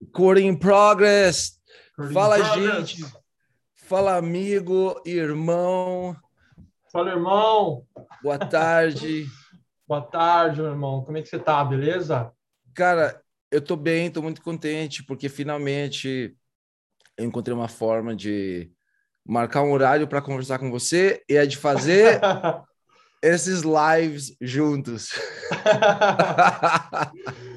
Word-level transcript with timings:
Recording 0.00 0.48
in 0.48 0.58
progress. 0.58 1.60
Recording 1.96 2.14
Fala, 2.14 2.38
in 2.38 2.42
progress. 2.42 2.88
gente. 2.88 3.12
Fala, 3.74 4.16
amigo, 4.16 5.00
irmão. 5.04 6.16
Fala, 6.90 7.10
irmão. 7.10 7.86
Boa 8.22 8.38
tarde. 8.38 9.26
Boa 9.86 10.00
tarde, 10.00 10.60
meu 10.60 10.70
irmão. 10.70 11.04
Como 11.04 11.18
é 11.18 11.22
que 11.22 11.28
você 11.28 11.38
tá? 11.38 11.62
Beleza? 11.64 12.32
Cara, 12.74 13.20
eu 13.50 13.60
tô 13.60 13.76
bem, 13.76 14.10
tô 14.10 14.22
muito 14.22 14.40
contente, 14.40 15.04
porque 15.04 15.28
finalmente 15.28 16.34
eu 17.18 17.26
encontrei 17.26 17.54
uma 17.54 17.68
forma 17.68 18.16
de 18.16 18.72
marcar 19.24 19.62
um 19.62 19.72
horário 19.72 20.08
para 20.08 20.22
conversar 20.22 20.58
com 20.58 20.70
você 20.70 21.22
e 21.28 21.36
é 21.36 21.44
de 21.44 21.58
fazer 21.58 22.18
esses 23.22 23.62
lives 23.62 24.34
juntos. 24.40 25.10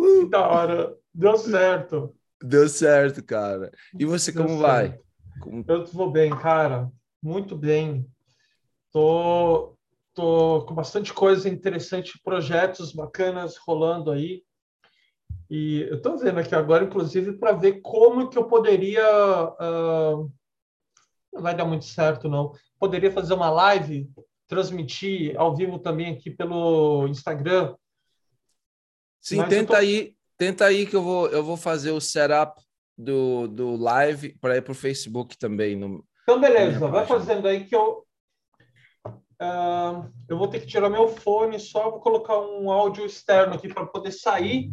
Uh, 0.00 0.28
da 0.28 0.46
hora. 0.48 0.96
Deu 1.12 1.36
certo. 1.36 2.14
deu 2.42 2.68
certo, 2.68 3.22
cara. 3.24 3.70
E 3.98 4.04
você, 4.04 4.32
Deu 4.32 4.42
como 4.44 4.58
certo. 4.60 4.62
vai? 4.62 4.98
Como- 5.40 5.64
Eu 5.66 5.84
vou 5.86 6.10
bem, 6.10 6.30
cara. 6.30 6.90
Muito 7.22 7.56
bem. 7.56 8.06
Tô, 8.92 9.76
tô 10.14 10.64
com 10.66 10.74
bastante 10.74 11.12
coisa 11.12 11.48
interessante, 11.48 12.20
projetos 12.24 12.92
bacanas 12.92 13.56
rolando 13.56 14.10
aí. 14.10 14.42
E 15.48 15.80
eu 15.90 16.00
tô 16.00 16.16
vendo 16.16 16.38
aqui 16.38 16.54
agora, 16.54 16.84
inclusive, 16.84 17.32
para 17.36 17.52
ver 17.52 17.80
como 17.80 18.28
que 18.28 18.38
eu 18.38 18.44
poderia. 18.44 19.04
ah, 19.04 20.14
não 21.32 21.42
vai 21.42 21.54
dar 21.56 21.64
muito 21.64 21.84
certo, 21.84 22.28
não. 22.28 22.52
Poderia 22.78 23.10
fazer 23.12 23.34
uma 23.34 23.50
live, 23.50 24.08
transmitir 24.48 25.34
ao 25.38 25.54
vivo 25.54 25.78
também 25.78 26.12
aqui 26.12 26.30
pelo 26.30 27.06
Instagram. 27.08 27.74
Sim, 29.20 29.36
Mas 29.38 29.48
tenta 29.48 29.72
tô- 29.74 29.78
aí, 29.78 30.14
tenta 30.38 30.64
aí 30.64 30.86
que 30.86 30.96
eu 30.96 31.02
vou, 31.02 31.28
eu 31.28 31.44
vou 31.44 31.56
fazer 31.56 31.90
o 31.90 32.00
setup 32.00 32.60
do, 32.96 33.46
do 33.48 33.76
live 33.76 34.36
para 34.40 34.56
ir 34.56 34.62
pro 34.62 34.74
Facebook 34.74 35.36
também. 35.38 35.76
No... 35.76 36.04
Então, 36.22 36.40
beleza, 36.40 36.86
vai 36.88 37.06
fazendo 37.06 37.46
aí 37.46 37.64
que 37.64 37.74
eu. 37.74 38.06
ah, 39.40 40.08
eu 40.28 40.38
vou 40.38 40.48
ter 40.48 40.60
que 40.60 40.66
tirar 40.66 40.90
meu 40.90 41.08
fone 41.08 41.58
só, 41.58 41.90
vou 41.90 42.00
colocar 42.00 42.38
um 42.38 42.70
áudio 42.70 43.04
externo 43.06 43.54
aqui 43.54 43.68
para 43.68 43.86
poder 43.86 44.12
sair 44.12 44.70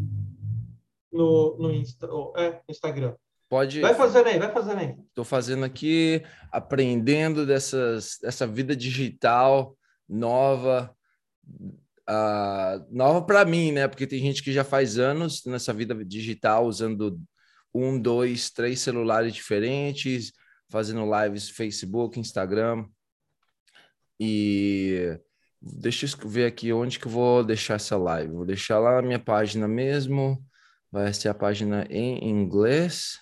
no, 1.11 1.57
no 1.57 1.71
Insta, 1.73 2.07
oh, 2.11 2.33
é, 2.37 2.61
Instagram. 2.69 3.15
Pode, 3.49 3.79
Vai 3.79 3.95
fazendo 3.95 4.27
aí, 4.27 4.37
vai 4.37 4.51
fazendo 4.51 4.79
aí. 4.79 4.95
estou 5.07 5.23
fazendo 5.23 5.63
aqui, 5.63 6.21
aprendendo 6.51 7.45
dessas, 7.45 8.17
dessa 8.21 8.45
vida 8.45 8.75
digital 8.75 9.73
nova, 10.07 10.93
ah, 12.07 12.81
nova 12.89 13.21
para 13.21 13.43
mim, 13.45 13.71
né? 13.71 13.87
Porque 13.87 14.07
tem 14.07 14.19
gente 14.19 14.41
que 14.41 14.53
já 14.53 14.63
faz 14.63 14.97
anos 14.97 15.43
nessa 15.45 15.73
vida 15.73 15.93
digital 16.05 16.65
usando 16.65 17.19
um, 17.73 17.99
dois, 17.99 18.49
três 18.49 18.79
celulares 18.79 19.33
diferentes, 19.33 20.31
fazendo 20.69 21.05
lives 21.05 21.49
Facebook, 21.49 22.19
Instagram. 22.19 22.85
E 24.19 25.19
deixa 25.61 26.05
eu 26.05 26.29
ver 26.29 26.45
aqui 26.45 26.71
onde 26.73 26.99
que 26.99 27.07
eu 27.07 27.11
vou 27.11 27.43
deixar 27.43 27.75
essa 27.75 27.97
live. 27.97 28.33
Vou 28.33 28.45
deixar 28.45 28.79
lá 28.79 28.95
na 28.95 29.01
minha 29.01 29.19
página 29.19 29.67
mesmo. 29.67 30.43
Vai 30.91 31.13
ser 31.13 31.29
a 31.29 31.33
página 31.33 31.85
em 31.89 32.29
inglês. 32.29 33.19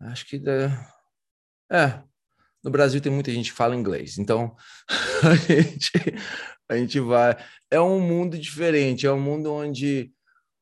Acho 0.00 0.26
que 0.26 0.38
dá... 0.38 0.70
é. 1.70 2.02
No 2.64 2.70
Brasil 2.70 3.00
tem 3.00 3.10
muita 3.10 3.32
gente 3.32 3.50
que 3.50 3.56
fala 3.56 3.74
inglês, 3.74 4.18
então 4.18 4.54
a 5.26 5.34
gente, 5.34 5.90
a 6.72 6.76
gente 6.78 6.98
vai. 7.00 7.36
É 7.70 7.80
um 7.80 8.00
mundo 8.00 8.38
diferente, 8.38 9.06
é 9.06 9.12
um 9.12 9.20
mundo 9.20 9.52
onde 9.52 10.12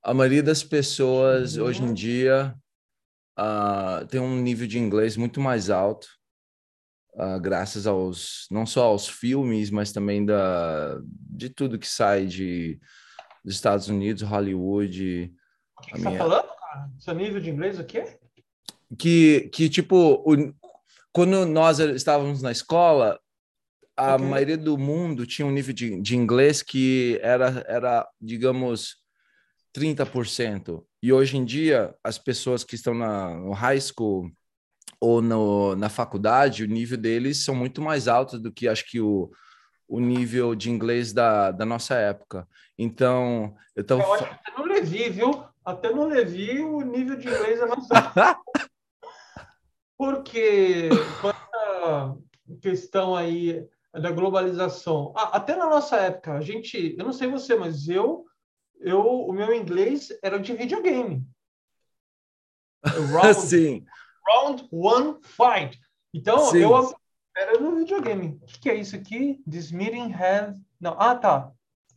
a 0.03 0.13
maioria 0.15 0.43
das 0.43 0.63
pessoas 0.63 1.57
Uhum. 1.57 1.65
hoje 1.65 1.83
em 1.83 1.95
dia 1.95 2.55
ah, 3.37 4.05
tem 4.11 4.21
um 4.21 4.41
nível 4.41 4.67
de 4.67 4.79
inglês 4.79 5.17
muito 5.17 5.41
mais 5.41 5.71
alto, 5.71 6.09
ah, 7.17 7.39
graças 7.39 7.87
aos 7.87 8.47
não 8.51 8.67
só 8.67 8.85
aos 8.85 9.09
filmes, 9.09 9.71
mas 9.71 9.93
também 9.93 10.25
da 10.25 10.99
de 11.05 11.49
tudo 11.51 11.79
que 11.79 11.89
sai 11.89 12.27
de 12.27 12.79
dos 13.45 13.55
Estados 13.55 13.89
Unidos, 13.89 14.23
Hollywood, 14.23 15.33
O 15.79 15.83
que, 15.83 15.87
que 15.87 15.93
você 15.93 15.97
está 15.99 16.11
minha- 16.11 16.19
falando, 16.23 16.47
cara? 16.49 16.91
Seu 16.99 17.15
nível 17.15 17.41
de 17.41 17.49
inglês 17.51 17.79
o 17.79 17.85
quê? 17.85 18.19
que, 18.99 19.49
que 19.53 19.69
tipo, 19.71 20.23
o- 20.27 20.55
quando 21.13 21.47
nós 21.47 21.79
estávamos 21.79 22.43
na 22.43 22.53
escola, 22.53 23.19
a 24.01 24.15
Ok. 24.15 24.27
maioria 24.27 24.57
do 24.57 24.79
mundo 24.79 25.27
tinha 25.27 25.47
um 25.47 25.51
nível 25.51 25.75
de, 25.75 26.01
de 26.01 26.17
inglês 26.17 26.63
que 26.63 27.19
era, 27.23 27.65
era, 27.69 28.09
digamos, 28.21 28.97
30%. 29.77 30.83
E 31.03 31.13
hoje 31.13 31.37
em 31.37 31.45
dia, 31.45 31.95
as 32.03 32.19
pessoas 32.19 32.65
que 32.65 32.75
estão 32.75 32.95
na, 32.95 33.35
no 33.35 33.53
high 33.53 33.81
school 33.81 34.31
ou 35.01 35.21
no, 35.21 35.77
na 35.77 35.89
faculdade, 35.89 36.65
o 36.65 36.69
nível 36.69 36.99
deles 36.99 37.45
são 37.45 37.55
muito 37.55 37.81
mais 37.81 38.09
altos 38.09 38.41
do 38.41 38.53
que 38.53 38.69
acho 38.69 38.89
que 38.91 39.01
o, 39.01 39.31
o 39.87 40.01
nível 40.01 40.55
de 40.55 40.71
inglês 40.71 41.13
da, 41.13 41.51
da 41.51 41.67
nossa 41.67 41.95
época. 41.95 42.49
Então, 42.79 43.55
eu 43.77 43.85
tô... 43.85 44.01
Eu 44.01 44.15
acho 44.15 44.25
que 44.25 44.35
até 44.35 44.59
no 44.59 44.65
Levi, 44.65 45.11
viu? 45.11 45.45
Até 45.65 45.91
no 45.91 46.07
Levi 46.07 46.61
o 46.61 46.81
nível 46.81 47.17
de 47.17 47.29
inglês 47.29 47.61
é 47.61 47.67
mais 47.67 47.91
alto. 47.91 48.43
Porque 49.97 50.89
questão 52.63 53.15
aí 53.15 53.69
da 53.93 54.11
globalização, 54.11 55.13
ah, 55.17 55.37
até 55.37 55.57
na 55.57 55.69
nossa 55.69 55.97
época, 55.97 56.35
a 56.35 56.41
gente, 56.41 56.95
eu 56.97 57.05
não 57.05 57.13
sei 57.13 57.29
você, 57.29 57.57
mas 57.57 57.89
eu, 57.89 58.25
eu 58.79 59.01
o 59.01 59.33
meu 59.33 59.53
inglês 59.55 60.17
era 60.23 60.39
de 60.39 60.53
videogame. 60.55 61.27
Round, 63.13 63.35
Sim, 63.35 63.85
round 64.29 64.69
one 64.71 65.19
fight. 65.23 65.79
Então, 66.15 66.39
Sim. 66.39 66.59
eu 66.59 66.95
era 67.37 67.59
no 67.59 67.77
videogame. 67.77 68.39
O 68.43 68.47
que, 68.47 68.61
que 68.61 68.71
é 68.71 68.75
isso 68.75 68.97
aqui? 68.97 69.43
This 69.49 69.71
meeting 69.71 70.13
has. 70.13 70.59
Não, 70.81 70.97
ah, 70.99 71.15
tá. 71.15 71.53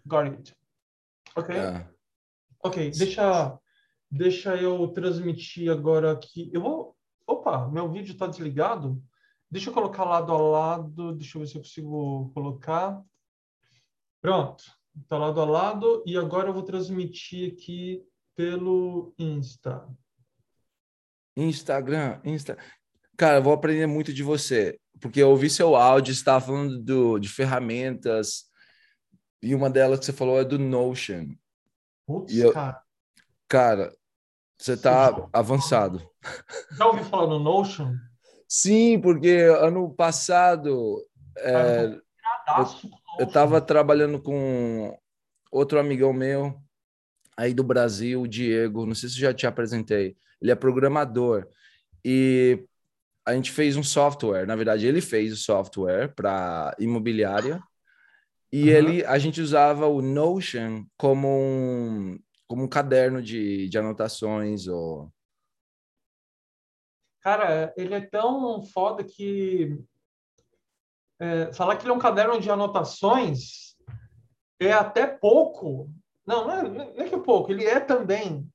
Got 0.05 0.27
it. 0.27 0.55
Ok. 1.35 1.55
é. 1.55 1.87
Ok, 2.63 2.91
deixa, 2.91 3.59
deixa 4.09 4.55
eu 4.55 4.87
transmitir 4.89 5.69
agora 5.69 6.13
aqui. 6.13 6.49
Eu 6.53 6.61
vou. 6.61 6.97
Opa, 7.27 7.67
meu 7.67 7.89
vídeo 7.91 8.13
está 8.13 8.25
desligado. 8.25 9.01
Deixa 9.53 9.69
eu 9.69 9.73
colocar 9.75 10.03
lado 10.03 10.33
a 10.33 10.37
lado. 10.37 11.13
Deixa 11.13 11.37
eu 11.37 11.41
ver 11.41 11.47
se 11.47 11.55
eu 11.55 11.61
consigo 11.61 12.31
colocar. 12.33 12.99
Pronto, 14.19 14.63
está 14.99 15.15
lado 15.15 15.39
a 15.39 15.45
lado. 15.45 16.03
E 16.07 16.17
agora 16.17 16.49
eu 16.49 16.53
vou 16.55 16.63
transmitir 16.63 17.53
aqui 17.53 18.03
pelo 18.35 19.13
Insta. 19.15 19.87
Instagram, 21.37 22.19
Insta. 22.25 22.57
Cara, 23.15 23.37
eu 23.37 23.43
vou 23.43 23.53
aprender 23.53 23.85
muito 23.85 24.11
de 24.11 24.23
você, 24.23 24.79
porque 24.99 25.21
eu 25.21 25.29
ouvi 25.29 25.51
seu 25.51 25.75
áudio, 25.75 26.15
você 26.15 26.21
estava 26.21 26.43
falando 26.43 26.81
do, 26.81 27.19
de 27.19 27.29
ferramentas, 27.29 28.45
e 29.39 29.53
uma 29.53 29.69
delas 29.69 29.99
que 29.99 30.05
você 30.05 30.13
falou 30.13 30.39
é 30.41 30.43
do 30.43 30.57
Notion. 30.57 31.27
Putz, 32.07 32.35
eu- 32.35 32.53
cara. 32.53 32.81
Cara, 33.47 33.95
você 34.57 34.75
tá 34.75 35.29
avançado. 35.31 36.01
Já 36.75 36.87
ouviu 36.87 37.05
falar 37.05 37.27
no 37.27 37.37
Notion? 37.37 37.95
Sim, 38.55 38.99
porque 39.01 39.31
ano 39.59 39.91
passado 39.95 41.03
é, 41.39 41.99
eu 43.17 43.25
estava 43.25 43.59
trabalhando 43.59 44.21
com 44.21 44.95
outro 45.51 45.79
amigão 45.79 46.13
meu 46.13 46.61
aí 47.35 47.51
do 47.51 47.63
Brasil, 47.63 48.21
o 48.21 48.27
Diego, 48.27 48.85
não 48.85 48.93
sei 48.93 49.09
se 49.09 49.19
já 49.19 49.33
te 49.33 49.47
apresentei. 49.47 50.15
Ele 50.39 50.51
é 50.51 50.55
programador 50.55 51.47
e 52.05 52.63
a 53.25 53.33
gente 53.33 53.51
fez 53.51 53.75
um 53.75 53.81
software, 53.81 54.45
na 54.45 54.55
verdade 54.55 54.85
ele 54.85 55.01
fez 55.01 55.33
o 55.33 55.37
software 55.37 56.13
para 56.13 56.75
imobiliária 56.77 57.59
e 58.51 58.69
Aham. 58.69 58.77
ele 58.77 59.05
a 59.05 59.17
gente 59.17 59.41
usava 59.41 59.87
o 59.87 59.99
Notion 59.99 60.85
como 60.95 61.27
um 61.27 62.19
como 62.47 62.65
um 62.65 62.67
caderno 62.67 63.19
de, 63.19 63.67
de 63.67 63.79
anotações 63.79 64.67
ou 64.67 65.11
Cara, 67.23 67.73
ele 67.77 67.95
é 67.95 68.01
tão 68.01 68.61
foda 68.63 69.03
que 69.03 69.79
é, 71.19 71.53
falar 71.53 71.77
que 71.77 71.83
ele 71.83 71.91
é 71.91 71.95
um 71.95 71.99
caderno 71.99 72.39
de 72.39 72.51
anotações 72.51 73.77
é 74.59 74.73
até 74.73 75.07
pouco. 75.07 75.89
Não, 76.25 76.45
não 76.45 76.53
é, 76.53 76.63
não 76.69 77.03
é 77.05 77.09
que 77.09 77.15
é 77.15 77.19
pouco, 77.19 77.51
ele 77.51 77.65
é 77.65 77.79
também. 77.79 78.45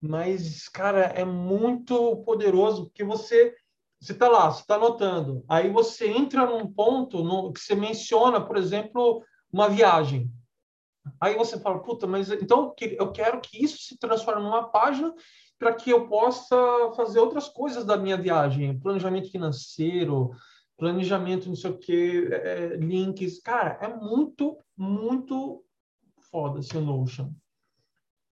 Mas, 0.00 0.68
cara, 0.68 1.04
é 1.04 1.24
muito 1.24 2.16
poderoso, 2.24 2.86
porque 2.86 3.04
você 3.04 3.54
você 4.00 4.10
está 4.10 4.28
lá, 4.28 4.50
você 4.50 4.62
está 4.62 4.74
anotando. 4.74 5.44
Aí 5.48 5.70
você 5.70 6.08
entra 6.08 6.44
num 6.44 6.66
ponto 6.66 7.22
no, 7.22 7.52
que 7.52 7.60
você 7.60 7.76
menciona, 7.76 8.44
por 8.44 8.56
exemplo, 8.56 9.24
uma 9.52 9.68
viagem. 9.68 10.28
Aí 11.20 11.36
você 11.36 11.56
fala, 11.60 11.80
puta, 11.80 12.04
mas 12.04 12.28
então 12.28 12.74
eu 12.80 13.12
quero 13.12 13.40
que 13.40 13.62
isso 13.62 13.78
se 13.78 13.96
transforme 13.96 14.42
numa 14.42 14.68
página 14.68 15.14
para 15.62 15.72
que 15.72 15.90
eu 15.90 16.08
possa 16.08 16.56
fazer 16.96 17.20
outras 17.20 17.48
coisas 17.48 17.84
da 17.84 17.96
minha 17.96 18.16
viagem, 18.16 18.76
planejamento 18.80 19.30
financeiro, 19.30 20.32
planejamento 20.76 21.48
não 21.48 21.54
sei 21.54 21.70
o 21.70 21.78
que, 21.78 22.28
links. 22.80 23.40
Cara, 23.40 23.78
é 23.80 23.86
muito, 23.86 24.58
muito 24.76 25.64
foda 26.32 26.58
esse 26.58 26.76
Notion. 26.80 27.30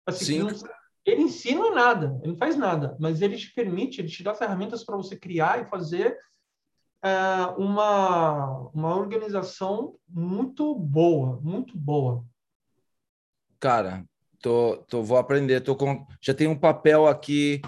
Assim, 0.07 0.39
não, 0.39 0.49
ele 1.05 1.21
ensina 1.21 1.71
nada, 1.71 2.19
ele 2.23 2.33
não 2.33 2.39
faz 2.39 2.57
nada, 2.57 2.97
mas 2.99 3.21
ele 3.21 3.37
te 3.37 3.53
permite, 3.53 4.01
ele 4.01 4.09
te 4.09 4.23
dá 4.23 4.35
ferramentas 4.35 4.83
para 4.83 4.97
você 4.97 5.15
criar 5.15 5.61
e 5.61 5.69
fazer 5.69 6.17
é, 7.05 7.11
uma, 7.59 8.71
uma 8.73 8.97
organização 8.97 9.97
muito 10.09 10.75
boa, 10.75 11.39
muito 11.43 11.77
boa. 11.77 12.25
Cara, 13.61 14.03
tô, 14.41 14.77
tô, 14.89 15.03
vou 15.03 15.19
aprender, 15.19 15.61
tô 15.61 15.77
com, 15.77 16.07
já 16.21 16.35
tem 16.35 16.47
um 16.47 16.59
papel 16.59 17.07
aqui, 17.07 17.61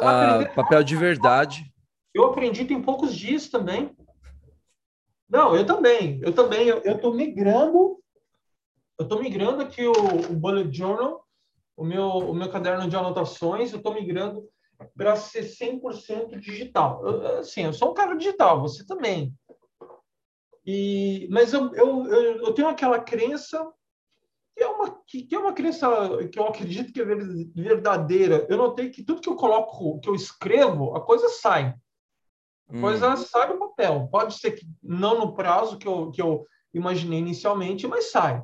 uh, 0.00 0.54
papel 0.54 0.82
de 0.82 0.96
verdade. 0.96 1.72
Eu 2.14 2.24
aprendi 2.24 2.64
tem 2.64 2.80
poucos 2.80 3.14
dias 3.14 3.48
também. 3.48 3.94
Não, 5.28 5.56
eu 5.56 5.66
também, 5.66 6.20
eu 6.22 6.32
também, 6.32 6.68
eu, 6.68 6.78
eu 6.82 7.00
tô 7.00 7.12
migrando, 7.12 7.98
eu 8.98 9.08
tô 9.08 9.20
migrando 9.20 9.62
aqui 9.62 9.84
o, 9.84 9.92
o 9.92 10.36
Bullet 10.36 10.76
Journal, 10.76 11.24
o 11.76 11.84
meu, 11.84 12.06
o 12.06 12.34
meu 12.34 12.50
caderno 12.50 12.88
de 12.88 12.96
anotações, 12.96 13.72
eu 13.72 13.82
tô 13.82 13.92
migrando 13.92 14.48
para 14.96 15.16
ser 15.16 15.44
100% 15.44 16.38
digital. 16.38 17.04
Eu, 17.04 17.38
assim, 17.38 17.62
eu 17.62 17.72
sou 17.72 17.90
um 17.90 17.94
cara 17.94 18.14
digital, 18.14 18.60
você 18.60 18.86
também. 18.86 19.34
E, 20.66 21.28
mas 21.30 21.52
eu, 21.52 21.74
eu, 21.74 22.06
eu, 22.06 22.54
tenho 22.54 22.68
aquela 22.68 22.98
crença 22.98 23.70
que 24.56 24.62
é 24.62 24.68
uma 24.68 25.02
que, 25.06 25.28
é 25.32 25.38
uma 25.38 25.52
crença 25.52 25.88
que 26.32 26.38
eu 26.38 26.46
acredito 26.46 26.92
que 26.92 27.00
é 27.00 27.04
verdadeira. 27.04 28.46
Eu 28.48 28.56
notei 28.56 28.90
que 28.90 29.02
tudo 29.02 29.20
que 29.20 29.28
eu 29.28 29.36
coloco, 29.36 30.00
que 30.00 30.08
eu 30.08 30.14
escrevo, 30.14 30.94
a 30.96 31.00
coisa 31.00 31.28
sai. 31.28 31.74
A 32.68 32.80
coisa 32.80 33.10
hum. 33.10 33.16
sai 33.16 33.48
do 33.48 33.58
papel. 33.58 34.08
Pode 34.10 34.34
ser 34.34 34.52
que 34.52 34.66
não 34.82 35.18
no 35.18 35.34
prazo 35.34 35.76
que 35.76 35.86
eu, 35.86 36.10
que 36.10 36.22
eu 36.22 36.46
imaginei 36.72 37.18
inicialmente, 37.18 37.86
mas 37.86 38.10
sai. 38.10 38.42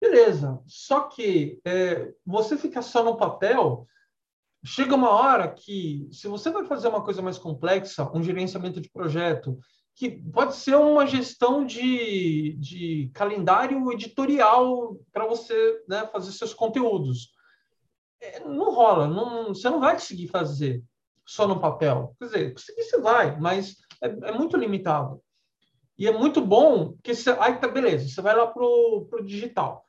Beleza. 0.00 0.60
Só 0.66 1.02
que 1.02 1.60
é, 1.64 2.12
você 2.24 2.56
fica 2.56 2.82
só 2.82 3.02
no 3.02 3.16
papel, 3.16 3.86
chega 4.64 4.94
uma 4.94 5.10
hora 5.10 5.48
que, 5.48 6.08
se 6.10 6.26
você 6.26 6.50
vai 6.50 6.64
fazer 6.64 6.88
uma 6.88 7.02
coisa 7.02 7.22
mais 7.22 7.38
complexa, 7.38 8.10
um 8.14 8.22
gerenciamento 8.22 8.80
de 8.80 8.90
projeto, 8.90 9.58
que 9.96 10.10
pode 10.10 10.54
ser 10.54 10.76
uma 10.76 11.06
gestão 11.06 11.64
de, 11.64 12.52
de 12.58 13.10
calendário 13.14 13.90
editorial 13.90 14.94
para 15.10 15.26
você 15.26 15.82
né, 15.88 16.06
fazer 16.12 16.32
seus 16.32 16.52
conteúdos. 16.52 17.30
É, 18.20 18.40
não 18.40 18.74
rola, 18.74 19.08
não, 19.08 19.48
você 19.48 19.70
não 19.70 19.80
vai 19.80 19.94
conseguir 19.94 20.28
fazer 20.28 20.84
só 21.24 21.48
no 21.48 21.58
papel. 21.58 22.14
Quer 22.18 22.24
dizer, 22.26 22.52
conseguir 22.52 22.82
você 22.82 23.00
vai, 23.00 23.40
mas 23.40 23.76
é, 24.02 24.28
é 24.28 24.32
muito 24.32 24.58
limitado. 24.58 25.22
E 25.98 26.06
é 26.06 26.12
muito 26.12 26.42
bom 26.42 26.94
que 27.02 27.14
você. 27.14 27.30
Aí 27.40 27.56
tá, 27.56 27.66
beleza, 27.66 28.06
você 28.06 28.20
vai 28.20 28.36
lá 28.36 28.46
para 28.46 28.62
o 28.62 29.08
digital. 29.24 29.82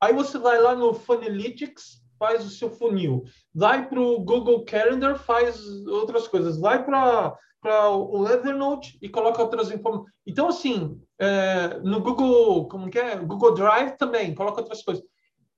Aí 0.00 0.12
você 0.12 0.38
vai 0.38 0.60
lá 0.60 0.74
no 0.74 0.92
Funalytics, 0.92 2.02
faz 2.18 2.44
o 2.44 2.50
seu 2.50 2.68
funil. 2.68 3.22
Vai 3.54 3.88
para 3.88 4.00
o 4.00 4.18
Google 4.18 4.64
Calendar, 4.64 5.16
faz 5.16 5.64
outras 5.86 6.26
coisas. 6.26 6.58
Vai 6.58 6.84
para 6.84 7.38
o 7.68 8.28
Evernote 8.28 8.98
e 9.00 9.08
coloca 9.08 9.42
outras 9.42 9.70
informações. 9.70 10.12
Então, 10.26 10.48
assim, 10.48 11.00
é, 11.18 11.78
no 11.80 12.00
Google, 12.00 12.68
como 12.68 12.90
que 12.90 12.98
é? 12.98 13.16
Google 13.16 13.54
Drive 13.54 13.96
também, 13.96 14.34
coloca 14.34 14.60
outras 14.60 14.82
coisas. 14.82 15.04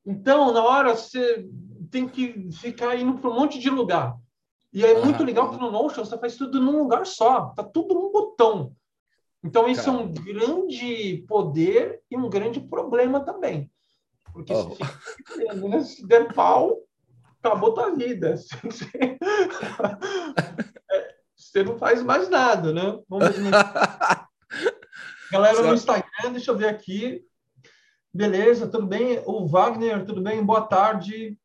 Então, 0.05 0.53
na 0.53 0.63
hora, 0.65 0.95
você 0.95 1.47
tem 1.91 2.09
que 2.09 2.51
ficar 2.53 2.97
indo 2.97 3.19
para 3.19 3.31
um 3.31 3.35
monte 3.35 3.59
de 3.59 3.69
lugar. 3.71 4.17
E 4.73 4.85
é 4.85 5.03
muito 5.03 5.25
legal 5.25 5.51
que 5.51 5.59
no 5.59 5.71
Notion 5.71 6.05
você 6.05 6.19
faz 6.19 6.37
tudo 6.37 6.61
num 6.61 6.79
lugar 6.79 7.07
só. 7.07 7.47
Tá 7.57 7.63
tudo 7.63 7.95
num 7.95 8.13
botão. 8.13 8.73
Então, 9.43 9.69
isso 9.69 9.89
é 9.89 9.93
um 9.93 10.13
grande 10.13 11.25
poder 11.29 12.01
e 12.11 12.17
um 12.17 12.29
grande 12.29 12.61
problema 12.61 13.21
também. 13.21 13.71
Porque 14.33 14.53
oh. 14.53 14.75
se, 15.35 15.69
né? 15.69 15.81
se 15.83 16.07
der 16.07 16.33
pau, 16.35 16.79
acabou 17.43 17.75
tua 17.75 17.95
vida. 17.95 18.35
Você 21.49 21.63
não 21.63 21.79
faz 21.79 22.03
mais 22.03 22.29
nada, 22.29 22.73
né? 22.73 22.99
Vamos 23.09 23.29
Galera 25.33 25.63
no 25.63 25.75
Instagram, 25.75 26.33
deixa 26.33 26.51
eu 26.51 26.57
ver 26.57 26.69
aqui. 26.69 27.23
Beleza, 28.13 28.69
tudo 28.69 28.87
bem? 28.87 29.23
O 29.25 29.47
Wagner, 29.47 30.05
tudo 30.05 30.21
bem? 30.21 30.45
Boa 30.45 30.63
tarde. 30.63 31.39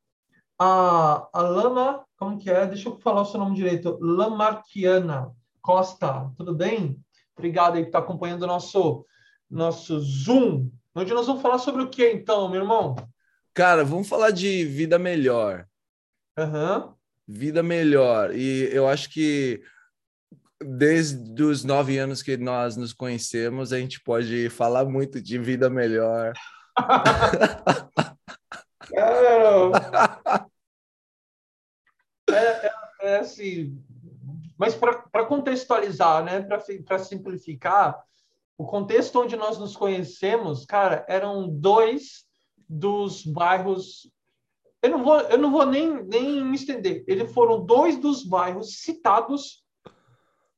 A, 0.60 1.28
a 1.34 1.42
Lama, 1.42 2.06
como 2.18 2.38
que 2.38 2.50
é? 2.50 2.66
Deixa 2.66 2.90
eu 2.90 3.00
falar 3.00 3.22
o 3.22 3.26
seu 3.26 3.40
nome 3.40 3.56
direito. 3.56 3.98
Lamarquiana 4.02 5.32
Costa, 5.62 6.32
tudo 6.38 6.54
bem? 6.54 7.00
Obrigado 7.36 7.76
aí 7.76 7.84
por 7.84 7.88
estar 7.88 8.00
acompanhando 8.00 8.44
o 8.44 8.48
nosso, 8.48 9.06
nosso 9.50 10.00
Zoom 10.00 10.70
Onde 10.96 11.12
nós 11.12 11.26
vamos 11.26 11.42
falar 11.42 11.58
sobre 11.58 11.82
o 11.82 11.90
que 11.90 12.12
então, 12.12 12.48
meu 12.50 12.62
irmão? 12.62 12.96
Cara, 13.52 13.84
vamos 13.84 14.08
falar 14.08 14.30
de 14.30 14.64
vida 14.66 15.00
melhor. 15.00 15.66
Uhum. 16.38 16.94
Vida 17.28 17.64
melhor. 17.64 18.36
E 18.36 18.70
eu 18.72 18.88
acho 18.88 19.10
que 19.10 19.60
desde 20.64 21.44
os 21.44 21.64
nove 21.64 21.98
anos 21.98 22.22
que 22.22 22.38
nós 22.38 22.76
nos 22.76 22.94
conhecemos, 22.94 23.74
a 23.74 23.80
gente 23.80 24.02
pode 24.02 24.50
falar 24.50 24.86
muito 24.86 25.22
de 25.22 25.38
vida 25.38 25.70
melhor. 25.70 26.34
é, 32.30 32.34
é, 32.34 32.74
é 33.02 33.20
assim, 33.20 33.78
mas 34.58 34.76
para 34.76 35.26
contextualizar, 35.26 36.24
né, 36.24 36.42
para 36.42 37.00
simplificar, 37.00 38.02
o 38.58 38.66
contexto 38.66 39.20
onde 39.20 39.36
nós 39.36 39.58
nos 39.58 39.76
conhecemos, 39.76 40.66
cara, 40.66 41.06
eram 41.10 41.50
dois 41.50 42.26
dos 42.70 43.26
bairros. 43.26 44.10
Eu 44.82 44.92
não 44.92 45.04
vou, 45.04 45.20
eu 45.20 45.38
não 45.38 45.52
vou 45.52 45.66
nem, 45.66 46.04
nem 46.04 46.46
me 46.46 46.56
estender. 46.56 47.04
Eles 47.08 47.32
foram 47.34 47.66
dois 47.66 47.98
dos 47.98 48.24
bairros 48.24 48.82
citados 48.82 49.63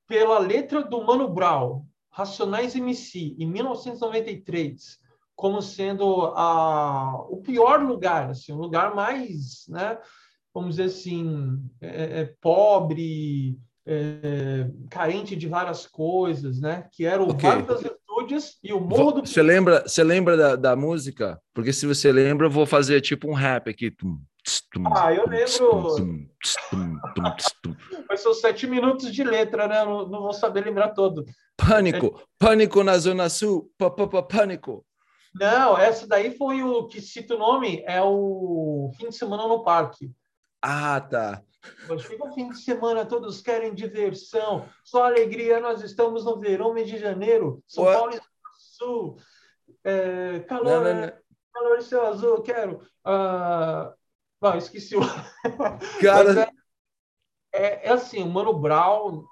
pela 0.07 0.39
letra 0.39 0.83
do 0.83 1.03
Mano 1.03 1.27
Brown, 1.27 1.83
Racionais 2.09 2.75
MC, 2.75 3.35
em 3.37 3.45
1993, 3.45 4.99
como 5.35 5.61
sendo 5.61 6.33
a, 6.35 7.25
o 7.29 7.41
pior 7.41 7.83
lugar, 7.83 8.29
assim, 8.29 8.53
o 8.53 8.57
lugar 8.57 8.95
mais, 8.95 9.65
né, 9.67 9.97
vamos 10.53 10.77
dizer 10.77 10.85
assim, 10.85 11.61
é, 11.81 12.21
é, 12.21 12.33
pobre, 12.39 13.59
é, 13.85 14.67
carente 14.89 15.35
de 15.35 15.47
várias 15.47 15.85
coisas, 15.85 16.61
né? 16.61 16.87
Que 16.91 17.05
era 17.05 17.21
o 17.21 17.29
okay. 17.29 17.49
Vale 17.49 17.63
das 17.63 17.81
Virtudes 17.81 18.57
e 18.63 18.73
o 18.73 18.79
Morro 18.79 19.11
do... 19.11 19.25
Você 19.25 19.43
lembra, 19.43 19.83
você 19.85 20.03
lembra 20.03 20.37
da, 20.37 20.55
da 20.55 20.75
música? 20.75 21.39
Porque 21.53 21.73
se 21.73 21.85
você 21.85 22.11
lembra, 22.11 22.47
eu 22.47 22.51
vou 22.51 22.65
fazer 22.65 23.01
tipo 23.01 23.29
um 23.29 23.33
rap 23.33 23.69
aqui. 23.69 23.93
Ah, 24.95 25.13
eu 25.13 25.27
lembro. 25.27 26.29
Mas 28.07 28.21
são 28.21 28.33
sete 28.33 28.67
minutos 28.67 29.11
de 29.13 29.23
letra, 29.23 29.67
né? 29.67 29.83
Não, 29.83 30.07
não 30.07 30.21
vou 30.21 30.33
saber 30.33 30.63
lembrar 30.63 30.89
todo. 30.89 31.25
Pânico, 31.57 32.21
pânico 32.37 32.83
na 32.83 32.97
Zona 32.97 33.29
Sul, 33.29 33.71
p 33.77 33.85
-p 33.85 34.07
-p 34.07 34.27
pânico. 34.27 34.85
Não, 35.33 35.77
essa 35.77 36.07
daí 36.07 36.37
foi 36.37 36.63
o 36.63 36.87
que 36.87 37.01
cita 37.01 37.35
o 37.35 37.39
nome, 37.39 37.83
é 37.85 38.01
o 38.01 38.91
fim 38.97 39.09
de 39.09 39.15
semana 39.15 39.47
no 39.47 39.63
parque. 39.63 40.11
Ah, 40.61 41.01
tá. 41.01 41.41
Mas 41.89 42.03
fica 42.03 42.31
fim 42.31 42.49
de 42.49 42.57
semana, 42.57 43.05
todos 43.05 43.41
querem 43.41 43.73
diversão, 43.73 44.65
só 44.83 45.03
alegria. 45.03 45.59
Nós 45.59 45.81
estamos 45.81 46.23
no 46.23 46.39
verão, 46.39 46.73
mês 46.73 46.87
de 46.87 46.97
janeiro, 46.97 47.61
São 47.67 47.83
What? 47.83 47.97
Paulo 47.97 48.15
e 48.15 48.21
Sul. 48.57 49.17
É, 49.83 50.39
calor, 50.47 50.65
não, 50.65 50.83
não, 50.83 51.01
não. 51.01 51.13
calor 51.53 51.77
e 51.79 51.81
céu 51.81 52.05
azul, 52.05 52.41
quero. 52.41 52.81
Ah, 53.03 53.93
não, 54.51 54.57
esqueci 54.57 54.95
o. 54.95 55.01
Cara. 56.01 56.51
É, 57.53 57.65
é, 57.67 57.87
é, 57.87 57.91
assim, 57.91 58.21
o 58.21 58.29
Mano 58.29 58.53
Brown, 58.53 59.23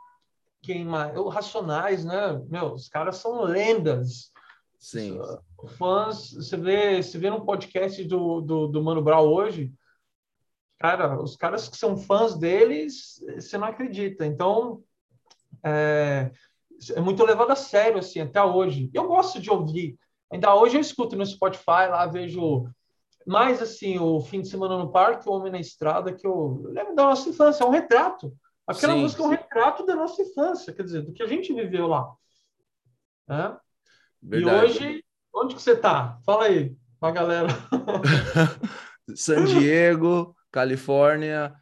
quem 0.62 0.84
mais? 0.86 1.16
O 1.18 1.28
Racionais, 1.28 2.04
né? 2.04 2.42
Meu, 2.50 2.74
os 2.74 2.90
caras 2.90 3.18
são 3.18 3.44
lendas. 3.44 4.32
Sim. 4.80 5.20
Fãs, 5.78 6.34
você 6.34 6.58
vê, 6.58 7.02
você 7.02 7.18
vê 7.18 7.30
no 7.30 7.46
podcast 7.46 8.04
do, 8.04 8.42
do, 8.42 8.68
do 8.68 8.84
Mano 8.84 9.02
Brown 9.02 9.26
hoje, 9.26 9.72
cara, 10.78 11.22
os 11.22 11.38
caras 11.38 11.70
que 11.70 11.78
são 11.78 11.96
fãs 11.96 12.36
deles, 12.36 13.24
você 13.36 13.58
não 13.58 13.68
acredita. 13.68 14.26
Então, 14.26 14.84
é, 15.64 16.32
é 16.96 17.00
muito 17.00 17.24
levado 17.24 17.52
a 17.52 17.56
sério, 17.56 18.00
assim, 18.00 18.20
até 18.20 18.44
hoje. 18.44 18.90
Eu 18.94 19.08
gosto 19.08 19.40
de 19.40 19.50
ouvir. 19.50 19.98
Ainda 20.32 20.56
hoje 20.56 20.76
eu 20.76 20.82
escuto 20.82 21.16
no 21.16 21.26
Spotify, 21.26 21.88
lá 21.90 22.06
vejo 22.08 22.68
mais, 23.26 23.62
assim, 23.62 24.00
o 24.00 24.20
Fim 24.22 24.42
de 24.42 24.50
Semana 24.50 24.78
no 24.78 24.92
Parque, 24.92 25.28
O 25.28 25.32
Homem 25.32 25.52
na 25.52 25.60
Estrada, 25.60 26.14
que 26.14 26.26
eu 26.26 26.62
lembro 26.66 26.96
da 26.96 27.04
nossa 27.04 27.30
infância, 27.30 27.64
é 27.64 27.68
um 27.68 27.72
retrato. 27.72 28.34
Aquela 28.66 28.94
Sim. 28.94 29.02
música 29.02 29.24
é 29.24 29.26
um 29.26 29.30
retrato 29.30 29.86
da 29.86 29.96
nossa 29.96 30.22
infância, 30.22 30.74
quer 30.74 30.84
dizer, 30.84 31.02
do 31.02 31.14
que 31.14 31.24
a 31.24 31.28
gente 31.28 31.54
viveu 31.54 31.88
lá. 31.88 32.12
Né? 33.28 33.58
E 34.32 34.46
hoje, 34.46 35.04
onde 35.34 35.56
que 35.56 35.62
você 35.62 35.74
está? 35.74 36.20
Fala 36.26 36.46
aí, 36.46 36.76
pra 37.00 37.12
galera. 37.12 37.48
San 39.16 39.44
Diego, 39.46 40.36
Califórnia, 40.52 41.54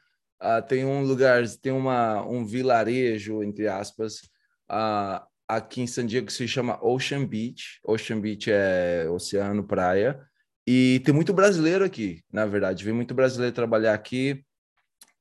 uh, 0.42 0.66
tem 0.68 0.86
um 0.86 1.04
lugar, 1.04 1.44
tem 1.62 1.72
uma, 1.72 2.22
um 2.22 2.46
vilarejo, 2.46 3.42
entre 3.42 3.68
aspas, 3.68 4.22
uh, 4.70 5.26
aqui 5.48 5.82
em 5.82 5.88
San 5.88 6.06
Diego 6.06 6.28
que 6.28 6.34
se 6.34 6.48
chama 6.48 6.80
Ocean 6.84 7.26
Beach. 7.26 7.80
Ocean 7.84 8.20
Beach 8.20 8.52
é 8.52 9.08
oceano, 9.10 9.64
praia. 9.64 10.20
E 10.66 11.02
tem 11.04 11.14
muito 11.14 11.34
brasileiro 11.34 11.84
aqui, 11.84 12.24
na 12.32 12.46
verdade. 12.46 12.84
Vem 12.84 12.94
muito 12.94 13.14
brasileiro 13.14 13.54
trabalhar 13.54 13.94
aqui, 13.94 14.44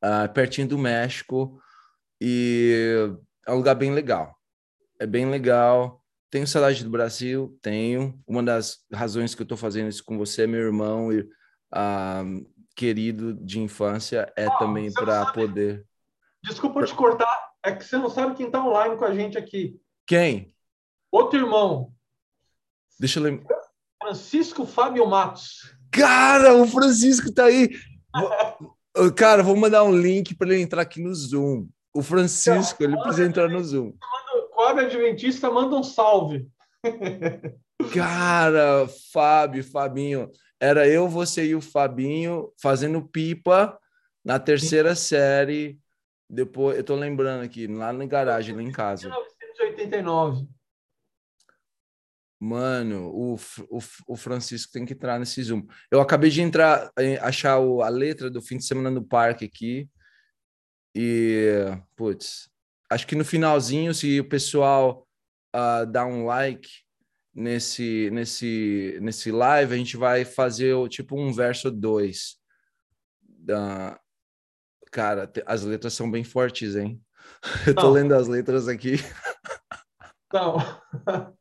uh, 0.04 0.32
pertinho 0.32 0.68
do 0.68 0.78
México. 0.78 1.60
E 2.20 3.10
é 3.46 3.52
um 3.52 3.56
lugar 3.56 3.74
bem 3.74 3.92
legal. 3.92 4.36
É 4.98 5.06
bem 5.06 5.28
legal. 5.28 6.04
Tenho 6.30 6.46
saudade 6.46 6.84
do 6.84 6.90
Brasil? 6.90 7.58
Tenho. 7.62 8.20
Uma 8.26 8.42
das 8.42 8.84
razões 8.92 9.34
que 9.34 9.42
eu 9.42 9.44
estou 9.44 9.58
fazendo 9.58 9.88
isso 9.88 10.04
com 10.04 10.18
você, 10.18 10.46
meu 10.46 10.60
irmão 10.60 11.12
e 11.12 11.20
uh, 11.20 12.46
querido 12.76 13.34
de 13.34 13.60
infância, 13.60 14.32
é 14.36 14.46
oh, 14.46 14.58
também 14.58 14.92
para 14.92 15.32
poder. 15.32 15.84
Desculpa 16.42 16.84
te 16.84 16.94
cortar, 16.94 17.50
é 17.62 17.72
que 17.74 17.84
você 17.84 17.98
não 17.98 18.08
sabe 18.08 18.34
quem 18.34 18.46
está 18.46 18.64
online 18.64 18.96
com 18.96 19.04
a 19.04 19.14
gente 19.14 19.36
aqui. 19.36 19.80
Quem? 20.06 20.54
Outro 21.10 21.38
irmão. 21.38 21.92
Deixa 22.98 23.18
eu 23.18 23.24
lembrar. 23.24 23.59
Francisco 24.10 24.66
Fábio 24.66 25.06
Matos. 25.06 25.72
Cara, 25.92 26.54
o 26.54 26.66
Francisco 26.66 27.32
tá 27.32 27.44
aí. 27.44 27.70
Cara, 29.16 29.40
vou 29.40 29.54
mandar 29.54 29.84
um 29.84 29.96
link 29.96 30.34
para 30.34 30.48
ele 30.48 30.62
entrar 30.62 30.82
aqui 30.82 31.00
no 31.00 31.14
Zoom. 31.14 31.68
O 31.94 32.02
Francisco, 32.02 32.82
ele 32.82 32.96
precisa 32.96 33.24
entrar 33.24 33.48
no 33.48 33.62
Zoom. 33.62 33.92
Coab 34.52 34.80
Adventista 34.80 35.48
manda 35.48 35.76
um 35.76 35.82
salve. 35.84 36.48
Cara, 37.94 38.88
Fábio, 39.12 39.62
Fabinho, 39.62 40.28
era 40.58 40.88
eu, 40.88 41.08
você 41.08 41.46
e 41.46 41.54
o 41.54 41.60
Fabinho 41.60 42.52
fazendo 42.60 43.00
pipa 43.02 43.78
na 44.24 44.40
terceira 44.40 44.96
série. 44.96 45.78
Depois, 46.28 46.76
eu 46.76 46.82
tô 46.82 46.96
lembrando 46.96 47.44
aqui, 47.44 47.68
lá 47.68 47.92
na 47.92 48.06
garagem, 48.06 48.56
lá 48.56 48.62
em 48.62 48.72
casa. 48.72 49.08
1989. 49.08 50.48
Mano, 52.42 53.10
o, 53.10 53.34
o, 53.68 53.78
o 54.08 54.16
Francisco 54.16 54.72
tem 54.72 54.86
que 54.86 54.94
entrar 54.94 55.18
nesse 55.18 55.42
Zoom. 55.42 55.66
Eu 55.90 56.00
acabei 56.00 56.30
de 56.30 56.40
entrar, 56.40 56.90
achar 57.20 57.58
o, 57.58 57.82
a 57.82 57.90
letra 57.90 58.30
do 58.30 58.40
fim 58.40 58.56
de 58.56 58.64
semana 58.64 58.90
no 58.90 59.04
parque 59.04 59.44
aqui. 59.44 59.86
E, 60.94 61.66
putz, 61.94 62.50
acho 62.90 63.06
que 63.06 63.14
no 63.14 63.26
finalzinho, 63.26 63.92
se 63.92 64.18
o 64.18 64.28
pessoal 64.28 65.06
uh, 65.54 65.84
dar 65.84 66.06
um 66.06 66.24
like 66.24 66.66
nesse, 67.34 68.08
nesse, 68.10 68.98
nesse 69.02 69.30
live, 69.30 69.74
a 69.74 69.76
gente 69.76 69.98
vai 69.98 70.24
fazer 70.24 70.74
tipo 70.88 71.20
um 71.20 71.34
verso 71.34 71.70
2. 71.70 72.36
Da... 73.20 74.00
Cara, 74.90 75.30
as 75.44 75.62
letras 75.62 75.92
são 75.92 76.10
bem 76.10 76.24
fortes, 76.24 76.74
hein? 76.74 76.98
Eu 77.66 77.74
tô 77.74 77.82
Não. 77.82 77.92
lendo 77.92 78.14
as 78.14 78.26
letras 78.26 78.66
aqui. 78.66 78.96
Não. 80.32 80.56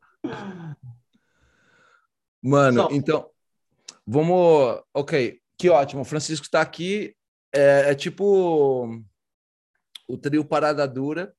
Mano, 2.42 2.88
então, 2.90 3.28
vamos. 4.06 4.82
Ok, 4.94 5.40
que 5.58 5.68
ótimo. 5.68 6.02
O 6.02 6.04
Francisco 6.04 6.46
está 6.46 6.60
aqui. 6.60 7.14
É, 7.52 7.90
é, 7.90 7.94
tipo 7.94 9.02
o 10.08 10.16
trio 10.16 10.44
Parada 10.44 10.86
Dura, 10.88 11.34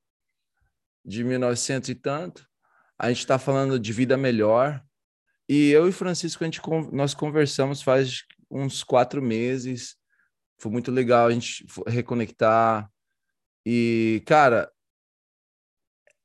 de 1.04 1.24
1900 1.24 1.90
e 1.90 1.94
tanto. 1.94 2.46
A 2.98 3.08
gente 3.08 3.18
está 3.18 3.38
falando 3.38 3.78
de 3.78 3.92
vida 3.92 4.16
melhor. 4.16 4.82
E 5.48 5.70
eu 5.70 5.88
e 5.88 5.92
Francisco, 5.92 6.42
a 6.42 6.46
gente, 6.46 6.60
nós 6.92 7.12
conversamos 7.12 7.82
faz 7.82 8.24
uns 8.50 8.82
quatro 8.82 9.20
meses. 9.20 9.96
Foi 10.58 10.70
muito 10.70 10.90
legal 10.90 11.26
a 11.26 11.30
gente 11.32 11.66
reconectar. 11.86 12.90
E, 13.66 14.22
cara, 14.26 14.70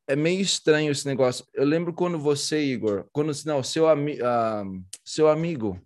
é 0.07 0.15
meio 0.15 0.41
estranho 0.41 0.91
esse 0.91 1.05
negócio. 1.05 1.45
Eu 1.53 1.65
lembro 1.65 1.93
quando 1.93 2.17
você, 2.17 2.63
Igor, 2.63 3.05
quando 3.11 3.31
não, 3.45 3.61
seu, 3.61 3.87
ami, 3.87 4.13
uh, 4.21 4.83
seu 5.03 5.27
amigo 5.27 5.79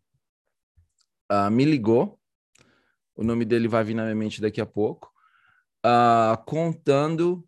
uh, 1.31 1.49
me 1.49 1.65
ligou, 1.65 2.19
o 3.15 3.23
nome 3.23 3.43
dele 3.43 3.67
vai 3.67 3.83
vir 3.83 3.95
na 3.95 4.03
minha 4.03 4.15
mente 4.15 4.39
daqui 4.39 4.61
a 4.61 4.65
pouco, 4.65 5.11
uh, 5.85 6.37
contando 6.45 7.43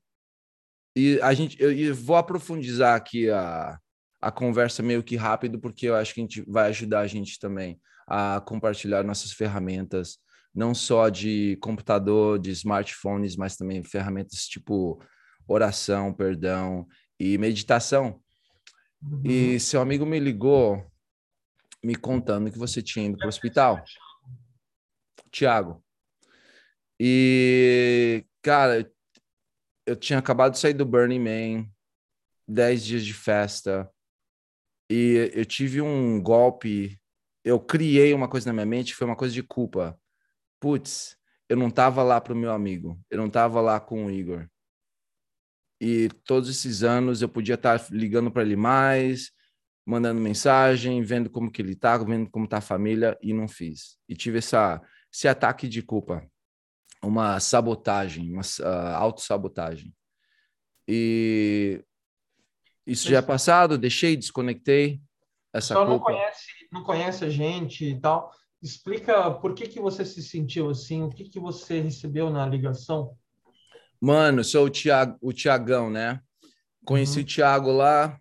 e 0.96 1.20
a 1.22 1.34
gente 1.34 1.62
eu, 1.62 1.72
eu 1.72 1.96
vou 1.96 2.16
aprofundizar 2.16 2.96
aqui 2.96 3.30
a, 3.30 3.80
a 4.22 4.32
conversa 4.32 4.84
meio 4.84 5.04
que 5.04 5.16
rápido 5.16 5.60
porque 5.60 5.88
eu 5.88 5.96
acho 5.96 6.14
que 6.14 6.20
a 6.20 6.24
gente 6.24 6.42
vai 6.48 6.70
ajudar 6.70 7.00
a 7.02 7.08
gente 7.08 7.40
também 7.40 7.80
a 8.08 8.42
compartilhar 8.42 9.04
nossas 9.04 9.32
ferramentas, 9.32 10.18
não 10.54 10.76
só 10.76 11.10
de 11.10 11.58
computador, 11.62 12.38
de 12.38 12.52
smartphones, 12.52 13.36
mas 13.36 13.56
também 13.56 13.84
ferramentas 13.84 14.46
tipo 14.46 15.02
oração, 15.48 16.14
perdão 16.14 16.88
e 17.20 17.38
meditação. 17.38 18.22
Uhum. 19.02 19.22
E 19.24 19.60
seu 19.60 19.82
amigo 19.82 20.06
me 20.06 20.20
ligou 20.20 20.86
me 21.84 21.96
contando 21.96 22.52
que 22.52 22.58
você 22.58 22.82
tinha 22.82 23.08
ido 23.08 23.18
para 23.18 23.26
o 23.26 23.30
hospital. 23.30 23.84
Tiago. 25.30 25.84
E, 27.00 28.26
cara, 28.42 28.90
eu 29.86 29.96
tinha 29.96 30.20
acabado 30.20 30.54
de 30.54 30.60
sair 30.60 30.74
do 30.74 30.86
Burning 30.86 31.20
Man, 31.20 31.70
10 32.48 32.84
dias 32.86 33.04
de 33.04 33.14
festa, 33.14 33.90
e 34.90 35.32
eu 35.34 35.46
tive 35.46 35.82
um 35.82 36.22
golpe. 36.22 37.00
Eu 37.44 37.60
criei 37.60 38.14
uma 38.14 38.30
coisa 38.30 38.48
na 38.48 38.54
minha 38.54 38.66
mente, 38.66 38.96
foi 38.96 39.06
uma 39.06 39.18
coisa 39.18 39.34
de 39.34 39.44
culpa. 39.44 40.00
Putz, 40.62 41.18
eu 41.50 41.58
não 41.58 41.70
tava 41.70 42.04
lá 42.04 42.22
pro 42.22 42.36
meu 42.36 42.52
amigo, 42.52 42.98
eu 43.10 43.18
não 43.18 43.30
tava 43.30 43.60
lá 43.60 43.82
com 43.82 44.06
o 44.06 44.12
Igor 44.12 44.48
e 45.86 46.08
todos 46.24 46.50
esses 46.50 46.82
anos 46.82 47.22
eu 47.22 47.28
podia 47.28 47.56
estar 47.56 47.86
ligando 47.92 48.32
para 48.32 48.42
ele 48.42 48.56
mais, 48.56 49.34
mandando 49.86 50.22
mensagem, 50.22 51.02
vendo 51.02 51.30
como 51.30 51.52
que 51.52 51.62
ele 51.62 51.74
está, 51.74 51.98
vendo 51.98 52.30
como 52.30 52.46
está 52.46 52.60
a 52.60 52.62
família 52.62 53.18
e 53.22 53.34
não 53.34 53.50
fiz. 53.50 53.98
E 54.08 54.16
tive 54.16 54.38
essa 54.38 54.82
esse 55.14 55.28
ataque 55.28 55.68
de 55.68 55.82
culpa, 55.82 56.26
uma 57.04 57.38
sabotagem, 57.42 58.32
uma 58.32 58.42
uh, 58.42 58.96
autossabotagem. 58.96 59.94
E 60.88 61.84
isso 62.88 63.10
já 63.10 63.18
é 63.18 63.22
passado, 63.22 63.78
deixei, 63.78 64.16
desconectei 64.16 65.02
essa 65.54 65.76
culpa. 65.76 65.90
não 65.90 66.00
conhece, 66.00 66.48
não 66.72 66.84
conhece 66.84 67.26
a 67.26 67.30
gente 67.30 67.86
e 67.90 68.00
tal. 68.00 68.32
Explica 68.62 69.32
por 69.32 69.54
que 69.54 69.68
que 69.68 69.82
você 69.82 70.06
se 70.06 70.24
sentiu 70.24 70.70
assim, 70.70 71.04
o 71.04 71.10
que 71.10 71.26
que 71.26 71.42
você 71.42 71.82
recebeu 71.82 72.30
na 72.30 72.46
ligação? 72.46 73.18
Mano, 74.04 74.44
sou 74.44 74.66
o, 74.66 74.70
Thiago, 74.70 75.18
o 75.22 75.32
Tiagão, 75.32 75.90
né? 75.90 76.22
Conheci 76.84 77.20
uhum. 77.20 77.24
o 77.24 77.26
Thiago 77.26 77.72
lá 77.72 78.20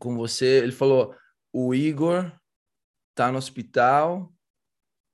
com 0.00 0.16
você. 0.16 0.60
Ele 0.64 0.72
falou: 0.72 1.14
o 1.52 1.72
Igor 1.72 2.32
tá 3.14 3.30
no 3.30 3.38
hospital 3.38 4.34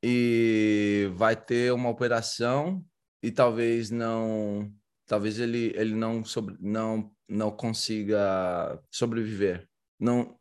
e 0.02 1.10
vai 1.14 1.36
ter 1.36 1.74
uma 1.74 1.90
operação 1.90 2.82
e 3.22 3.30
talvez 3.30 3.90
não 3.90 4.72
talvez 5.04 5.38
ele 5.38 5.74
ele 5.76 5.94
não 5.94 6.24
sobre, 6.24 6.56
não 6.58 7.14
não 7.28 7.50
consiga 7.50 8.82
sobreviver 8.90 9.68
não 9.98 10.38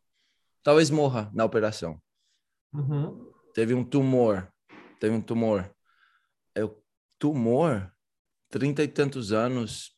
talvez 0.62 0.89
morra 0.89 1.32
na 1.34 1.46
operação 1.46 2.01
uhum. 2.74 3.32
teve 3.54 3.74
um 3.74 3.84
tumor 3.84 4.51
teve 5.00 5.15
um 5.15 5.22
tumor 5.22 5.74
eu 6.54 6.84
tumor 7.18 7.95
trinta 8.50 8.84
e 8.84 8.88
tantos 8.88 9.32
anos, 9.32 9.96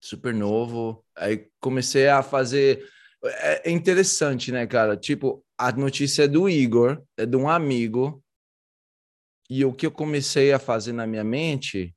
super 0.00 0.34
novo. 0.34 1.04
Aí 1.16 1.48
comecei 1.60 2.08
a 2.08 2.22
fazer. 2.22 2.86
É, 3.24 3.70
é 3.70 3.72
interessante, 3.72 4.50
né, 4.50 4.66
cara? 4.66 4.96
Tipo, 4.96 5.44
a 5.56 5.70
notícia 5.72 6.24
é 6.24 6.28
do 6.28 6.48
Igor, 6.48 7.02
é 7.16 7.24
de 7.24 7.36
um 7.36 7.48
amigo. 7.48 8.22
E 9.48 9.64
o 9.64 9.72
que 9.72 9.86
eu 9.86 9.92
comecei 9.92 10.52
a 10.52 10.58
fazer 10.58 10.92
na 10.92 11.06
minha 11.06 11.24
mente 11.24 11.94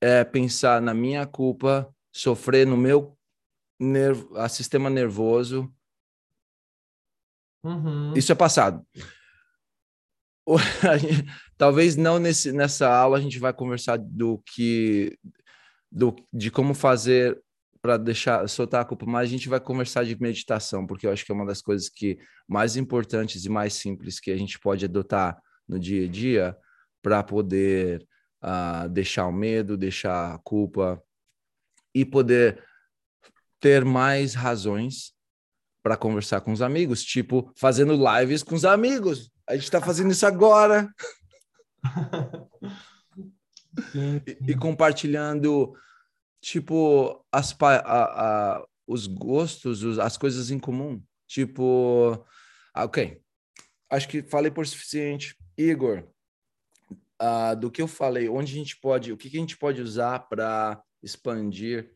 é 0.00 0.24
pensar 0.24 0.80
na 0.80 0.94
minha 0.94 1.26
culpa, 1.26 1.94
sofrer 2.12 2.66
no 2.66 2.76
meu 2.76 3.16
nervo, 3.78 4.36
a 4.36 4.48
sistema 4.48 4.88
nervoso. 4.88 5.72
Uhum. 7.62 8.14
Isso 8.14 8.32
é 8.32 8.34
passado. 8.34 8.84
talvez 11.60 11.94
não 11.94 12.18
nesse, 12.18 12.52
nessa 12.52 12.88
aula 12.88 13.18
a 13.18 13.20
gente 13.20 13.38
vai 13.38 13.52
conversar 13.52 13.98
do 13.98 14.42
que 14.46 15.14
do, 15.92 16.16
de 16.32 16.50
como 16.50 16.72
fazer 16.72 17.38
para 17.82 17.98
deixar 17.98 18.48
soltar 18.48 18.80
a 18.80 18.84
culpa, 18.86 19.04
mas 19.04 19.28
a 19.28 19.30
gente 19.30 19.46
vai 19.46 19.60
conversar 19.60 20.06
de 20.06 20.18
meditação, 20.18 20.86
porque 20.86 21.06
eu 21.06 21.12
acho 21.12 21.22
que 21.22 21.30
é 21.30 21.34
uma 21.34 21.44
das 21.44 21.60
coisas 21.60 21.90
que 21.90 22.18
mais 22.48 22.78
importantes 22.78 23.44
e 23.44 23.50
mais 23.50 23.74
simples 23.74 24.18
que 24.18 24.30
a 24.30 24.38
gente 24.38 24.58
pode 24.58 24.86
adotar 24.86 25.38
no 25.68 25.78
dia 25.78 26.06
a 26.06 26.08
dia 26.08 26.56
para 27.02 27.22
poder 27.22 28.08
uh, 28.42 28.88
deixar 28.88 29.26
o 29.26 29.32
medo, 29.32 29.76
deixar 29.76 30.34
a 30.34 30.38
culpa 30.38 31.02
e 31.94 32.06
poder 32.06 32.64
ter 33.60 33.84
mais 33.84 34.32
razões 34.32 35.12
para 35.82 35.94
conversar 35.94 36.40
com 36.40 36.52
os 36.52 36.62
amigos, 36.62 37.04
tipo 37.04 37.52
fazendo 37.54 37.92
lives 37.92 38.42
com 38.42 38.54
os 38.54 38.64
amigos. 38.64 39.30
A 39.46 39.54
gente 39.56 39.64
está 39.64 39.80
fazendo 39.82 40.10
isso 40.10 40.24
agora. 40.24 40.90
E, 43.94 44.50
e, 44.52 44.54
compartilhando, 44.56 45.74
tipo, 46.40 47.24
as, 47.32 47.56
a, 47.60 48.56
a, 48.56 48.66
os 48.86 49.06
gostos, 49.06 49.82
os, 49.82 49.98
as 49.98 50.16
coisas 50.16 50.50
em 50.50 50.58
comum. 50.58 51.02
Tipo, 51.26 52.24
ah, 52.74 52.84
ok. 52.84 53.20
acho 53.88 54.08
que 54.08 54.22
falei 54.22 54.50
por 54.50 54.66
suficiente. 54.66 55.36
Igor, 55.56 56.04
uh, 57.20 57.54
do 57.56 57.70
que 57.70 57.82
eu 57.82 57.88
falei, 57.88 58.28
onde 58.28 58.52
a 58.52 58.56
gente 58.56 58.78
pode, 58.80 59.12
o 59.12 59.16
que, 59.16 59.30
que 59.30 59.36
a 59.36 59.40
gente 59.40 59.56
pode 59.56 59.80
usar 59.80 60.18
para 60.20 60.82
expandir 61.02 61.94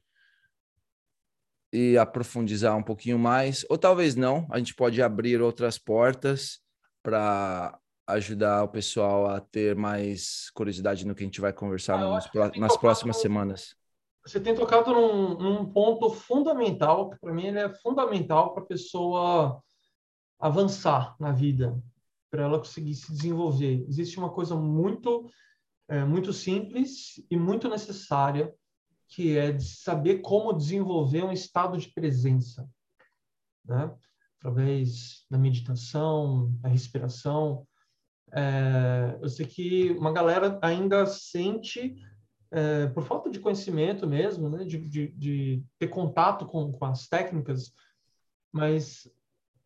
e 1.73 1.99
aprofundizar 1.99 2.77
um 2.77 2.83
pouquinho 2.83 3.19
mais, 3.19 3.67
ou 3.69 3.77
talvez 3.77 4.15
não, 4.15 4.47
a 4.51 4.59
gente 4.59 4.75
pode 4.75 5.03
abrir 5.03 5.43
outras 5.43 5.77
portas 5.77 6.61
para 7.03 7.77
ajudar 8.07 8.65
o 8.65 8.69
pessoal 8.69 9.27
a 9.27 9.41
ter 9.41 9.75
mais 9.75 10.51
curiosidade 10.51 11.07
no 11.07 11.15
que 11.15 11.23
a 11.23 11.27
gente 11.27 11.41
vai 11.41 11.53
conversar 11.53 11.99
ah, 11.99 12.15
nos, 12.15 12.57
nas 12.57 12.77
próximas 12.77 13.17
semanas. 13.21 13.75
Você 14.27 14.41
tem 14.41 14.55
tocado 14.55 14.93
num, 14.93 15.37
num 15.37 15.73
ponto 15.73 16.11
fundamental, 16.11 17.11
que 17.11 17.19
para 17.19 17.33
mim 17.33 17.47
ele 17.47 17.59
é 17.59 17.69
fundamental 17.69 18.55
para 18.55 18.63
a 18.63 18.67
pessoa 18.67 19.63
avançar 20.39 21.15
na 21.21 21.31
vida, 21.33 21.79
para 22.31 22.45
ela 22.45 22.59
conseguir 22.59 22.95
se 22.95 23.13
desenvolver. 23.13 23.85
Existe 23.89 24.19
uma 24.19 24.31
coisa 24.31 24.57
muito, 24.57 25.31
é, 25.89 26.05
muito 26.05 26.33
simples 26.33 27.23
e 27.31 27.37
muito 27.37 27.69
necessária 27.69 28.53
que 29.09 29.37
é 29.37 29.53
de 29.53 29.65
saber 29.65 30.19
como 30.19 30.53
desenvolver 30.53 31.23
um 31.23 31.33
estado 31.33 31.79
de 31.79 31.89
presença, 31.93 32.69
né? 33.65 33.95
Através 34.39 35.25
da 35.31 35.39
meditação, 35.39 36.51
da 36.61 36.69
respiração. 36.69 37.67
É, 38.35 39.19
eu 39.23 39.29
sei 39.29 39.47
que 39.47 39.91
uma 39.93 40.13
galera 40.13 40.59
ainda 40.61 41.07
sente, 41.07 41.95
é, 42.51 42.87
por 42.89 43.05
falta 43.05 43.31
de 43.31 43.39
conhecimento 43.39 44.07
mesmo, 44.07 44.49
né? 44.49 44.65
de, 44.65 44.79
de, 44.79 45.09
de 45.09 45.63
ter 45.79 45.89
contato 45.89 46.45
com, 46.47 46.73
com 46.73 46.85
as 46.85 47.07
técnicas, 47.07 47.73
mas 48.53 49.09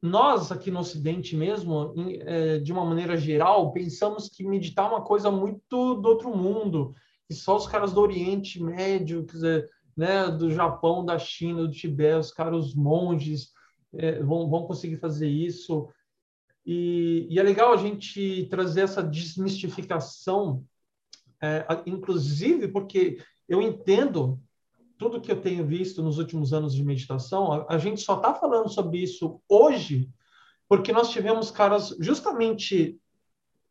nós 0.03 0.53
aqui 0.53 0.71
no 0.71 0.81
Ocidente 0.81 1.35
mesmo, 1.37 1.95
é, 2.21 2.59
de 2.59 2.73
uma 2.73 2.85
maneira 2.85 3.17
geral, 3.17 3.73
pensamos 3.73 4.29
que 4.29 4.45
meditar 4.45 4.87
é 4.87 4.95
uma 4.95 5.03
coisa 5.03 5.31
muito 5.31 5.95
do 5.95 6.09
outro 6.09 6.37
mundo, 6.37 6.95
que 7.27 7.35
só 7.35 7.57
os 7.57 7.67
caras 7.67 7.93
do 7.93 8.01
Oriente 8.01 8.63
Médio, 8.63 9.25
quer 9.27 9.33
dizer, 9.33 9.71
né, 9.97 10.29
do 10.31 10.51
Japão, 10.51 11.05
da 11.05 11.19
China, 11.19 11.63
do 11.63 11.71
Tibete, 11.71 12.21
os 12.21 12.33
caras, 12.33 12.67
os 12.67 12.75
monges, 12.75 13.53
é, 13.95 14.23
vão, 14.23 14.49
vão 14.49 14.65
conseguir 14.65 14.97
fazer 14.97 15.29
isso. 15.29 15.89
E, 16.71 17.27
e, 17.31 17.39
é 17.39 17.43
legal 17.43 17.73
a 17.73 17.79
gente 17.79 18.47
trazer 18.51 18.83
essa 18.83 19.03
desmistificação, 19.03 20.63
é, 21.41 21.65
inclusive 21.87 22.69
porque 22.69 23.25
eu 23.49 23.63
entendo 23.63 24.39
tudo 24.99 25.19
que 25.19 25.33
eu 25.33 25.41
tenho 25.41 25.67
visto 25.67 26.03
nos 26.03 26.19
últimos 26.19 26.53
anos 26.53 26.75
de 26.75 26.85
meditação, 26.85 27.51
a, 27.51 27.67
a 27.71 27.79
gente 27.79 28.03
só 28.03 28.17
está 28.17 28.35
falando 28.35 28.69
sobre 28.69 28.99
isso 28.99 29.41
hoje 29.49 30.11
porque 30.69 30.93
nós 30.93 31.09
tivemos 31.09 31.51
caras 31.51 31.97
justamente 31.99 33.01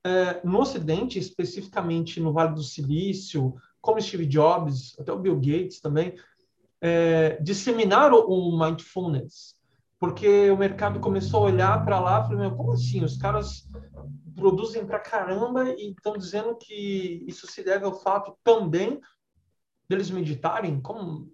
é, 0.04 0.42
no 0.44 0.60
Ocidente, 0.60 1.20
especificamente 1.20 2.20
no 2.20 2.34
Vale 2.34 2.56
do 2.56 2.64
Silício, 2.64 3.54
como 3.80 4.02
Steve 4.02 4.26
Jobs, 4.26 5.00
até 5.00 5.12
o 5.14 5.20
Bill 5.20 5.36
Gates 5.36 5.80
também, 5.80 6.16
é, 6.82 7.40
disseminaram 7.44 8.26
o 8.28 8.58
mindfulness, 8.58 9.57
porque 10.00 10.50
o 10.50 10.58
mercado 10.58 11.00
começou 11.00 11.42
a 11.42 11.52
olhar 11.52 11.84
para 11.84 12.00
lá 12.00 12.24
e 12.24 12.28
falou, 12.28 12.56
como 12.56 12.74
assim? 12.74 13.04
Os 13.04 13.18
caras 13.18 13.68
produzem 14.36 14.86
para 14.86 15.00
caramba 15.00 15.70
e 15.72 15.92
estão 15.92 16.18
dizendo 16.18 16.56
que 16.56 17.24
isso 17.28 17.48
se 17.48 17.64
deve 17.64 17.86
ao 17.86 18.00
fato 18.00 18.38
também 18.44 19.00
deles 19.90 20.12
meditarem? 20.12 20.80
Como, 20.82 21.32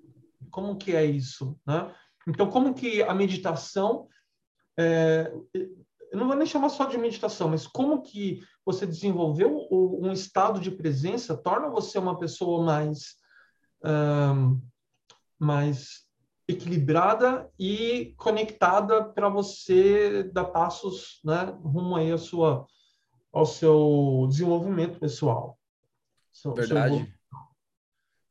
como 0.50 0.77
que 0.77 0.96
é 0.96 1.03
isso? 1.03 1.60
Né? 1.65 1.93
Então, 2.27 2.50
como 2.50 2.74
que 2.74 3.03
a 3.03 3.13
meditação 3.13 4.08
é, 4.79 5.32
eu 6.13 6.20
não 6.20 6.27
vou 6.27 6.36
nem 6.36 6.46
chamar 6.46 6.70
só 6.70 6.86
de 6.86 6.96
meditação, 6.96 7.50
mas 7.50 7.65
como 7.65 8.03
que 8.03 8.39
você 8.63 8.86
desenvolveu 8.86 9.67
um 9.72 10.12
estado 10.12 10.60
de 10.60 10.70
presença 10.70 11.36
torna 11.36 11.70
você 11.70 11.98
uma 11.98 12.20
pessoa 12.20 12.63
mais 12.63 13.15
um, 13.84 14.62
mais 15.39 16.06
equilibrada 16.47 17.49
e 17.58 18.13
conectada 18.17 19.03
para 19.06 19.29
você 19.29 20.23
dar 20.23 20.45
passos, 20.45 21.19
né, 21.23 21.58
rumo 21.63 21.95
aí 21.95 22.12
a 22.12 22.17
sua 22.17 22.67
ao 23.32 23.47
seu 23.47 24.27
desenvolvimento 24.29 24.99
pessoal. 24.99 25.58
Seu, 26.32 26.53
Verdade. 26.53 27.15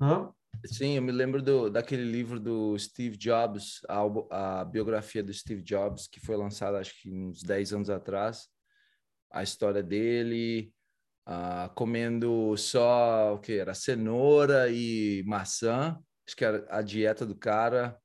Seu... 0.00 0.34
Sim, 0.64 0.92
eu 0.92 1.02
me 1.02 1.10
lembro 1.10 1.42
do, 1.42 1.68
daquele 1.68 2.04
livro 2.04 2.38
do 2.38 2.78
Steve 2.78 3.16
Jobs, 3.16 3.80
a, 3.88 4.60
a, 4.60 4.64
biografia 4.64 5.22
do 5.22 5.32
Steve 5.34 5.60
Jobs, 5.60 6.06
que 6.06 6.20
foi 6.20 6.36
lançada 6.36 6.78
acho 6.78 6.94
que 7.00 7.12
uns 7.12 7.42
10 7.42 7.72
anos 7.72 7.90
atrás. 7.90 8.48
A 9.32 9.42
história 9.42 9.82
dele 9.82 10.72
uh, 11.28 11.72
comendo 11.74 12.56
só 12.56 13.34
o 13.34 13.40
que 13.40 13.54
era 13.54 13.74
cenoura 13.74 14.68
e 14.70 15.24
maçã. 15.26 15.98
Acho 16.26 16.36
que 16.36 16.44
era 16.44 16.64
a 16.70 16.80
dieta 16.80 17.26
do 17.26 17.34
cara. 17.34 17.98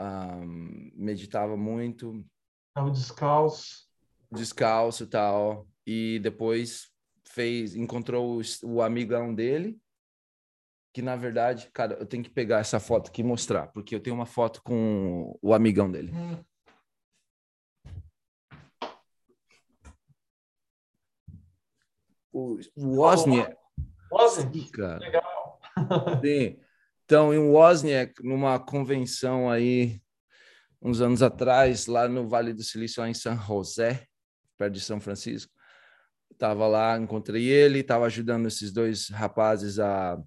Um, 0.00 0.90
meditava 0.94 1.56
muito. 1.56 2.24
Estava 2.68 2.90
descalço. 2.90 3.88
Descalço 4.30 5.04
e 5.04 5.06
tal. 5.06 5.68
E 5.86 6.18
depois 6.20 6.90
fez, 7.24 7.76
encontrou 7.76 8.40
o, 8.40 8.42
o 8.64 8.82
amigão 8.82 9.34
dele 9.34 9.80
que 10.94 11.02
na 11.02 11.16
verdade, 11.16 11.68
cara, 11.72 11.94
eu 11.94 12.06
tenho 12.06 12.22
que 12.22 12.30
pegar 12.30 12.60
essa 12.60 12.78
foto 12.78 13.08
aqui 13.08 13.20
e 13.20 13.24
mostrar, 13.24 13.66
porque 13.66 13.96
eu 13.96 14.00
tenho 14.00 14.14
uma 14.14 14.26
foto 14.26 14.62
com 14.62 15.36
o 15.42 15.52
amigão 15.52 15.90
dele. 15.90 16.12
Hum. 16.14 16.44
O, 22.32 22.58
o 22.76 23.00
Wozniak. 23.00 23.56
Wozniak, 24.10 24.70
cara. 24.70 24.98
legal. 24.98 25.60
Sim. 26.24 26.60
Então, 27.04 27.34
em 27.34 27.38
Wozniak, 27.38 28.24
numa 28.24 28.58
convenção 28.58 29.50
aí, 29.50 30.00
uns 30.80 31.00
anos 31.00 31.22
atrás, 31.22 31.86
lá 31.86 32.08
no 32.08 32.28
Vale 32.28 32.52
do 32.52 32.62
Silício, 32.62 33.02
lá 33.02 33.08
em 33.08 33.14
San 33.14 33.36
José, 33.36 34.06
perto 34.56 34.74
de 34.74 34.80
São 34.80 35.00
Francisco, 35.00 35.52
estava 36.32 36.66
lá, 36.66 36.98
encontrei 36.98 37.44
ele, 37.44 37.80
estava 37.80 38.06
ajudando 38.06 38.46
esses 38.46 38.72
dois 38.72 39.08
rapazes 39.08 39.78
a 39.78 40.18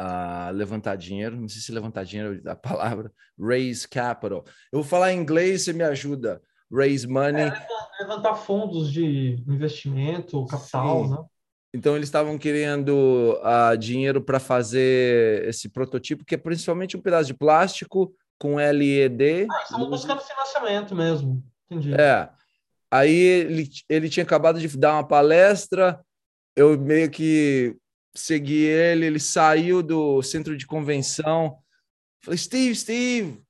a 0.00 0.50
levantar 0.50 0.94
dinheiro, 0.94 1.34
não 1.34 1.48
sei 1.48 1.60
se 1.60 1.72
levantar 1.72 2.04
dinheiro 2.04 2.40
é 2.46 2.50
a 2.52 2.54
palavra, 2.54 3.12
raise 3.36 3.86
capital. 3.88 4.44
Eu 4.70 4.80
vou 4.80 4.84
falar 4.84 5.12
em 5.12 5.18
inglês, 5.18 5.62
você 5.62 5.72
me 5.72 5.82
ajuda. 5.82 6.40
Raise 6.72 7.04
money. 7.04 7.48
É, 7.48 7.66
levantar 8.00 8.36
fundos 8.36 8.92
de 8.92 9.42
investimento, 9.48 10.46
capital, 10.46 11.04
Sim. 11.04 11.10
né? 11.10 11.24
Então 11.72 11.96
eles 11.96 12.08
estavam 12.08 12.38
querendo 12.38 13.38
uh, 13.42 13.76
dinheiro 13.76 14.22
para 14.22 14.40
fazer 14.40 15.46
esse 15.46 15.68
protótipo, 15.68 16.24
que 16.24 16.34
é 16.34 16.38
principalmente 16.38 16.96
um 16.96 17.00
pedaço 17.00 17.26
de 17.26 17.34
plástico 17.34 18.14
com 18.38 18.56
LED. 18.56 19.46
Ah, 19.50 19.62
estavam 19.62 19.90
buscando 19.90 20.20
financiamento 20.22 20.94
mesmo. 20.94 21.42
Entendi. 21.70 21.92
É. 21.94 22.28
Aí 22.90 23.14
ele, 23.14 23.68
ele 23.88 24.08
tinha 24.08 24.24
acabado 24.24 24.58
de 24.58 24.78
dar 24.78 24.94
uma 24.94 25.06
palestra, 25.06 26.00
eu 26.56 26.78
meio 26.78 27.10
que 27.10 27.76
segui 28.14 28.64
ele, 28.64 29.06
ele 29.06 29.20
saiu 29.20 29.82
do 29.82 30.22
centro 30.22 30.56
de 30.56 30.66
convenção. 30.66 31.58
Falei, 32.22 32.38
Steve, 32.38 32.74
Steve, 32.74 33.42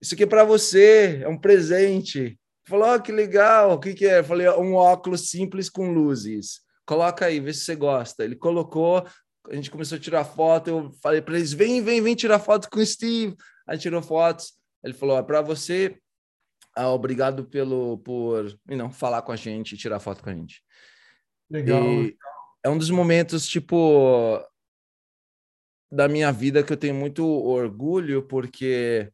isso 0.00 0.14
aqui 0.14 0.24
é 0.24 0.26
para 0.26 0.44
você, 0.44 1.20
é 1.22 1.28
um 1.28 1.38
presente. 1.38 2.38
Falou, 2.64 2.94
oh, 2.94 3.00
que 3.00 3.12
legal, 3.12 3.72
o 3.72 3.78
que, 3.78 3.94
que 3.94 4.06
é? 4.06 4.22
Falei, 4.22 4.48
um 4.50 4.74
óculos 4.74 5.30
simples 5.30 5.70
com 5.70 5.92
luzes. 5.92 6.60
Coloca 6.86 7.26
aí, 7.26 7.40
vê 7.40 7.52
se 7.52 7.60
você 7.60 7.74
gosta. 7.74 8.24
Ele 8.24 8.36
colocou, 8.36 9.04
a 9.50 9.54
gente 9.54 9.70
começou 9.70 9.96
a 9.96 10.00
tirar 10.00 10.24
foto. 10.24 10.68
Eu 10.68 10.92
falei 11.02 11.20
para 11.20 11.36
eles: 11.36 11.52
vem, 11.52 11.82
vem, 11.82 12.00
vem 12.00 12.14
tirar 12.14 12.38
foto 12.38 12.70
com 12.70 12.78
o 12.78 12.86
Steve. 12.86 13.36
Aí 13.66 13.76
tirou 13.76 14.00
fotos. 14.00 14.54
Ele 14.84 14.94
falou: 14.94 15.18
é 15.18 15.22
para 15.22 15.42
você, 15.42 15.98
ah, 16.76 16.90
obrigado 16.90 17.44
pelo 17.44 17.98
por 17.98 18.56
não 18.66 18.90
falar 18.90 19.22
com 19.22 19.32
a 19.32 19.36
gente, 19.36 19.76
tirar 19.76 19.98
foto 19.98 20.22
com 20.22 20.30
a 20.30 20.34
gente. 20.34 20.62
Legal. 21.50 21.82
E, 21.82 22.16
é 22.62 22.68
um 22.68 22.78
dos 22.78 22.90
momentos, 22.90 23.46
tipo, 23.46 24.40
da 25.90 26.08
minha 26.08 26.32
vida 26.32 26.62
que 26.62 26.72
eu 26.72 26.76
tenho 26.76 26.94
muito 26.94 27.24
orgulho, 27.24 28.22
porque 28.22 29.10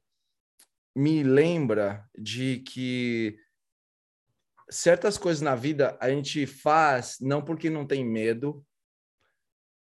me 0.97 1.23
lembra 1.23 2.05
de 2.19 2.59
que 2.67 3.37
certas 4.73 5.19
coisas 5.19 5.43
na 5.43 5.55
vida 5.55 5.97
a 6.01 6.09
gente 6.09 6.47
faz 6.47 7.19
não 7.21 7.45
porque 7.45 7.69
não 7.69 7.87
tem 7.87 8.05
medo, 8.05 8.65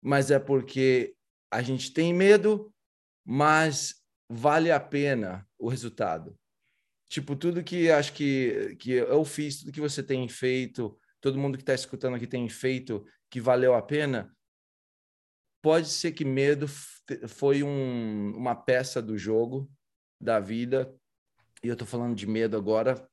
mas 0.00 0.30
é 0.30 0.38
porque 0.38 1.14
a 1.50 1.62
gente 1.62 1.92
tem 1.92 2.12
medo, 2.12 2.72
mas 3.24 4.02
vale 4.28 4.70
a 4.70 4.78
pena 4.78 5.48
o 5.58 5.68
resultado. 5.68 6.38
Tipo, 7.08 7.36
tudo 7.36 7.62
que 7.62 7.90
acho 7.90 8.12
que, 8.12 8.76
que 8.76 8.92
eu 8.92 9.24
fiz, 9.24 9.60
tudo 9.60 9.72
que 9.72 9.80
você 9.80 10.02
tem 10.02 10.26
feito, 10.28 10.98
todo 11.20 11.38
mundo 11.38 11.56
que 11.56 11.62
está 11.62 11.74
escutando 11.74 12.16
aqui 12.16 12.26
tem 12.26 12.48
feito, 12.48 13.04
que 13.30 13.40
valeu 13.40 13.74
a 13.74 13.82
pena, 13.82 14.34
pode 15.62 15.88
ser 15.88 16.12
que 16.12 16.24
medo 16.24 16.66
foi 17.28 17.62
um, 17.62 18.32
uma 18.36 18.54
peça 18.54 19.00
do 19.00 19.16
jogo, 19.16 19.70
da 20.20 20.40
vida, 20.40 20.94
e 21.62 21.68
eu 21.68 21.74
estou 21.74 21.86
falando 21.86 22.16
de 22.16 22.26
medo 22.26 22.56
agora, 22.56 23.08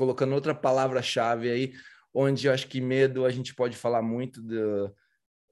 colocando 0.00 0.34
outra 0.34 0.54
palavra-chave 0.54 1.50
aí, 1.50 1.74
onde 2.14 2.46
eu 2.46 2.54
acho 2.54 2.66
que 2.68 2.80
medo 2.80 3.26
a 3.26 3.30
gente 3.30 3.54
pode 3.54 3.76
falar 3.76 4.00
muito 4.00 4.40
do, 4.40 4.96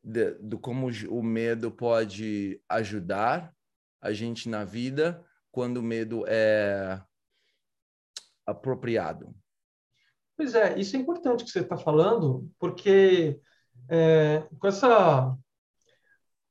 do, 0.03 0.43
do 0.43 0.59
como 0.59 0.89
o 1.11 1.23
medo 1.23 1.71
pode 1.71 2.59
ajudar 2.67 3.55
a 4.01 4.11
gente 4.11 4.49
na 4.49 4.65
vida 4.65 5.23
quando 5.53 5.77
o 5.77 5.83
medo 5.83 6.25
é 6.27 6.99
apropriado. 8.47 9.37
Pois 10.35 10.55
é, 10.55 10.79
isso 10.79 10.97
é 10.97 10.99
importante 10.99 11.45
que 11.45 11.51
você 11.51 11.61
está 11.61 11.77
falando, 11.77 12.51
porque 12.59 13.39
é, 13.87 14.49
com 14.59 14.67
essa 14.67 15.37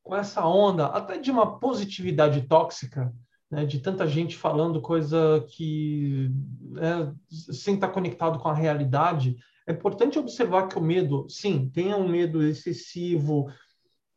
com 0.04 0.16
essa 0.16 0.46
onda 0.46 0.86
até 0.86 1.18
de 1.18 1.32
uma 1.32 1.60
positividade 1.60 2.48
tóxica, 2.48 3.12
né, 3.50 3.66
de 3.66 3.80
tanta 3.80 4.06
gente 4.06 4.36
falando 4.36 4.82
coisa 4.82 5.46
que 5.50 6.30
né, 6.62 7.14
sem 7.30 7.76
estar 7.76 7.90
conectado 7.90 8.40
com 8.40 8.50
a 8.50 8.54
realidade, 8.54 9.38
é 9.66 9.72
importante 9.72 10.20
observar 10.20 10.68
que 10.68 10.78
o 10.78 10.82
medo, 10.82 11.28
sim, 11.30 11.70
tem 11.70 11.94
um 11.94 12.08
medo 12.08 12.44
excessivo 12.44 13.48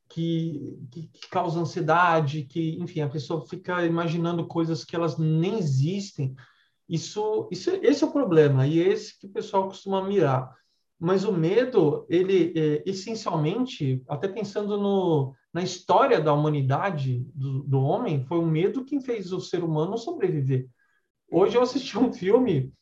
que, 0.09 0.79
que, 0.90 1.09
que, 1.09 1.29
causa 1.29 1.61
ansiedade, 1.61 2.45
que, 2.45 2.77
enfim, 2.81 3.01
a 3.01 3.09
pessoa 3.09 3.47
fica 3.47 3.85
imaginando 3.85 4.47
coisas 4.47 4.85
que 4.85 4.97
elas 4.97 5.16
nem 5.16 5.59
existem. 5.59 6.35
Isso, 6.88 7.49
isso, 7.51 7.71
esse 7.83 8.03
é 8.03 8.07
o 8.07 8.12
problema 8.12 8.66
e 8.66 8.81
é 8.81 8.88
esse 8.88 9.19
que 9.19 9.27
o 9.27 9.33
pessoal 9.33 9.69
costuma 9.69 10.03
mirar. 10.03 10.53
Mas 10.99 11.25
o 11.25 11.33
medo, 11.33 12.05
ele 12.09 12.53
é, 12.57 12.83
essencialmente, 12.85 14.03
até 14.09 14.29
pensando 14.29 14.77
no, 14.77 15.35
na 15.53 15.63
história 15.63 16.21
da 16.21 16.33
humanidade, 16.33 17.27
do, 17.35 17.63
do 17.65 17.81
homem, 17.81 18.25
foi 18.25 18.39
o 18.39 18.47
medo 18.47 18.85
que 18.85 19.01
fez 19.01 19.33
o 19.33 19.41
ser 19.41 19.65
humano 19.65 19.99
sobreviver. 19.99 20.69
Hoje 21.31 21.57
eu 21.57 21.63
assisti 21.63 21.99
um 21.99 22.13
filme, 22.13 22.73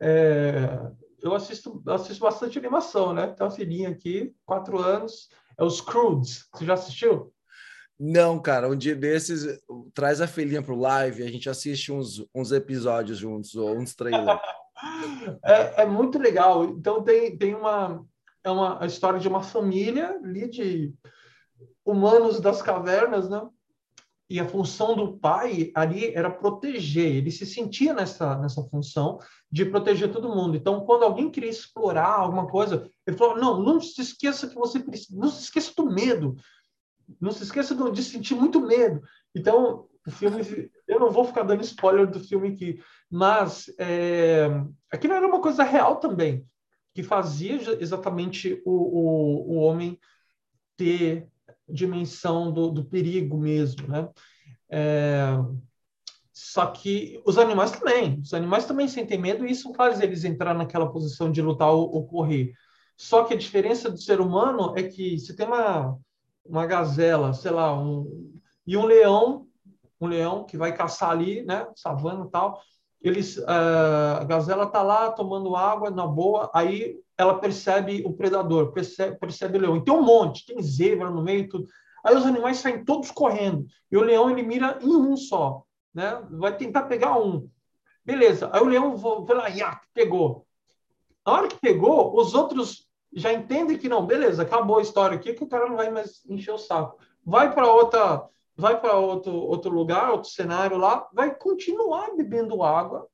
é, 0.00 0.80
eu 1.22 1.34
assisto, 1.34 1.82
assisto 1.86 2.22
bastante 2.22 2.58
animação, 2.58 3.12
né? 3.12 3.28
Tem 3.28 3.46
uma 3.46 3.52
filhinha 3.52 3.88
aqui, 3.90 4.34
quatro 4.44 4.78
anos, 4.78 5.28
é 5.58 5.64
os 5.64 5.80
Croods. 5.80 6.46
Você 6.54 6.64
já 6.64 6.74
assistiu? 6.74 7.32
Não, 7.98 8.38
cara, 8.40 8.68
um 8.68 8.76
dia 8.76 8.96
desses, 8.96 9.60
traz 9.92 10.22
a 10.22 10.26
filhinha 10.26 10.62
pro 10.62 10.74
live, 10.74 11.22
a 11.22 11.30
gente 11.30 11.50
assiste 11.50 11.92
uns, 11.92 12.24
uns 12.34 12.50
episódios 12.50 13.18
juntos, 13.18 13.54
ou 13.54 13.76
uns 13.76 13.94
trailers. 13.94 14.40
é, 15.44 15.82
é, 15.82 15.86
muito 15.86 16.18
legal. 16.18 16.64
Então 16.64 17.02
tem, 17.02 17.36
tem 17.36 17.54
uma, 17.54 18.02
é 18.42 18.50
uma 18.50 18.82
a 18.82 18.86
história 18.86 19.20
de 19.20 19.28
uma 19.28 19.42
família 19.42 20.18
ali 20.22 20.48
de 20.48 20.94
humanos 21.90 22.40
das 22.40 22.62
cavernas, 22.62 23.28
né? 23.28 23.46
E 24.28 24.38
a 24.38 24.48
função 24.48 24.94
do 24.94 25.18
pai 25.18 25.72
ali 25.74 26.14
era 26.14 26.30
proteger. 26.30 27.16
Ele 27.16 27.32
se 27.32 27.44
sentia 27.44 27.92
nessa 27.92 28.38
nessa 28.38 28.62
função 28.62 29.18
de 29.50 29.64
proteger 29.64 30.12
todo 30.12 30.34
mundo. 30.34 30.56
Então, 30.56 30.84
quando 30.86 31.02
alguém 31.02 31.30
queria 31.30 31.50
explorar 31.50 32.20
alguma 32.20 32.46
coisa, 32.46 32.88
ele 33.04 33.16
falou: 33.16 33.36
não, 33.36 33.60
não 33.60 33.80
se 33.80 34.00
esqueça 34.00 34.46
que 34.46 34.54
você 34.54 34.78
precisa, 34.78 35.18
não 35.18 35.28
se 35.28 35.42
esqueça 35.42 35.72
do 35.76 35.90
medo, 35.90 36.36
não 37.20 37.32
se 37.32 37.42
esqueça 37.42 37.74
de 37.90 38.02
sentir 38.04 38.36
muito 38.36 38.60
medo. 38.60 39.02
Então, 39.34 39.88
o 40.06 40.10
filme, 40.10 40.70
eu 40.86 41.00
não 41.00 41.10
vou 41.10 41.24
ficar 41.24 41.42
dando 41.42 41.62
spoiler 41.62 42.06
do 42.06 42.20
filme 42.20 42.48
aqui, 42.48 42.80
mas 43.10 43.72
é, 43.78 44.48
aquilo 44.90 45.14
era 45.14 45.26
uma 45.26 45.40
coisa 45.40 45.62
real 45.62 45.96
também, 45.96 46.46
que 46.94 47.02
fazia 47.02 47.56
exatamente 47.80 48.62
o, 48.64 48.72
o, 48.72 49.52
o 49.52 49.54
homem 49.56 49.98
ter 50.76 51.28
dimensão 51.72 52.52
do, 52.52 52.70
do 52.70 52.84
perigo 52.84 53.38
mesmo, 53.38 53.88
né? 53.88 54.08
É, 54.70 55.36
só 56.32 56.66
que 56.66 57.20
os 57.26 57.36
animais 57.38 57.70
também, 57.72 58.20
os 58.20 58.32
animais 58.32 58.64
também 58.64 58.88
sentem 58.88 59.18
medo 59.18 59.46
e 59.46 59.50
isso 59.50 59.74
faz 59.74 60.00
eles 60.00 60.24
entrar 60.24 60.54
naquela 60.54 60.90
posição 60.90 61.30
de 61.30 61.42
lutar 61.42 61.70
ou, 61.70 61.92
ou 61.92 62.06
correr. 62.06 62.52
Só 62.96 63.24
que 63.24 63.34
a 63.34 63.36
diferença 63.36 63.90
do 63.90 64.00
ser 64.00 64.20
humano 64.20 64.74
é 64.76 64.82
que 64.82 65.18
se 65.18 65.34
tem 65.34 65.46
uma, 65.46 65.98
uma 66.44 66.66
gazela, 66.66 67.32
sei 67.32 67.50
lá, 67.50 67.78
um, 67.78 68.32
e 68.66 68.76
um 68.76 68.84
leão, 68.84 69.46
um 70.00 70.06
leão 70.06 70.44
que 70.44 70.56
vai 70.56 70.74
caçar 70.74 71.10
ali, 71.10 71.42
né, 71.42 71.66
savana 71.76 72.24
e 72.26 72.30
tal, 72.30 72.60
eles, 73.02 73.38
uh, 73.38 74.20
a 74.20 74.24
gazela 74.24 74.66
tá 74.66 74.82
lá 74.82 75.10
tomando 75.10 75.56
água 75.56 75.90
na 75.90 76.06
boa, 76.06 76.50
aí 76.52 76.98
ela 77.16 77.38
percebe 77.38 78.02
o 78.04 78.12
predador, 78.12 78.72
percebe, 78.72 79.18
percebe 79.18 79.58
o 79.58 79.60
leão. 79.60 79.76
E 79.76 79.84
tem 79.84 79.94
um 79.94 80.02
monte, 80.02 80.46
tem 80.46 80.62
zebra 80.62 81.10
no 81.10 81.22
meio, 81.22 81.48
tudo. 81.48 81.66
Aí 82.04 82.14
os 82.14 82.26
animais 82.26 82.58
saem 82.58 82.84
todos 82.84 83.10
correndo. 83.10 83.66
E 83.90 83.96
o 83.96 84.02
leão 84.02 84.30
ele 84.30 84.42
mira 84.42 84.78
em 84.82 84.94
um 84.94 85.16
só, 85.16 85.64
né? 85.94 86.22
Vai 86.30 86.56
tentar 86.56 86.84
pegar 86.84 87.18
um. 87.18 87.48
Beleza. 88.04 88.50
Aí 88.52 88.60
o 88.60 88.66
leão 88.66 88.96
vai 88.96 89.36
lá, 89.36 89.50
ia, 89.50 89.80
pegou. 89.92 90.46
A 91.24 91.32
hora 91.32 91.48
que 91.48 91.60
pegou, 91.60 92.16
os 92.16 92.34
outros 92.34 92.88
já 93.12 93.32
entendem 93.32 93.76
que 93.76 93.88
não, 93.88 94.06
beleza, 94.06 94.42
acabou 94.42 94.78
a 94.78 94.82
história 94.82 95.16
aqui, 95.16 95.34
que 95.34 95.44
o 95.44 95.48
cara 95.48 95.68
não 95.68 95.76
vai 95.76 95.90
mais 95.90 96.24
encher 96.28 96.52
o 96.52 96.58
saco. 96.58 96.98
Vai 97.24 97.54
para 97.54 97.70
outra, 97.70 98.24
vai 98.60 98.80
para 98.80 98.96
outro 98.96 99.32
outro 99.32 99.70
lugar, 99.70 100.10
outro 100.10 100.30
cenário 100.30 100.76
lá, 100.76 101.08
vai 101.12 101.34
continuar 101.34 102.14
bebendo 102.16 102.62
água 102.62 103.08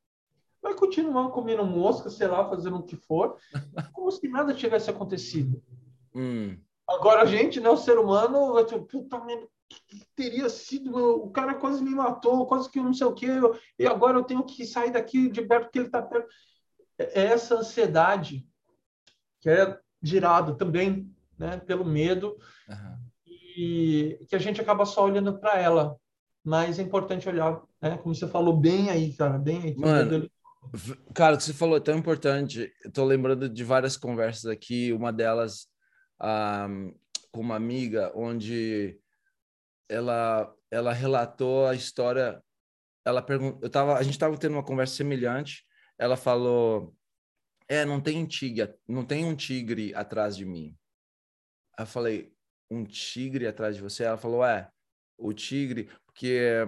vai 0.67 0.75
continuar 0.75 1.31
comendo 1.31 1.65
mosca, 1.65 2.11
sei 2.11 2.27
lá, 2.27 2.49
fazendo 2.49 2.79
o 2.79 2.83
que 2.83 2.97
for, 2.97 3.39
como 3.93 4.11
se 4.11 4.27
nada 4.27 4.53
tivesse 4.53 4.91
acontecido. 4.91 5.63
Hum. 6.13 6.59
Agora 6.89 7.23
a 7.23 7.25
gente, 7.25 7.61
né, 7.61 7.69
o 7.69 7.77
ser 7.77 7.99
humano, 7.99 8.53
vai 8.53 8.65
ter, 8.65 8.81
puta 8.81 9.25
merda, 9.25 9.47
que 9.69 10.05
teria 10.15 10.49
sido, 10.49 10.97
o 10.97 11.31
cara 11.31 11.55
quase 11.55 11.83
me 11.83 11.91
matou, 11.91 12.47
quase 12.47 12.71
que 12.71 12.81
não 12.81 12.95
sei 12.95 13.07
o 13.07 13.15
que, 13.15 13.29
e 13.79 13.87
agora 13.87 14.19
eu 14.19 14.25
tenho 14.25 14.45
que 14.45 14.65
sair 14.65 14.91
daqui 14.91 15.29
de 15.29 15.43
perto 15.43 15.65
porque 15.65 15.79
ele 15.79 15.87
está 15.87 16.03
perto. 16.03 16.29
É, 16.99 17.23
é 17.23 17.27
essa 17.27 17.57
ansiedade 17.57 18.47
que 19.41 19.49
é 19.49 19.79
girada 20.03 20.55
também 20.55 21.15
né, 21.39 21.59
pelo 21.59 21.85
medo 21.85 22.37
uhum. 22.69 22.99
Que 23.57 24.37
a 24.37 24.39
gente 24.39 24.61
acaba 24.61 24.85
só 24.85 25.05
olhando 25.05 25.39
para 25.39 25.59
ela. 25.59 25.97
Mas 26.45 26.79
é 26.79 26.83
importante 26.83 27.29
olhar, 27.29 27.61
né, 27.83 27.99
como 27.99 28.15
você 28.15 28.29
falou 28.29 28.57
bem 28.57 28.89
aí, 28.89 29.13
cara, 29.15 29.37
bem 29.39 29.63
aí. 29.63 29.77
Mano, 29.77 30.29
Cara, 31.15 31.35
o 31.35 31.39
que 31.39 31.45
você 31.45 31.53
falou 31.53 31.77
é 31.77 31.81
tão 31.81 31.97
importante. 31.97 32.73
Estou 32.85 33.05
lembrando 33.05 33.49
de 33.49 33.65
várias 33.65 33.97
conversas 33.97 34.47
aqui. 34.47 34.93
Uma 34.93 35.13
delas 35.13 35.69
um, 36.21 36.95
com 37.33 37.41
uma 37.41 37.57
amiga, 37.57 38.13
onde 38.15 38.99
ela 39.89 40.53
ela 40.71 40.93
relatou 40.93 41.67
a 41.67 41.75
história. 41.75 42.43
Ela 43.05 43.23
perguntou, 43.23 43.61
eu 43.63 43.71
tava, 43.71 43.95
a 43.95 44.03
gente 44.03 44.15
estava 44.15 44.37
tendo 44.37 44.55
uma 44.55 44.65
conversa 44.65 44.97
semelhante. 44.97 45.65
Ela 45.99 46.17
falou: 46.17 46.95
"É, 47.69 47.85
não 47.85 48.01
tem 48.01 48.27
tigre, 48.27 48.75
não 48.89 49.05
tem 49.05 49.25
um 49.25 49.37
tigre 49.37 49.95
atrás 49.95 50.37
de 50.37 50.45
mim." 50.45 50.77
Eu 51.79 51.87
falei: 51.87 52.36
"Um 52.71 52.85
tigre 52.85 53.47
atrás 53.47 53.77
de 53.77 53.83
você?" 53.83 54.05
Ela 54.05 54.17
falou: 54.19 54.45
"É, 54.45 54.71
o 55.19 55.33
tigre, 55.33 55.91
porque 56.07 56.67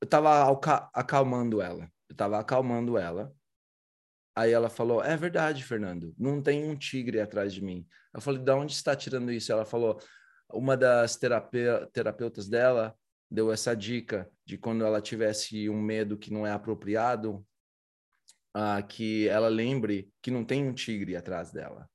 eu 0.00 0.06
tava 0.06 0.50
acalmando 0.92 1.60
ela. 1.60 1.90
Eu 2.08 2.16
tava 2.16 2.38
acalmando 2.38 2.96
ela. 2.96 3.32
Aí 4.34 4.52
ela 4.52 4.70
falou: 4.70 5.02
É 5.02 5.16
verdade, 5.16 5.64
Fernando, 5.64 6.14
não 6.16 6.40
tem 6.40 6.64
um 6.64 6.76
tigre 6.76 7.20
atrás 7.20 7.52
de 7.52 7.62
mim. 7.62 7.86
Eu 8.14 8.20
falei: 8.20 8.42
De 8.42 8.52
onde 8.52 8.72
está 8.72 8.94
tirando 8.94 9.32
isso? 9.32 9.50
Ela 9.50 9.64
falou: 9.64 10.00
Uma 10.52 10.76
das 10.76 11.16
terapeutas 11.16 12.48
dela 12.48 12.96
deu 13.30 13.52
essa 13.52 13.74
dica 13.74 14.30
de 14.44 14.56
quando 14.56 14.84
ela 14.84 15.02
tivesse 15.02 15.68
um 15.68 15.82
medo 15.82 16.16
que 16.16 16.32
não 16.32 16.46
é 16.46 16.52
apropriado, 16.52 17.44
uh, 18.56 18.86
que 18.88 19.28
ela 19.28 19.48
lembre 19.48 20.10
que 20.22 20.30
não 20.30 20.44
tem 20.44 20.66
um 20.66 20.72
tigre 20.72 21.16
atrás 21.16 21.52
dela. 21.52 21.88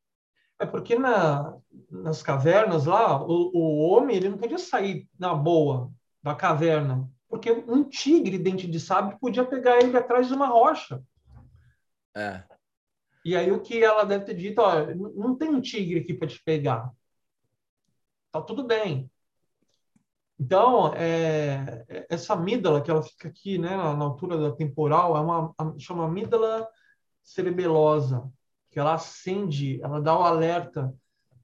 É 0.59 0.65
porque 0.65 0.97
na, 0.97 1.57
nas 1.89 2.21
cavernas 2.21 2.85
lá, 2.85 3.21
o, 3.21 3.51
o 3.53 3.79
homem 3.89 4.15
ele 4.15 4.29
não 4.29 4.37
podia 4.37 4.57
sair 4.57 5.07
na 5.17 5.33
boa 5.33 5.91
da 6.21 6.33
caverna 6.33 7.09
porque 7.33 7.51
um 7.51 7.83
tigre 7.83 8.37
dente 8.37 8.67
de 8.67 8.79
sabre 8.79 9.17
podia 9.19 9.43
pegar 9.43 9.79
ele 9.79 9.97
atrás 9.97 10.27
de 10.27 10.35
uma 10.35 10.45
rocha. 10.45 11.03
É. 12.15 12.43
E 13.25 13.35
aí 13.35 13.51
o 13.51 13.59
que 13.59 13.83
ela 13.83 14.03
deve 14.03 14.25
ter 14.25 14.35
dito, 14.35 14.61
ó, 14.61 14.85
não 14.93 15.35
tem 15.35 15.49
um 15.49 15.59
tigre 15.59 15.99
aqui 15.99 16.13
para 16.13 16.27
te 16.27 16.39
pegar. 16.43 16.91
Tá 18.31 18.39
tudo 18.39 18.63
bem. 18.63 19.09
Então, 20.39 20.93
é, 20.93 22.05
essa 22.07 22.33
amígdala 22.33 22.83
que 22.83 22.91
ela 22.91 23.01
fica 23.01 23.29
aqui, 23.29 23.57
né, 23.57 23.71
na 23.71 24.05
altura 24.05 24.37
da 24.37 24.55
temporal, 24.55 25.17
é 25.17 25.19
uma 25.19 25.55
chama 25.79 26.05
amígdala 26.05 26.69
cerebelosa, 27.23 28.31
que 28.73 28.79
ela 28.79 28.95
acende, 28.95 29.79
ela 29.83 30.01
dá 30.01 30.17
o 30.17 30.23
alerta, 30.23 30.91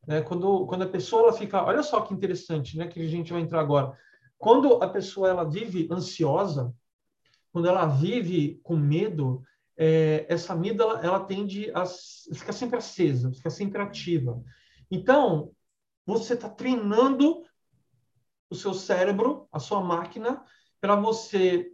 né? 0.08 0.20
Quando 0.22 0.65
quando 0.65 0.82
a 0.82 0.89
pessoa 0.89 1.24
ela 1.24 1.34
fica, 1.34 1.63
olha 1.63 1.84
só 1.84 2.02
que 2.02 2.12
interessante, 2.12 2.76
né, 2.76 2.88
que 2.88 3.00
a 3.00 3.08
gente 3.08 3.32
vai 3.32 3.42
entrar 3.42 3.62
agora. 3.62 3.96
Quando 4.36 4.82
a 4.82 4.89
pessoa 4.89 5.30
ela 5.30 5.44
vive 5.44 5.88
ansiosa, 5.92 6.74
quando 7.52 7.68
ela 7.68 7.86
vive 7.86 8.60
com 8.63 8.76
medo, 8.76 9.44
é, 9.78 10.26
essa 10.28 10.54
amígdala 10.54 11.02
ela 11.02 11.20
tende 11.20 11.70
a 11.76 11.86
ficar 11.86 12.54
sempre 12.54 12.80
acesa, 12.80 13.32
ficar 13.32 13.52
sempre 13.52 13.80
ativa. 13.80 14.42
Então, 14.89 15.52
você 16.08 16.34
está 16.34 16.50
treinando 16.50 17.44
o 18.50 18.56
seu 18.56 18.74
cérebro, 18.74 19.48
a 19.52 19.60
sua 19.60 19.82
máquina, 19.82 20.44
para 20.82 20.96
você, 20.96 21.72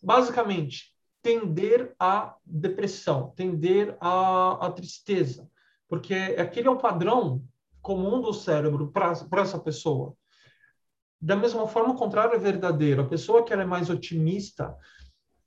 basicamente, 0.00 0.91
tender 1.22 1.94
à 1.98 2.36
depressão, 2.44 3.32
tender 3.36 3.96
à, 4.00 4.66
à 4.66 4.70
tristeza, 4.72 5.48
porque 5.88 6.14
aquele 6.14 6.66
é 6.68 6.70
o 6.70 6.78
padrão 6.78 7.42
comum 7.80 8.20
do 8.20 8.32
cérebro 8.32 8.90
para 8.90 9.42
essa 9.42 9.58
pessoa. 9.58 10.14
Da 11.20 11.36
mesma 11.36 11.68
forma, 11.68 11.94
o 11.94 11.96
contrário 11.96 12.34
é 12.34 12.38
verdadeiro. 12.38 13.02
A 13.02 13.08
pessoa 13.08 13.44
que 13.44 13.52
ela 13.52 13.62
é 13.62 13.66
mais 13.66 13.88
otimista 13.88 14.76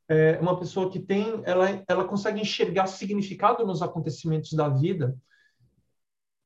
é 0.07 0.39
uma 0.39 0.57
pessoa 0.57 0.89
que 0.89 0.99
tem, 0.99 1.41
ela, 1.43 1.83
ela 1.87 2.05
consegue 2.05 2.39
enxergar 2.39 2.87
significado 2.87 3.65
nos 3.65 3.81
acontecimentos 3.81 4.53
da 4.53 4.69
vida. 4.69 5.17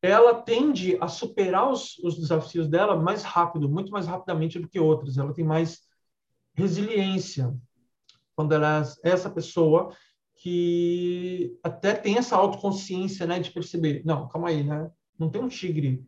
Ela 0.01 0.41
tende 0.41 0.97
a 1.01 1.07
superar 1.07 1.69
os, 1.69 1.99
os 1.99 2.17
desafios 2.17 2.67
dela 2.67 2.95
mais 2.95 3.21
rápido, 3.21 3.69
muito 3.69 3.91
mais 3.91 4.07
rapidamente 4.07 4.57
do 4.57 4.67
que 4.67 4.79
outras. 4.79 5.17
Ela 5.17 5.33
tem 5.33 5.43
mais 5.43 5.81
resiliência 6.55 7.53
quando 8.39 8.54
ela 8.54 8.82
é 9.04 9.10
essa 9.10 9.30
pessoa 9.30 9.93
que 10.38 11.60
até 11.62 11.93
tem 11.93 12.17
essa 12.17 12.38
autoconsciência, 12.38 13.28
né, 13.28 13.38
de 13.38 13.52
perceber, 13.52 14.02
não, 14.06 14.30
calma 14.30 14.47
aí, 14.47 14.63
né? 14.63 14.89
Não 15.19 15.30
tem 15.30 15.43
um 15.43 15.49
tigre, 15.49 16.08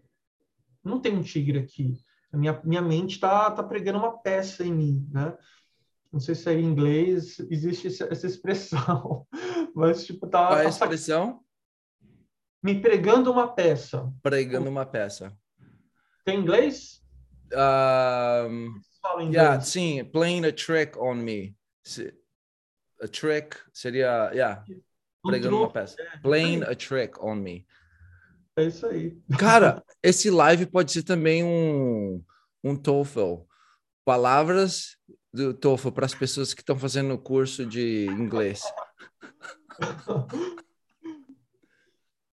não 0.82 1.02
tem 1.02 1.14
um 1.14 1.22
tigre 1.22 1.60
aqui. 1.60 1.94
A 2.32 2.38
minha, 2.38 2.62
minha 2.64 2.82
mente 2.82 3.16
está 3.16 3.52
tá 3.52 3.62
pregando 3.62 4.00
uma 4.00 4.18
peça 4.18 4.64
em 4.64 4.72
mim, 4.74 5.10
né? 5.12 5.38
Não 6.10 6.22
sei 6.22 6.34
se 6.34 6.50
é 6.50 6.54
em 6.54 6.64
inglês 6.64 7.38
existe 7.50 7.88
essa, 7.88 8.26
expressão, 8.26 9.28
mas 9.76 10.06
tipo 10.06 10.26
tá. 10.26 10.48
Qual 10.48 10.58
é 10.58 10.62
a 10.62 10.64
tá 10.64 10.70
expressão? 10.70 11.42
Me 12.64 12.80
pregando 12.80 13.30
uma 13.30 13.50
peça. 13.50 14.10
Pregando 14.24 14.70
uma 14.70 14.86
peça. 14.86 15.38
Tem 16.24 16.40
inglês? 16.40 17.04
Um, 17.54 18.80
yeah, 19.20 19.60
sim, 19.60 20.06
playing 20.06 20.46
a 20.46 20.54
trick 20.54 20.98
on 20.98 21.16
me. 21.16 21.58
A 23.02 23.08
trick 23.08 23.58
seria, 23.74 24.32
yeah, 24.32 24.64
um 25.26 25.30
pregando 25.30 25.58
truque, 25.58 25.64
uma 25.64 25.72
peça. 25.72 26.02
É. 26.02 26.18
Playing 26.20 26.64
a 26.64 26.76
trick 26.76 27.20
on 27.20 27.36
me. 27.36 27.66
É 28.56 28.66
isso 28.66 28.86
aí. 28.86 29.18
Cara, 29.40 29.84
esse 30.04 30.30
live 30.30 30.66
pode 30.66 30.92
ser 30.92 31.04
também 31.04 31.44
um, 31.44 32.24
um 32.64 32.76
TOEFL. 32.76 33.42
Palavras 34.06 34.98
do 35.34 35.54
TOEFL 35.54 35.92
para 35.92 36.06
as 36.06 36.14
pessoas 36.14 36.54
que 36.54 36.62
estão 36.62 36.78
fazendo 36.78 37.14
o 37.14 37.20
curso 37.20 37.66
de 37.66 38.06
inglês. 38.08 38.62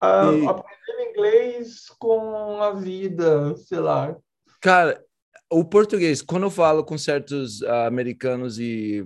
Ah, 0.01 0.31
e... 0.33 0.47
Aprendendo 0.47 1.11
inglês 1.11 1.89
com 1.99 2.63
a 2.63 2.73
vida, 2.73 3.57
sei 3.57 3.81
lá. 3.81 4.17
Cara, 4.61 5.05
o 5.51 5.65
português, 5.65 6.23
quando 6.23 6.45
eu 6.45 6.51
falo 6.51 6.85
com 6.85 6.97
certos 6.97 7.61
uh, 7.63 7.87
americanos 7.87 8.61
e 8.61 9.05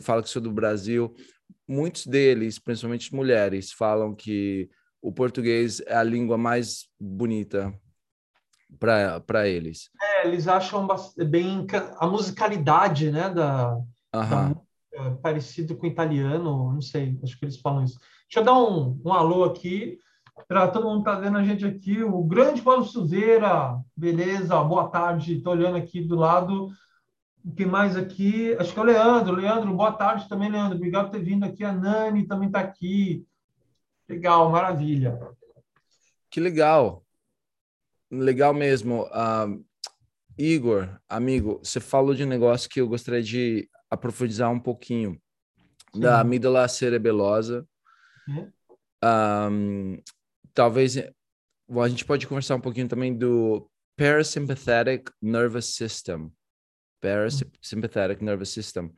falo 0.00 0.22
que 0.22 0.28
sou 0.28 0.42
do 0.42 0.52
Brasil, 0.52 1.14
muitos 1.66 2.06
deles, 2.06 2.58
principalmente 2.58 3.14
mulheres, 3.14 3.72
falam 3.72 4.14
que 4.14 4.68
o 5.00 5.12
português 5.12 5.80
é 5.86 5.94
a 5.94 6.02
língua 6.02 6.36
mais 6.36 6.88
bonita 6.98 7.72
para 8.78 9.48
eles. 9.48 9.90
É, 10.00 10.26
eles 10.26 10.48
acham 10.48 10.86
bem 11.28 11.66
a 11.98 12.06
musicalidade, 12.06 13.10
né, 13.10 13.30
da, 13.30 13.74
uh 13.74 13.84
-huh. 14.12 14.54
da 14.90 15.10
parecido 15.22 15.76
com 15.76 15.86
o 15.86 15.90
italiano, 15.90 16.72
não 16.72 16.80
sei, 16.80 17.18
acho 17.22 17.38
que 17.38 17.44
eles 17.44 17.60
falam 17.60 17.84
isso. 17.84 17.98
Deixa 18.28 18.40
eu 18.40 18.44
dar 18.44 18.58
um, 18.58 19.00
um 19.04 19.12
alô 19.12 19.44
aqui 19.44 19.98
para 20.46 20.68
todo 20.68 20.86
mundo 20.86 21.02
que 21.02 21.10
está 21.10 21.20
vendo 21.20 21.38
a 21.38 21.42
gente 21.42 21.64
aqui, 21.64 22.02
o 22.02 22.22
grande 22.22 22.62
Paulo 22.62 22.84
Suzeira, 22.84 23.78
beleza, 23.96 24.62
boa 24.62 24.88
tarde, 24.88 25.36
estou 25.36 25.52
olhando 25.52 25.76
aqui 25.76 26.00
do 26.00 26.14
lado, 26.14 26.68
o 27.44 27.52
que 27.52 27.64
mais 27.64 27.96
aqui? 27.96 28.54
Acho 28.58 28.72
que 28.72 28.78
é 28.78 28.82
o 28.82 28.86
Leandro, 28.86 29.34
Leandro, 29.34 29.74
boa 29.74 29.92
tarde 29.92 30.28
também, 30.28 30.50
Leandro, 30.50 30.76
obrigado 30.76 31.10
por 31.10 31.18
ter 31.18 31.24
vindo 31.24 31.44
aqui, 31.44 31.64
a 31.64 31.72
Nani 31.72 32.26
também 32.26 32.48
está 32.48 32.60
aqui, 32.60 33.26
Legal, 34.08 34.50
maravilha. 34.50 35.18
Que 36.30 36.40
legal. 36.40 37.04
Legal 38.10 38.54
mesmo. 38.54 39.02
Uh, 39.04 39.62
Igor, 40.38 40.98
amigo, 41.06 41.60
você 41.62 41.78
falou 41.78 42.14
de 42.14 42.24
um 42.24 42.28
negócio 42.28 42.70
que 42.70 42.80
eu 42.80 42.88
gostaria 42.88 43.22
de 43.22 43.68
aprofundizar 43.90 44.50
um 44.50 44.58
pouquinho. 44.58 45.20
Sim. 45.94 46.00
Da 46.00 46.20
amígdala 46.20 46.66
cerebelosa. 46.68 47.68
Um, 48.28 49.92
uhum. 49.92 50.02
talvez 50.54 50.96
a 50.96 51.88
gente 51.88 52.04
pode 52.04 52.26
conversar 52.26 52.56
um 52.56 52.60
pouquinho 52.60 52.88
também 52.88 53.14
do 53.14 53.70
parasympathetic 53.96 55.10
nervous 55.20 55.74
system. 55.74 56.32
Parasympathetic 57.00 58.22
nervous 58.22 58.50
system. 58.50 58.92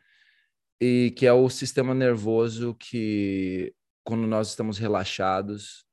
E 0.81 1.13
que 1.17 1.27
é 1.27 1.33
o 1.33 1.49
sistema 1.51 1.95
nervoso 1.95 2.75
que 2.75 3.75
quando 4.05 4.27
nós 4.27 4.49
estamos 4.49 4.79
relaxados. 4.79 5.85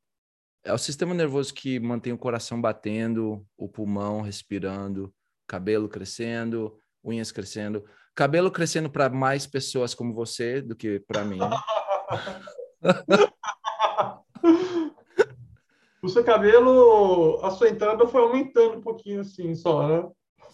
É 0.63 0.73
o 0.73 0.77
sistema 0.77 1.13
nervoso 1.13 1.53
que 1.53 1.79
mantém 1.79 2.13
o 2.13 2.17
coração 2.17 2.59
batendo, 2.59 3.45
o 3.55 3.69
pulmão 3.69 4.21
respirando, 4.21 5.13
cabelo 5.47 5.87
crescendo, 5.87 6.79
unhas 7.03 7.31
crescendo. 7.31 7.85
Cabelo 8.15 8.49
crescendo 8.51 8.89
para 8.89 9.09
mais 9.09 9.45
pessoas 9.45 9.93
como 9.93 10.13
você 10.13 10.61
do 10.61 10.75
que 10.75 10.99
para 11.01 11.23
mim. 11.23 11.39
o 16.01 16.09
seu 16.09 16.23
cabelo, 16.23 17.39
a 17.43 17.51
sua 17.51 17.69
entrada 17.69 18.07
foi 18.07 18.21
aumentando 18.21 18.77
um 18.77 18.81
pouquinho 18.81 19.21
assim, 19.21 19.53
só, 19.53 19.87
né? 19.87 20.09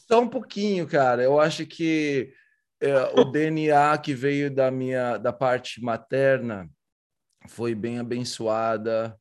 Só 0.07 0.21
um 0.21 0.27
pouquinho, 0.27 0.87
cara. 0.87 1.23
Eu 1.23 1.39
acho 1.39 1.65
que 1.65 2.33
é, 2.81 3.19
o 3.19 3.25
DNA 3.31 3.97
que 3.97 4.13
veio 4.13 4.53
da 4.53 4.69
minha 4.69 5.17
da 5.17 5.31
parte 5.31 5.81
materna 5.81 6.69
foi 7.47 7.73
bem 7.75 7.99
abençoada 7.99 9.17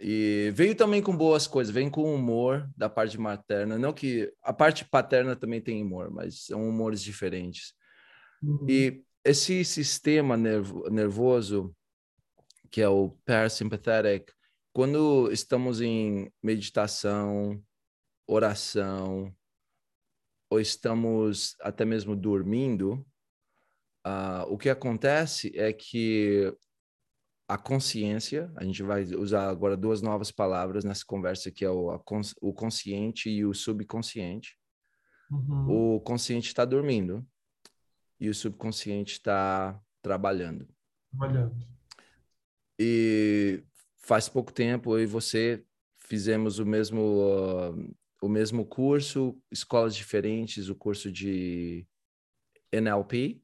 e 0.00 0.50
veio 0.54 0.74
também 0.74 1.02
com 1.02 1.14
boas 1.14 1.46
coisas, 1.46 1.72
vem 1.72 1.90
com 1.90 2.14
humor 2.14 2.68
da 2.76 2.88
parte 2.88 3.18
materna, 3.18 3.78
não 3.78 3.92
que 3.92 4.32
a 4.42 4.52
parte 4.52 4.84
paterna 4.84 5.36
também 5.36 5.60
tem 5.60 5.82
humor, 5.82 6.10
mas 6.10 6.46
são 6.46 6.66
humores 6.66 7.02
diferentes. 7.02 7.74
Uhum. 8.42 8.66
E 8.68 9.04
esse 9.22 9.64
sistema 9.64 10.36
nervo, 10.36 10.88
nervoso 10.90 11.74
que 12.70 12.80
é 12.80 12.88
o 12.88 13.10
parasympathetic, 13.24 14.32
quando 14.72 15.30
estamos 15.32 15.80
em 15.80 16.32
meditação, 16.42 17.60
oração, 18.26 19.34
ou 20.50 20.60
estamos 20.60 21.56
até 21.60 21.84
mesmo 21.84 22.16
dormindo, 22.16 23.06
uh, 24.04 24.42
o 24.48 24.58
que 24.58 24.68
acontece 24.68 25.52
é 25.56 25.72
que 25.72 26.52
a 27.48 27.56
consciência, 27.56 28.50
a 28.56 28.64
gente 28.64 28.82
vai 28.82 29.02
usar 29.14 29.48
agora 29.48 29.76
duas 29.76 30.02
novas 30.02 30.30
palavras 30.30 30.84
nessa 30.84 31.04
conversa, 31.04 31.50
que 31.50 31.64
é 31.64 31.70
o, 31.70 31.98
cons, 32.00 32.34
o 32.40 32.52
consciente 32.52 33.30
e 33.30 33.44
o 33.44 33.54
subconsciente. 33.54 34.56
Uhum. 35.30 35.96
O 35.96 36.00
consciente 36.00 36.48
está 36.48 36.64
dormindo 36.64 37.26
e 38.18 38.28
o 38.28 38.34
subconsciente 38.34 39.14
está 39.14 39.80
trabalhando. 40.02 40.68
Trabalhando. 41.10 41.56
E 42.78 43.64
faz 43.98 44.28
pouco 44.28 44.52
tempo 44.52 44.96
eu 44.96 45.02
e 45.02 45.06
você 45.06 45.64
fizemos 45.98 46.58
o 46.58 46.66
mesmo 46.66 47.00
uh, 47.00 47.96
o 48.20 48.28
mesmo 48.28 48.64
curso, 48.64 49.36
escolas 49.50 49.94
diferentes, 49.94 50.68
o 50.68 50.74
curso 50.74 51.10
de 51.10 51.86
NLP, 52.72 53.42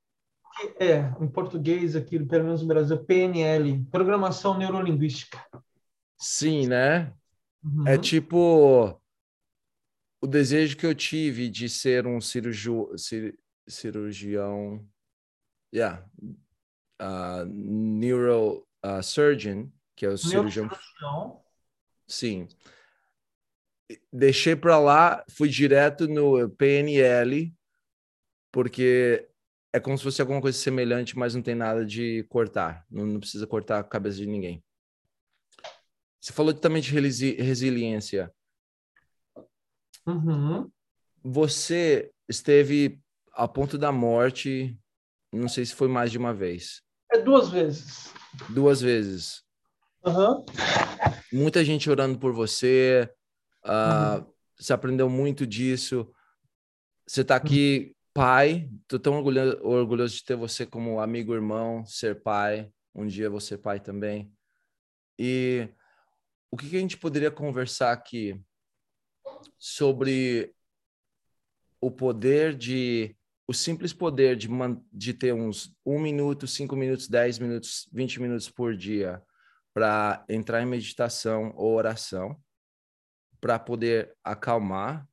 é, 0.81 1.13
em 1.21 1.29
português 1.29 1.95
aqui, 1.95 2.19
pelo 2.25 2.45
menos 2.45 2.63
no 2.63 2.69
Brasil, 2.69 3.05
PNL, 3.05 3.85
Programação 3.91 4.57
Neurolinguística. 4.57 5.45
Sim, 6.19 6.67
né? 6.67 7.13
Uhum. 7.63 7.87
É 7.87 7.99
tipo 7.99 8.99
o 10.21 10.27
desejo 10.27 10.77
que 10.77 10.87
eu 10.87 10.95
tive 10.95 11.51
de 11.51 11.69
ser 11.69 12.07
um 12.07 12.21
cirurgião, 12.21 12.97
cir, 12.97 13.39
cirurgião, 13.69 14.87
yeah, 15.75 16.09
uh, 17.03 17.45
neuro 17.45 18.67
uh, 18.85 19.03
surgeon, 19.03 19.69
que 19.95 20.07
é 20.07 20.09
o 20.09 20.17
cirurgião. 20.17 20.71
Sim. 22.09 22.49
Deixei 24.13 24.57
para 24.57 24.79
lá, 24.79 25.25
fui 25.31 25.49
direto 25.49 26.09
no 26.09 26.49
PNL, 26.51 27.55
porque 28.51 29.29
é 29.73 29.79
como 29.79 29.97
se 29.97 30.05
fosse 30.05 30.21
alguma 30.21 30.41
coisa 30.41 30.59
semelhante, 30.59 31.17
mas 31.17 31.35
não 31.35 31.43
tem 31.43 31.55
nada 31.55 31.85
de 31.85 32.25
cortar. 32.29 32.85
Não, 32.91 33.07
não 33.07 33.21
precisa 33.21 33.47
cortar 33.47 33.79
a 33.79 33.85
cabeça 33.85 34.17
de 34.17 34.27
ninguém. 34.27 34.65
Você 36.21 36.33
falou 36.33 36.53
também 36.55 36.83
de 36.83 36.91
resili 36.91 37.37
resiliência. 37.41 38.33
Uhum. 40.07 40.71
Você 41.23 42.11
esteve 42.29 43.01
a 43.33 43.47
ponto 43.47 43.77
da 43.77 43.93
morte, 43.93 44.79
não 45.33 45.49
sei 45.49 45.65
se 45.67 45.75
foi 45.75 45.89
mais 45.89 46.11
de 46.11 46.19
uma 46.19 46.33
vez. 46.33 46.83
É 47.13 47.19
duas 47.19 47.51
vezes. 47.51 48.13
Duas 48.49 48.81
vezes. 48.81 49.45
Uhum. 50.05 50.45
Muita 51.33 51.65
gente 51.65 51.91
orando 51.91 52.19
por 52.19 52.33
você. 52.33 53.13
Uh, 53.67 54.21
uhum. 54.21 54.33
Você 54.59 54.73
aprendeu 54.73 55.11
muito 55.11 55.47
disso. 55.47 56.11
Você 57.07 57.21
está 57.21 57.37
aqui 57.37 57.95
pai, 58.15 58.71
tô 58.89 58.99
tão 58.99 59.17
orgulhoso, 59.17 59.59
orgulhoso 59.63 60.15
de 60.15 60.25
ter 60.25 60.37
você 60.37 60.65
como 60.65 61.01
amigo, 61.01 61.35
irmão, 61.35 61.85
ser 61.85 62.23
pai. 62.23 62.71
Um 62.95 63.07
dia 63.07 63.29
ser 63.41 63.59
pai 63.59 63.79
também. 63.79 64.33
E 65.19 65.69
o 66.51 66.57
que, 66.57 66.71
que 66.71 66.77
a 66.77 66.81
gente 66.81 66.97
poderia 66.97 67.31
conversar 67.31 67.93
aqui 67.93 68.41
sobre 69.59 70.55
o 71.81 71.91
poder 71.91 72.57
de 72.57 73.15
o 73.49 73.55
simples 73.55 73.93
poder 73.93 74.37
de, 74.37 74.49
de 74.93 75.15
ter 75.15 75.33
uns 75.33 75.73
um 75.85 76.01
minuto, 76.01 76.47
cinco 76.47 76.75
minutos, 76.75 77.07
dez 77.09 77.39
minutos, 77.39 77.89
vinte 77.93 78.21
minutos 78.21 78.49
por 78.49 78.77
dia 78.77 79.23
para 79.73 80.25
entrar 80.29 80.63
em 80.63 80.67
meditação 80.67 81.53
ou 81.55 81.75
oração, 81.75 82.37
para 83.47 83.61
poder 83.61 84.13
acalmar 84.25 85.09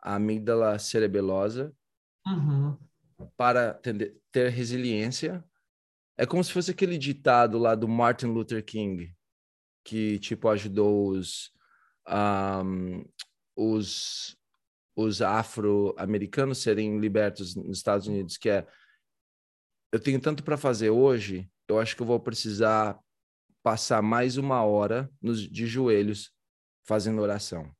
a 0.00 0.14
amígdala 0.14 0.78
cerebelosa, 0.78 1.74
uhum. 2.24 2.78
para 3.36 3.74
ter, 3.74 4.16
ter 4.30 4.50
resiliência. 4.50 5.44
É 6.16 6.24
como 6.24 6.44
se 6.44 6.52
fosse 6.52 6.70
aquele 6.70 6.96
ditado 6.96 7.58
lá 7.58 7.74
do 7.74 7.88
Martin 7.88 8.26
Luther 8.26 8.64
King, 8.64 9.12
que 9.84 10.20
tipo 10.20 10.48
ajudou 10.48 11.08
os 11.08 11.50
um, 12.08 13.04
os 13.56 14.36
os 14.94 15.20
afro-americanos 15.20 16.58
serem 16.58 17.00
libertos 17.00 17.56
nos 17.56 17.78
Estados 17.78 18.06
Unidos, 18.06 18.36
que 18.36 18.48
é 18.48 18.64
eu 19.92 19.98
tenho 19.98 20.20
tanto 20.20 20.44
para 20.44 20.56
fazer 20.56 20.90
hoje, 20.90 21.50
eu 21.66 21.80
acho 21.80 21.96
que 21.96 22.02
eu 22.02 22.06
vou 22.06 22.20
precisar 22.20 22.96
passar 23.60 24.00
mais 24.02 24.36
uma 24.36 24.62
hora 24.62 25.10
nos, 25.20 25.40
de 25.40 25.66
joelhos 25.66 26.32
fazendo 26.84 27.20
oração. 27.20 27.74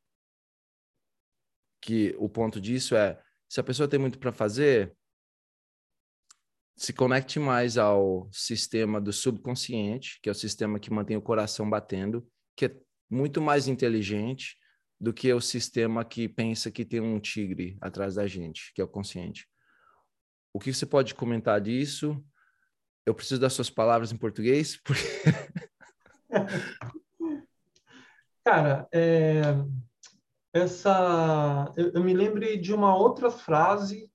Que 1.81 2.15
o 2.19 2.29
ponto 2.29 2.61
disso 2.61 2.95
é, 2.95 3.21
se 3.49 3.61
a 3.61 3.65
pessoa 3.65 3.89
tem 3.89 3.99
muito 3.99 4.19
para 4.19 4.33
fazer, 4.33 4.97
se 6.77 6.93
conecte 6.93 7.39
mais 7.39 7.77
ao 7.77 8.29
sistema 8.33 9.01
do 9.01 9.13
subconsciente, 9.13 10.19
que 10.23 10.29
é 10.29 10.33
o 10.33 10.35
sistema 10.35 10.79
que 10.79 10.93
mantém 10.93 11.17
o 11.17 11.23
coração 11.23 11.69
batendo, 11.69 12.27
que 12.57 12.67
é 12.67 12.77
muito 13.11 13.41
mais 13.41 13.69
inteligente 13.69 14.57
do 15.01 15.13
que 15.13 15.33
o 15.33 15.41
sistema 15.41 16.05
que 16.05 16.29
pensa 16.29 16.71
que 16.71 16.85
tem 16.85 17.01
um 17.01 17.19
tigre 17.19 17.77
atrás 17.81 18.15
da 18.15 18.27
gente, 18.27 18.73
que 18.75 18.81
é 18.81 18.85
o 18.85 18.89
consciente. 18.89 19.49
O 20.53 20.61
que 20.61 20.73
você 20.73 20.87
pode 20.87 21.15
comentar 21.15 21.61
disso? 21.61 22.23
Eu 23.07 23.15
preciso 23.15 23.41
das 23.41 23.53
suas 23.53 23.71
palavras 23.71 24.13
em 24.13 24.17
português, 24.17 24.77
porque... 24.77 25.03
Cara, 28.45 28.89
é... 28.93 29.43
essa 30.53 31.73
eu, 31.77 31.93
eu 31.93 32.05
me 32.05 32.15
lembrei 32.15 32.59
de 32.59 32.73
uma 32.73 32.97
outra 32.97 33.31
frase 33.31 34.11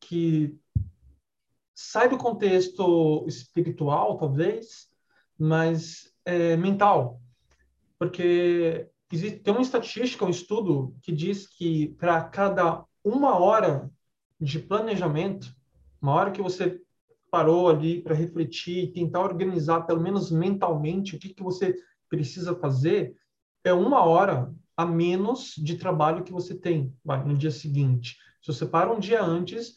que 0.00 0.56
sai 1.74 2.08
do 2.08 2.16
contexto 2.16 3.24
espiritual, 3.26 4.16
talvez, 4.16 4.88
mas 5.36 6.12
é, 6.24 6.56
mental, 6.56 7.20
porque 7.98 8.88
existe, 9.10 9.40
tem 9.40 9.52
uma 9.52 9.62
estatística, 9.62 10.24
um 10.24 10.30
estudo 10.30 10.94
que 11.02 11.10
diz 11.10 11.46
que 11.46 11.88
para 11.98 12.22
cada 12.22 12.84
uma 13.02 13.38
hora 13.38 13.90
de 14.40 14.58
planejamento, 14.58 15.54
uma 16.00 16.12
hora 16.12 16.30
que 16.30 16.42
você 16.42 16.80
parou 17.30 17.68
ali 17.68 18.00
para 18.00 18.14
refletir, 18.14 18.92
tentar 18.92 19.20
organizar 19.20 19.82
pelo 19.82 20.00
menos 20.00 20.30
mentalmente 20.30 21.16
o 21.16 21.18
que, 21.18 21.34
que 21.34 21.42
você 21.42 21.74
precisa 22.08 22.54
fazer, 22.54 23.16
é 23.64 23.72
uma 23.72 24.04
hora 24.04 24.54
a 24.76 24.84
menos 24.84 25.54
de 25.56 25.76
trabalho 25.76 26.22
que 26.22 26.32
você 26.32 26.54
tem 26.54 26.94
vai, 27.04 27.24
no 27.24 27.36
dia 27.36 27.50
seguinte. 27.50 28.18
Se 28.42 28.52
você 28.52 28.66
para 28.66 28.92
um 28.92 28.98
dia 28.98 29.22
antes, 29.22 29.74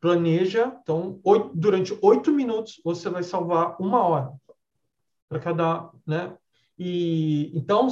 planeja, 0.00 0.78
então, 0.82 1.18
oito, 1.24 1.50
durante 1.54 1.98
oito 2.00 2.30
minutos 2.30 2.80
você 2.84 3.10
vai 3.10 3.22
salvar 3.22 3.76
uma 3.80 4.02
hora 4.06 4.32
para 5.28 5.40
cada, 5.40 5.90
né? 6.06 6.36
E 6.78 7.50
então 7.54 7.88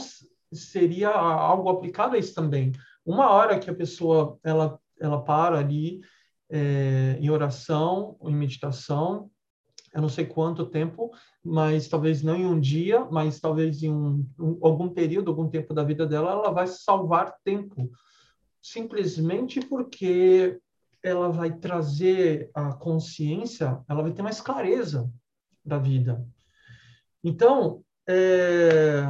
seria 0.53 1.11
algo 1.11 1.71
aplicado 1.71 2.15
a 2.15 2.19
isso 2.19 2.35
também. 2.35 2.73
Uma 3.05 3.31
hora 3.31 3.59
que 3.59 3.71
a 3.71 3.75
pessoa 3.75 4.39
ela 4.45 4.79
ela 5.01 5.21
para 5.21 5.59
ali 5.59 6.01
é, 6.49 7.17
em 7.19 7.31
oração, 7.31 8.17
em 8.23 8.35
meditação, 8.35 9.31
eu 9.93 10.01
não 10.01 10.09
sei 10.09 10.25
quanto 10.25 10.67
tempo, 10.67 11.13
mas 11.45 11.87
talvez 11.89 12.23
não 12.23 12.37
em 12.37 12.47
um 12.47 12.59
dia, 12.59 13.05
mas 13.11 13.39
talvez 13.39 13.83
em 13.83 13.93
um, 13.93 14.27
um, 14.39 14.59
algum 14.63 14.89
período, 14.89 15.31
algum 15.31 15.49
tempo 15.49 15.75
da 15.75 15.85
vida 15.85 16.07
dela, 16.07 16.33
ela 16.33 16.51
vai 16.51 16.67
salvar 16.67 17.37
tempo, 17.45 17.91
simplesmente 18.61 19.61
porque 19.61 20.59
ela 21.03 21.29
vai 21.29 21.53
trazer 21.53 22.51
a 22.55 22.73
consciência, 22.73 23.83
ela 23.89 24.03
vai 24.03 24.13
ter 24.13 24.23
mais 24.23 24.41
clareza 24.41 25.11
da 25.65 25.79
vida. 25.79 26.25
Então, 27.23 27.85
é, 28.09 29.03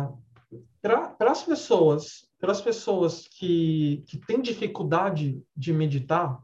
para 0.81 1.31
as 1.31 1.43
pessoas, 1.45 2.29
para 2.41 2.51
as 2.51 2.61
pessoas 2.61 3.29
que, 3.29 4.03
que 4.07 4.19
têm 4.19 4.41
dificuldade 4.41 5.41
de 5.57 5.73
meditar, 5.73 6.43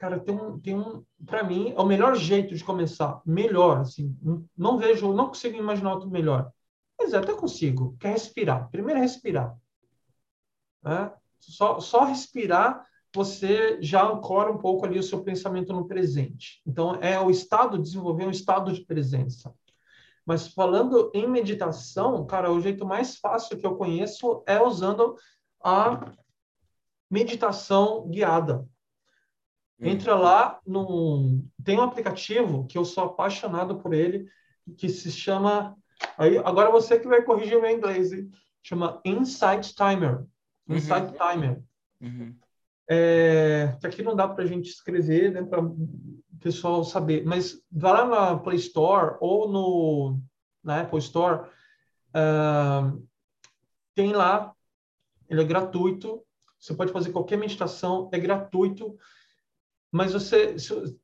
cara, 0.00 0.18
tem 0.18 0.34
um, 0.34 0.58
tem 0.58 0.74
um, 0.74 1.04
para 1.26 1.44
mim, 1.44 1.74
é 1.76 1.80
o 1.80 1.84
melhor 1.84 2.16
jeito 2.16 2.54
de 2.54 2.64
começar, 2.64 3.20
melhor, 3.26 3.80
assim, 3.80 4.16
não 4.56 4.78
vejo, 4.78 5.12
não 5.12 5.26
consigo 5.26 5.58
imaginar 5.58 5.92
outro 5.92 6.08
melhor. 6.08 6.50
Mas 6.98 7.12
até 7.12 7.34
consigo, 7.34 7.94
que 8.00 8.06
é 8.06 8.10
respirar. 8.10 8.70
Primeiro 8.70 8.98
é 8.98 9.02
respirar. 9.02 9.54
Né? 10.82 11.12
Só, 11.38 11.80
só 11.80 12.04
respirar, 12.04 12.82
você 13.14 13.78
já 13.82 14.02
ancora 14.02 14.50
um 14.50 14.56
pouco 14.56 14.86
ali 14.86 14.98
o 14.98 15.02
seu 15.02 15.22
pensamento 15.22 15.74
no 15.74 15.86
presente. 15.86 16.62
Então, 16.66 16.94
é 17.02 17.20
o 17.20 17.30
estado, 17.30 17.78
desenvolver 17.78 18.26
um 18.26 18.30
estado 18.30 18.72
de 18.72 18.82
presença. 18.86 19.54
Mas 20.24 20.48
falando 20.48 21.10
em 21.12 21.28
meditação, 21.28 22.24
cara, 22.24 22.50
o 22.50 22.60
jeito 22.60 22.86
mais 22.86 23.18
fácil 23.18 23.58
que 23.58 23.66
eu 23.66 23.76
conheço 23.76 24.42
é 24.46 24.62
usando 24.62 25.14
a 25.62 26.14
meditação 27.10 28.08
guiada. 28.08 28.66
Entra 29.80 30.14
lá 30.14 30.60
no 30.66 31.42
tem 31.64 31.78
um 31.78 31.82
aplicativo 31.82 32.66
que 32.66 32.76
eu 32.76 32.84
sou 32.84 33.04
apaixonado 33.04 33.76
por 33.76 33.94
ele 33.94 34.28
que 34.76 34.88
se 34.88 35.10
chama 35.10 35.76
aí 36.18 36.38
agora 36.38 36.70
você 36.70 36.98
que 36.98 37.08
vai 37.08 37.22
corrigir 37.22 37.56
o 37.56 37.62
meu 37.62 37.70
inglês, 37.70 38.12
hein? 38.12 38.30
chama 38.62 39.00
Insight 39.04 39.74
Timer. 39.74 40.24
Uhum. 40.68 40.76
Insight 40.76 41.06
uhum. 41.06 41.12
Timer. 41.12 41.62
Uhum. 42.00 42.36
É, 42.88 43.76
que 43.80 43.86
aqui 43.86 44.02
não 44.02 44.16
dá 44.16 44.28
para 44.28 44.44
a 44.44 44.46
gente 44.46 44.68
escrever, 44.68 45.32
né, 45.32 45.42
para 45.42 45.62
pessoal 46.40 46.84
saber. 46.84 47.24
Mas 47.24 47.62
vá 47.70 47.92
lá 47.92 48.04
na 48.04 48.38
Play 48.38 48.56
Store 48.56 49.16
ou 49.20 49.48
no, 49.48 50.20
na 50.62 50.80
Apple 50.80 50.98
Store, 50.98 51.48
uh, 52.10 53.06
tem 53.94 54.12
lá, 54.12 54.52
ele 55.28 55.40
é 55.40 55.44
gratuito, 55.44 56.24
você 56.58 56.74
pode 56.74 56.92
fazer 56.92 57.12
qualquer 57.12 57.38
meditação, 57.38 58.10
é 58.12 58.18
gratuito, 58.18 58.96
mas 59.90 60.12
você 60.12 60.54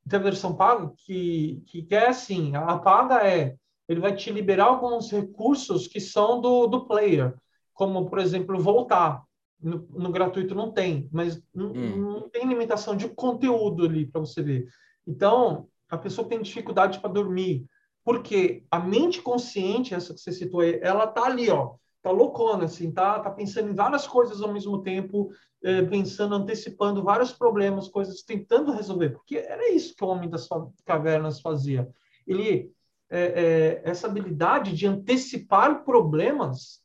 tem 0.07 0.19
a 0.19 0.23
versão 0.23 0.55
paga 0.55 0.91
que, 0.97 1.61
que 1.65 1.87
é 1.91 2.07
assim, 2.07 2.55
a 2.55 2.77
paga 2.77 3.27
é, 3.27 3.55
ele 3.87 3.99
vai 3.99 4.15
te 4.15 4.31
liberar 4.31 4.65
alguns 4.65 5.11
recursos 5.11 5.87
que 5.87 5.99
são 5.99 6.39
do, 6.41 6.67
do 6.67 6.85
player, 6.85 7.35
como, 7.73 8.09
por 8.09 8.19
exemplo, 8.19 8.59
voltar. 8.59 9.23
No, 9.59 9.87
no 9.89 10.11
gratuito 10.11 10.53
não 10.53 10.71
tem, 10.71 11.09
mas 11.11 11.41
não, 11.53 11.71
hum. 11.71 11.97
não 11.97 12.29
tem 12.29 12.47
limitação 12.47 12.95
de 12.95 13.09
conteúdo 13.09 13.85
ali 13.85 14.05
para 14.05 14.21
você 14.21 14.41
ver. 14.41 14.67
Então, 15.05 15.67
a 15.89 15.97
pessoa 15.97 16.27
tem 16.27 16.41
dificuldade 16.41 16.99
para 16.99 17.11
dormir, 17.11 17.65
porque 18.03 18.63
a 18.69 18.79
mente 18.79 19.21
consciente, 19.21 19.95
essa 19.95 20.13
que 20.13 20.19
você 20.19 20.31
citou 20.31 20.59
aí, 20.59 20.79
ela 20.81 21.07
tá 21.07 21.25
ali, 21.25 21.49
ó, 21.49 21.75
tá 22.01 22.11
loucona, 22.11 22.65
assim, 22.65 22.91
tá, 22.91 23.19
tá 23.19 23.29
pensando 23.29 23.69
em 23.69 23.75
várias 23.75 24.07
coisas 24.07 24.41
ao 24.41 24.53
mesmo 24.53 24.81
tempo, 24.81 25.31
é, 25.63 25.81
pensando, 25.83 26.35
antecipando 26.35 27.03
vários 27.03 27.31
problemas, 27.31 27.87
coisas, 27.87 28.21
tentando 28.21 28.71
resolver, 28.71 29.09
porque 29.09 29.37
era 29.37 29.71
isso 29.71 29.95
que 29.95 30.03
o 30.03 30.07
homem 30.07 30.29
das 30.29 30.47
cavernas 30.85 31.41
fazia. 31.41 31.89
Ele, 32.25 32.71
é, 33.09 33.21
é, 33.21 33.81
essa 33.83 34.07
habilidade 34.07 34.75
de 34.75 34.85
antecipar 34.85 35.83
problemas, 35.83 36.81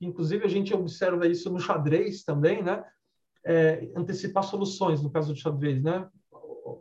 inclusive 0.00 0.44
a 0.44 0.48
gente 0.48 0.74
observa 0.74 1.26
isso 1.26 1.50
no 1.50 1.60
xadrez 1.60 2.22
também, 2.22 2.62
né? 2.62 2.84
Antecipar 3.94 4.42
soluções, 4.42 5.00
no 5.00 5.10
caso 5.10 5.32
do 5.32 5.38
xadrez, 5.38 5.80
né? 5.80 6.08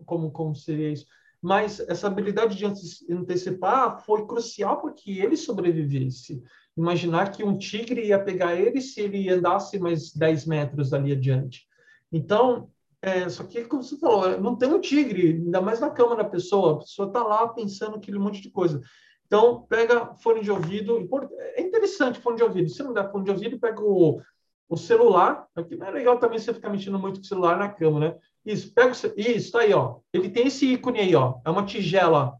como, 0.05 0.32
como 0.32 0.55
seria 0.55 0.91
isso. 0.91 1.05
Mas 1.46 1.80
essa 1.80 2.08
habilidade 2.08 2.58
de 2.58 2.66
antecipar 3.08 4.04
foi 4.04 4.26
crucial 4.26 4.82
para 4.82 4.91
que 4.91 5.20
ele 5.20 5.38
sobrevivesse. 5.38 6.41
Imaginar 6.76 7.32
que 7.32 7.43
um 7.43 7.56
tigre 7.56 8.08
ia 8.08 8.18
pegar 8.18 8.56
ele 8.56 8.82
se 8.82 9.00
ele 9.00 9.30
andasse 9.30 9.78
mais 9.78 10.12
10 10.12 10.48
metros 10.48 10.91
ali 10.91 11.12
adiante. 11.12 11.68
Então, 12.12 12.72
é, 13.00 13.30
só 13.30 13.43
que, 13.43 13.64
como 13.66 13.84
você 13.84 13.96
falou, 14.00 14.41
não 14.41 14.56
tem 14.56 14.74
um 14.74 14.82
tigre, 14.82 15.34
ainda 15.34 15.62
mais 15.62 15.80
na 15.80 15.91
cama 15.91 16.16
da 16.16 16.24
pessoa. 16.24 16.74
A 16.74 16.78
pessoa 16.80 17.10
está 17.10 17.22
lá 17.22 17.48
pensando 17.50 17.98
aquele 17.98 18.18
monte 18.18 18.41
de 18.41 18.50
coisa. 18.50 18.82
Então, 19.28 19.68
pega 19.70 20.16
fone 20.16 20.41
de 20.41 20.50
ouvido. 20.50 21.08
É 21.54 21.62
interessante 21.62 22.20
fone 22.20 22.38
de 22.38 22.43
ouvido. 22.43 22.70
Se 22.70 22.82
não 22.82 22.91
der 22.91 23.12
fone 23.12 23.24
de 23.24 23.30
ouvido, 23.30 23.60
pega 23.60 23.84
o, 23.84 24.20
o 24.68 24.76
celular. 24.76 25.46
Aqui 25.56 25.76
não 25.76 25.86
é 25.86 25.91
legal 25.91 26.18
também 26.18 26.39
você 26.39 26.52
ficar 26.52 26.72
mexendo 26.72 26.98
muito 26.98 27.20
com 27.20 27.24
o 27.24 27.28
celular 27.28 27.56
na 27.56 27.70
cama, 27.70 28.00
né? 28.00 28.16
Isso, 28.46 28.74
pega 28.74 28.91
o, 28.91 29.20
isso, 29.20 29.52
tá 29.52 29.62
aí, 29.62 29.74
ó. 29.74 30.00
Ele 30.14 30.30
tem 30.30 30.48
esse 30.48 30.74
ícone 30.74 31.00
aí, 31.00 31.16
ó. 31.16 31.39
É 31.43 31.50
uma 31.50 31.66
tigela, 31.66 32.38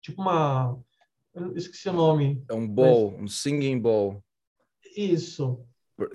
tipo 0.00 0.20
uma, 0.20 0.78
eu 1.34 1.56
esqueci 1.56 1.88
o 1.88 1.92
nome. 1.92 2.44
É 2.48 2.54
um 2.54 2.68
bowl, 2.68 3.12
mas... 3.12 3.20
um 3.22 3.28
singing 3.28 3.80
bowl. 3.80 4.22
Isso. 4.96 5.64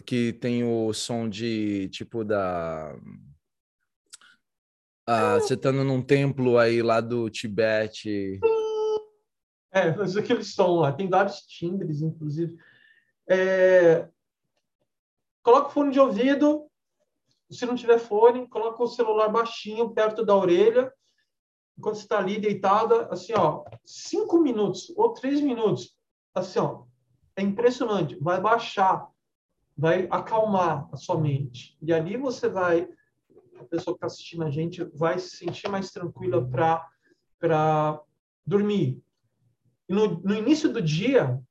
Que 0.06 0.34
tem 0.34 0.64
o 0.64 0.94
som 0.94 1.28
de 1.28 1.90
tipo 1.90 2.24
da 2.24 2.94
ah, 5.12 5.38
é. 5.38 5.40
você 5.40 5.58
tá 5.58 5.72
num 5.72 6.04
templo 6.04 6.60
aí 6.60 6.84
lá 6.84 7.02
do 7.02 7.32
Tibete. 7.32 8.40
É, 9.72 9.96
mas 9.96 10.16
aquele 10.16 10.44
som 10.44 10.82
lá, 10.82 10.92
tem 10.92 11.10
vários 11.10 11.42
timbres, 11.42 12.04
inclusive. 12.04 12.56
É... 13.28 14.08
Coloca 15.42 15.70
o 15.70 15.72
fone 15.72 15.92
de 15.92 16.00
ouvido, 16.00 16.69
se 17.50 17.66
não 17.66 17.76
tiver 17.76 18.00
fone, 18.00 18.48
coloca 18.48 18.84
o 18.84 18.88
celular 18.88 19.30
baixinho, 19.30 19.92
perto 19.92 20.24
da 20.26 20.36
orelha, 20.36 20.94
enquanto 21.78 21.96
você 21.96 22.04
está 22.04 22.20
ali 22.20 22.40
deitada, 22.40 23.08
assim, 23.08 23.34
ó, 23.34 23.64
cinco 23.84 24.40
minutos 24.40 24.92
ou 24.96 25.14
três 25.14 25.42
minutos, 25.42 25.96
assim, 26.34 26.60
ó, 26.60 26.84
é 27.36 27.42
impressionante, 27.42 28.18
vai 28.20 28.40
baixar, 28.40 29.10
vai 29.78 30.08
acalmar 30.12 30.90
a 30.92 30.98
sua 30.98 31.18
mente. 31.18 31.78
E 31.82 31.94
ali 31.94 32.18
você 32.18 32.50
vai 32.50 32.88
a 33.60 33.66
pessoa 33.66 33.94
que 33.94 33.98
está 33.98 34.08
assistindo 34.08 34.44
a 34.44 34.50
gente 34.50 34.84
vai 34.94 35.20
se 35.20 35.36
sentir 35.36 35.68
mais 35.68 35.92
tranquila 35.92 36.48
para 37.40 38.02
dormir. 38.46 39.04
E 39.88 39.94
no, 39.94 40.20
no 40.22 40.34
início 40.34 40.72
do 40.72 40.82
dia, 40.82 41.42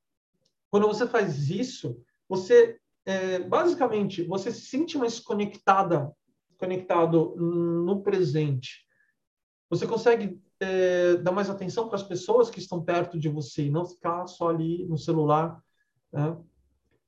quando 0.71 0.87
você 0.87 1.07
faz 1.07 1.49
isso, 1.49 2.01
você 2.27 2.78
é, 3.09 3.39
basicamente 3.39 4.21
você 4.21 4.51
se 4.51 4.61
sente 4.61 4.95
mais 4.95 5.19
conectada, 5.19 6.11
conectado 6.59 7.35
no 7.35 8.03
presente. 8.03 8.85
Você 9.67 9.87
consegue 9.87 10.39
é, 10.59 11.15
dar 11.15 11.31
mais 11.31 11.49
atenção 11.49 11.87
para 11.87 11.95
as 11.95 12.03
pessoas 12.03 12.51
que 12.51 12.59
estão 12.59 12.83
perto 12.83 13.17
de 13.17 13.27
você 13.27 13.65
e 13.65 13.71
não 13.71 13.83
ficar 13.83 14.27
só 14.27 14.49
ali 14.49 14.85
no 14.85 14.95
celular. 14.95 15.59
Né? 16.13 16.37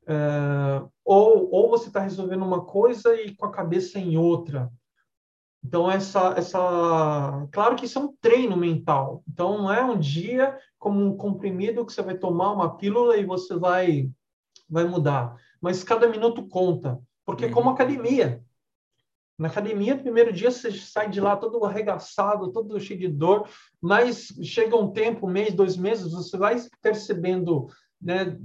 É, 0.07 0.83
ou, 1.05 1.51
ou 1.51 1.69
você 1.69 1.89
está 1.89 1.99
resolvendo 1.99 2.43
uma 2.43 2.65
coisa 2.65 3.13
e 3.21 3.35
com 3.35 3.45
a 3.45 3.51
cabeça 3.51 3.99
em 3.99 4.17
outra. 4.17 4.71
Então, 5.63 5.91
essa, 5.91 6.33
essa. 6.35 7.47
Claro 7.51 7.75
que 7.75 7.85
isso 7.85 7.99
é 7.99 8.01
um 8.01 8.15
treino 8.19 8.57
mental. 8.57 9.23
Então, 9.29 9.59
não 9.59 9.71
é 9.71 9.83
um 9.83 9.99
dia 9.99 10.57
como 10.79 10.99
um 11.05 11.15
comprimido 11.15 11.85
que 11.85 11.93
você 11.93 12.01
vai 12.01 12.17
tomar 12.17 12.51
uma 12.51 12.75
pílula 12.75 13.17
e 13.17 13.23
você 13.23 13.55
vai, 13.55 14.09
vai 14.67 14.85
mudar. 14.85 15.37
Mas 15.61 15.83
cada 15.83 16.07
minuto 16.07 16.47
conta. 16.47 16.99
Porque, 17.25 17.45
uhum. 17.45 17.51
como 17.51 17.69
academia. 17.69 18.43
Na 19.37 19.47
academia, 19.47 19.97
primeiro 19.97 20.31
dia, 20.31 20.51
você 20.51 20.71
sai 20.71 21.09
de 21.09 21.19
lá 21.19 21.35
todo 21.35 21.63
arregaçado, 21.65 22.51
todo 22.51 22.79
cheio 22.79 22.99
de 22.99 23.07
dor, 23.07 23.47
mas 23.81 24.27
chega 24.43 24.75
um 24.75 24.91
tempo, 24.91 25.27
um 25.27 25.31
mês, 25.31 25.53
dois 25.53 25.75
meses, 25.75 26.11
você 26.11 26.37
vai 26.37 26.61
percebendo, 26.79 27.67
né, 27.99 28.37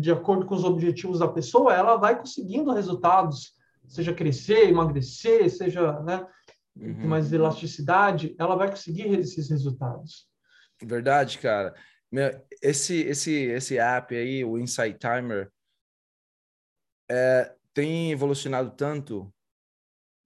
de 0.00 0.10
acordo 0.10 0.46
com 0.46 0.54
os 0.54 0.64
objetivos 0.64 1.18
da 1.18 1.28
pessoa, 1.28 1.74
ela 1.74 1.96
vai 1.96 2.18
conseguindo 2.18 2.72
resultados, 2.72 3.52
seja 3.86 4.14
crescer, 4.14 4.68
emagrecer, 4.68 5.50
seja, 5.50 6.00
né, 6.00 6.26
uhum. 6.74 7.08
mais 7.08 7.30
elasticidade, 7.30 8.34
ela 8.38 8.56
vai 8.56 8.70
conseguir 8.70 9.18
esses 9.18 9.50
resultados. 9.50 10.26
Verdade, 10.82 11.38
cara. 11.38 11.74
Esse, 12.62 13.02
esse, 13.02 13.32
esse 13.34 13.78
app 13.78 14.16
aí, 14.16 14.42
o 14.44 14.58
Insight 14.58 14.98
Timer, 14.98 15.50
é, 17.10 17.54
tem 17.72 18.12
evolucionado 18.12 18.70
tanto. 18.70 19.32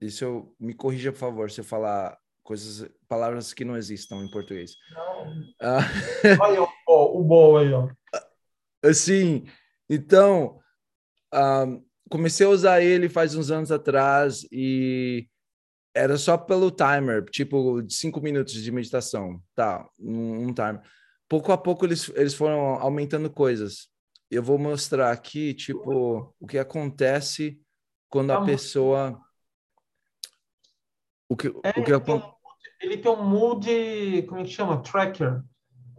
Isso 0.00 0.24
eu, 0.24 0.56
me 0.58 0.74
corrija, 0.74 1.12
por 1.12 1.18
favor, 1.18 1.50
se 1.50 1.60
eu 1.60 1.64
falar 1.64 2.18
coisas, 2.42 2.90
palavras 3.08 3.54
que 3.54 3.64
não 3.64 3.76
existam 3.76 4.16
em 4.16 4.30
português. 4.30 4.72
Não. 4.90 5.44
Ah. 5.60 5.80
Olha 6.40 6.62
o, 6.62 7.20
o 7.20 7.24
bom 7.24 7.56
aí, 7.56 7.72
ó. 7.72 7.88
Assim, 8.84 9.46
então, 9.88 10.58
um, 11.32 11.38
ah, 11.38 11.66
comecei 12.10 12.44
a 12.44 12.50
usar 12.50 12.82
ele 12.82 13.08
faz 13.08 13.34
uns 13.36 13.50
anos 13.50 13.70
atrás 13.70 14.44
e 14.50 15.28
era 15.94 16.16
só 16.16 16.36
pelo 16.36 16.70
timer, 16.70 17.24
tipo, 17.26 17.82
cinco 17.88 18.20
minutos 18.20 18.54
de 18.54 18.72
meditação, 18.72 19.40
tá, 19.54 19.86
um, 19.98 20.48
um 20.48 20.54
timer. 20.54 20.80
Pouco 21.28 21.52
a 21.52 21.58
pouco 21.58 21.84
eles, 21.84 22.10
eles 22.14 22.34
foram 22.34 22.74
aumentando 22.80 23.30
coisas. 23.30 23.88
Eu 24.32 24.42
vou 24.42 24.56
mostrar 24.56 25.12
aqui, 25.12 25.52
tipo, 25.52 26.34
o 26.40 26.46
que 26.46 26.56
acontece 26.56 27.60
quando 28.08 28.30
a 28.30 28.42
pessoa... 28.42 29.20
O 31.28 31.36
que, 31.36 31.48
é, 31.48 31.50
o 31.50 31.84
que 31.84 31.92
ele, 31.92 32.00
tem 32.00 32.14
um, 32.14 32.22
ele 32.80 32.96
tem 32.96 33.12
um 33.12 33.22
mood, 33.22 34.22
como 34.26 34.40
é 34.40 34.44
que 34.44 34.50
chama? 34.50 34.82
Tracker. 34.82 35.42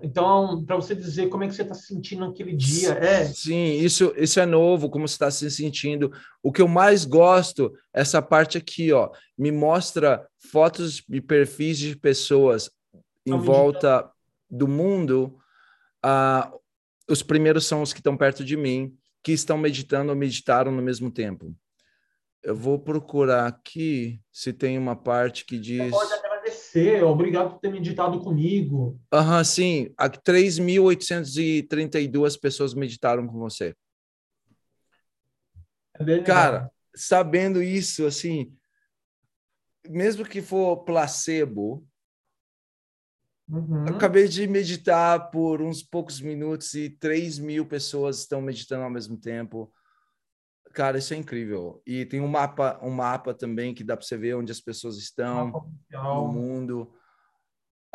Então, 0.02 0.66
para 0.66 0.76
você 0.76 0.96
dizer 0.96 1.30
como 1.30 1.44
é 1.44 1.48
que 1.48 1.54
você 1.54 1.62
está 1.62 1.76
se 1.76 1.86
sentindo 1.86 2.28
naquele 2.28 2.56
dia, 2.56 2.94
é. 2.94 3.26
Sim, 3.26 3.74
isso, 3.74 4.12
isso 4.18 4.40
é 4.40 4.48
novo, 4.48 4.90
como 4.90 5.08
você 5.08 5.14
está 5.14 5.30
se 5.30 5.50
sentindo. 5.52 6.12
O 6.42 6.52
que 6.52 6.62
eu 6.62 6.68
mais 6.68 7.06
gosto, 7.06 7.72
essa 7.94 8.20
parte 8.20 8.58
aqui, 8.58 8.92
ó, 8.92 9.12
me 9.38 9.52
mostra 9.52 10.28
fotos 10.52 11.04
e 11.08 11.22
perfis 11.22 11.78
de 11.78 11.96
pessoas 11.96 12.72
em 13.26 13.38
volta 13.38 14.12
do 14.50 14.68
mundo. 14.68 15.38
Uh, 16.04 16.63
os 17.10 17.24
primeiros 17.24 17.66
são 17.66 17.82
os 17.82 17.94
que 17.94 18.00
estão 18.00 18.18
perto 18.18 18.44
de 18.44 18.58
mim, 18.58 18.98
que 19.24 19.32
estão 19.32 19.58
meditando 19.58 20.12
ou 20.12 20.16
meditaram 20.16 20.72
no 20.72 20.82
mesmo 20.82 21.12
tempo. 21.12 21.56
Eu 22.42 22.56
vou 22.56 22.78
procurar 22.78 23.48
aqui 23.48 24.20
se 24.32 24.52
tem 24.52 24.78
uma 24.78 24.96
parte 24.96 25.46
que 25.46 25.58
diz. 25.58 25.92
Você 25.92 25.92
pode 25.92 26.14
agradecer, 26.14 27.04
obrigado 27.04 27.52
por 27.52 27.60
ter 27.60 27.72
meditado 27.72 28.20
comigo. 28.20 29.00
Aham, 29.12 29.38
uhum, 29.38 29.44
sim. 29.44 29.94
3.832 30.26 32.40
pessoas 32.40 32.74
meditaram 32.74 33.28
com 33.28 33.40
você. 33.40 33.76
É 36.00 36.20
Cara, 36.20 36.72
sabendo 36.96 37.62
isso, 37.62 38.06
assim, 38.06 38.56
mesmo 39.88 40.26
que 40.26 40.42
for 40.42 40.84
placebo, 40.84 41.86
uhum. 43.58 43.86
acabei 43.88 44.28
de 44.28 44.48
meditar 44.48 45.30
por 45.32 45.62
uns 45.62 45.84
poucos 45.84 46.20
minutos 46.20 46.74
e 46.74 46.90
3 46.90 47.40
mil 47.40 47.66
pessoas 47.66 48.20
estão 48.20 48.42
meditando 48.42 48.84
ao 48.84 48.90
mesmo 48.90 49.18
tempo. 49.18 49.72
Cara, 50.74 50.98
isso 50.98 51.14
é 51.14 51.18
incrível. 51.18 51.82
E 51.86 52.06
tem 52.06 52.20
um 52.20 52.28
mapa, 52.28 52.80
um 52.82 52.90
mapa 52.90 53.34
também 53.34 53.74
que 53.74 53.84
dá 53.84 53.96
para 53.96 54.06
você 54.06 54.18
ver 54.18 54.36
onde 54.36 54.52
as 54.52 54.60
pessoas 54.60 54.98
estão 54.98 55.72
no 55.92 56.28
mundo. 56.28 56.92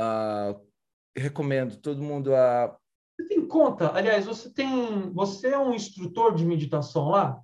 Uh, 0.00 0.68
recomendo 1.16 1.76
todo 1.76 2.00
mundo 2.00 2.34
a. 2.34 2.76
Você 3.16 3.28
tem 3.28 3.48
conta? 3.48 3.92
Aliás, 3.92 4.26
você 4.26 4.48
tem. 4.52 5.12
Você 5.12 5.48
é 5.48 5.58
um 5.58 5.74
instrutor 5.74 6.34
de 6.34 6.46
meditação 6.46 7.08
lá? 7.08 7.42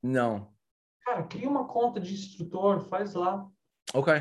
Não. 0.00 0.52
Cara, 1.04 1.24
cria 1.24 1.48
uma 1.48 1.66
conta 1.66 1.98
de 1.98 2.14
instrutor, 2.14 2.80
faz 2.82 3.14
lá. 3.14 3.46
Ok. 3.92 4.14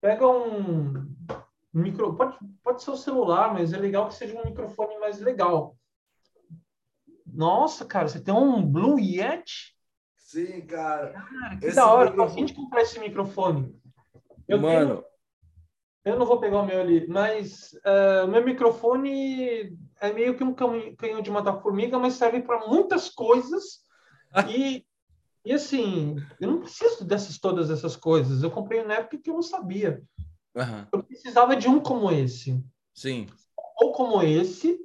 Pega 0.00 0.26
um, 0.26 1.14
um 1.74 1.82
micro. 1.82 2.14
Pode, 2.14 2.38
pode 2.62 2.82
ser 2.82 2.90
o 2.90 2.96
celular, 2.96 3.52
mas 3.52 3.72
é 3.72 3.78
legal 3.78 4.08
que 4.08 4.14
seja 4.14 4.38
um 4.38 4.44
microfone 4.44 4.98
mais 4.98 5.20
legal. 5.20 5.76
Nossa, 7.26 7.84
cara, 7.84 8.08
você 8.08 8.20
tem 8.20 8.34
um 8.34 8.64
Blue 8.64 8.98
Yeti? 8.98 9.76
Sim, 10.16 10.62
cara. 10.66 11.12
Cara, 11.12 11.56
que 11.58 11.66
esse 11.66 11.76
da 11.76 11.90
hora. 11.90 12.10
Microfone... 12.10 12.36
A 12.36 12.46
gente 12.46 12.54
comprar 12.54 12.82
esse 12.82 12.98
microfone. 12.98 13.80
Eu 14.46 14.60
Mano. 14.60 14.96
Tenho... 14.96 15.08
Eu 16.04 16.18
não 16.18 16.24
vou 16.24 16.40
pegar 16.40 16.60
o 16.60 16.66
meu 16.66 16.80
ali, 16.80 17.06
mas 17.06 17.72
uh, 17.84 18.24
o 18.24 18.28
meu 18.28 18.42
microfone 18.42 19.76
é 20.00 20.12
meio 20.12 20.36
que 20.36 20.44
um 20.44 20.54
canhão 20.54 21.20
de 21.20 21.30
matar 21.30 21.60
formiga, 21.60 21.98
mas 21.98 22.14
serve 22.14 22.40
para 22.40 22.66
muitas 22.66 23.10
coisas. 23.10 23.84
e, 24.48 24.86
e 25.44 25.52
assim, 25.52 26.16
eu 26.40 26.50
não 26.50 26.60
preciso 26.60 27.04
dessas 27.04 27.38
todas 27.38 27.70
essas 27.70 27.94
coisas. 27.94 28.42
Eu 28.42 28.50
comprei 28.50 28.82
na 28.84 28.94
época 28.94 29.18
que 29.18 29.28
eu 29.28 29.34
não 29.34 29.42
sabia. 29.42 30.02
Uhum. 30.54 30.86
Eu 30.92 31.02
precisava 31.02 31.56
de 31.56 31.68
um 31.68 31.80
como 31.80 32.10
esse. 32.10 32.62
Sim. 32.94 33.26
Ou 33.80 33.92
como 33.92 34.22
esse, 34.22 34.78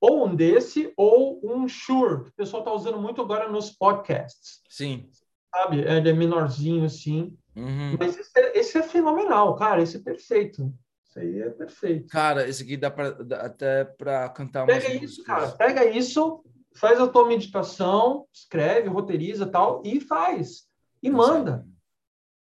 ou 0.00 0.26
um 0.26 0.34
desse, 0.34 0.92
ou 0.96 1.40
um 1.44 1.68
Shure, 1.68 2.24
que 2.24 2.30
o 2.30 2.34
pessoal 2.34 2.62
está 2.62 2.72
usando 2.72 3.00
muito 3.00 3.20
agora 3.20 3.48
nos 3.50 3.70
podcasts. 3.70 4.60
Sim. 4.68 5.08
Sabe? 5.54 5.80
Ele 5.80 6.10
é 6.10 6.12
menorzinho, 6.12 6.84
assim. 6.84 7.36
Uhum. 7.54 7.96
Mas 7.98 8.18
esse 8.18 8.38
é, 8.38 8.58
esse 8.58 8.78
é, 8.78 8.82
fenomenal, 8.82 9.54
cara. 9.56 9.82
Esse 9.82 9.96
é 9.96 10.00
perfeito. 10.00 10.72
Isso 11.08 11.18
aí 11.18 11.40
é 11.40 11.50
perfeito. 11.50 12.08
Cara, 12.08 12.46
esse 12.48 12.62
aqui 12.62 12.76
dá, 12.76 12.90
pra, 12.90 13.10
dá 13.10 13.42
até 13.42 13.84
para 13.84 14.28
cantar 14.28 14.66
Pega 14.66 14.92
isso, 14.92 15.24
cara. 15.24 15.50
Pega 15.52 15.84
isso, 15.84 16.44
faz 16.74 17.00
a 17.00 17.08
tua 17.08 17.26
meditação, 17.26 18.26
escreve, 18.32 18.88
roteiriza 18.88 19.46
tal, 19.46 19.82
e 19.84 20.00
faz. 20.00 20.66
E 21.02 21.08
manda. 21.08 21.66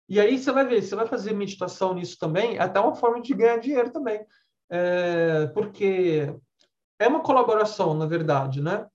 E 0.09 0.21
aí 0.21 0.39
você 0.39 0.53
vai 0.53 0.67
ver, 0.67 0.83
você 0.83 0.95
vai 0.95 1.07
fazer 1.07 1.33
meditação 1.33 1.95
nisso 1.95 2.19
também, 2.19 2.57
é 2.57 2.63
até 2.63 2.79
uma 2.79 2.95
forma 2.95 3.21
de 3.21 3.35
ganhar 3.35 3.57
dinheiro 3.59 3.91
também. 3.91 4.25
É, 4.71 5.47
porque 5.49 6.35
é 6.99 7.09
uma 7.09 7.21
colaboração, 7.21 7.95
na 7.95 8.07
verdade, 8.07 8.61
né? 8.61 8.87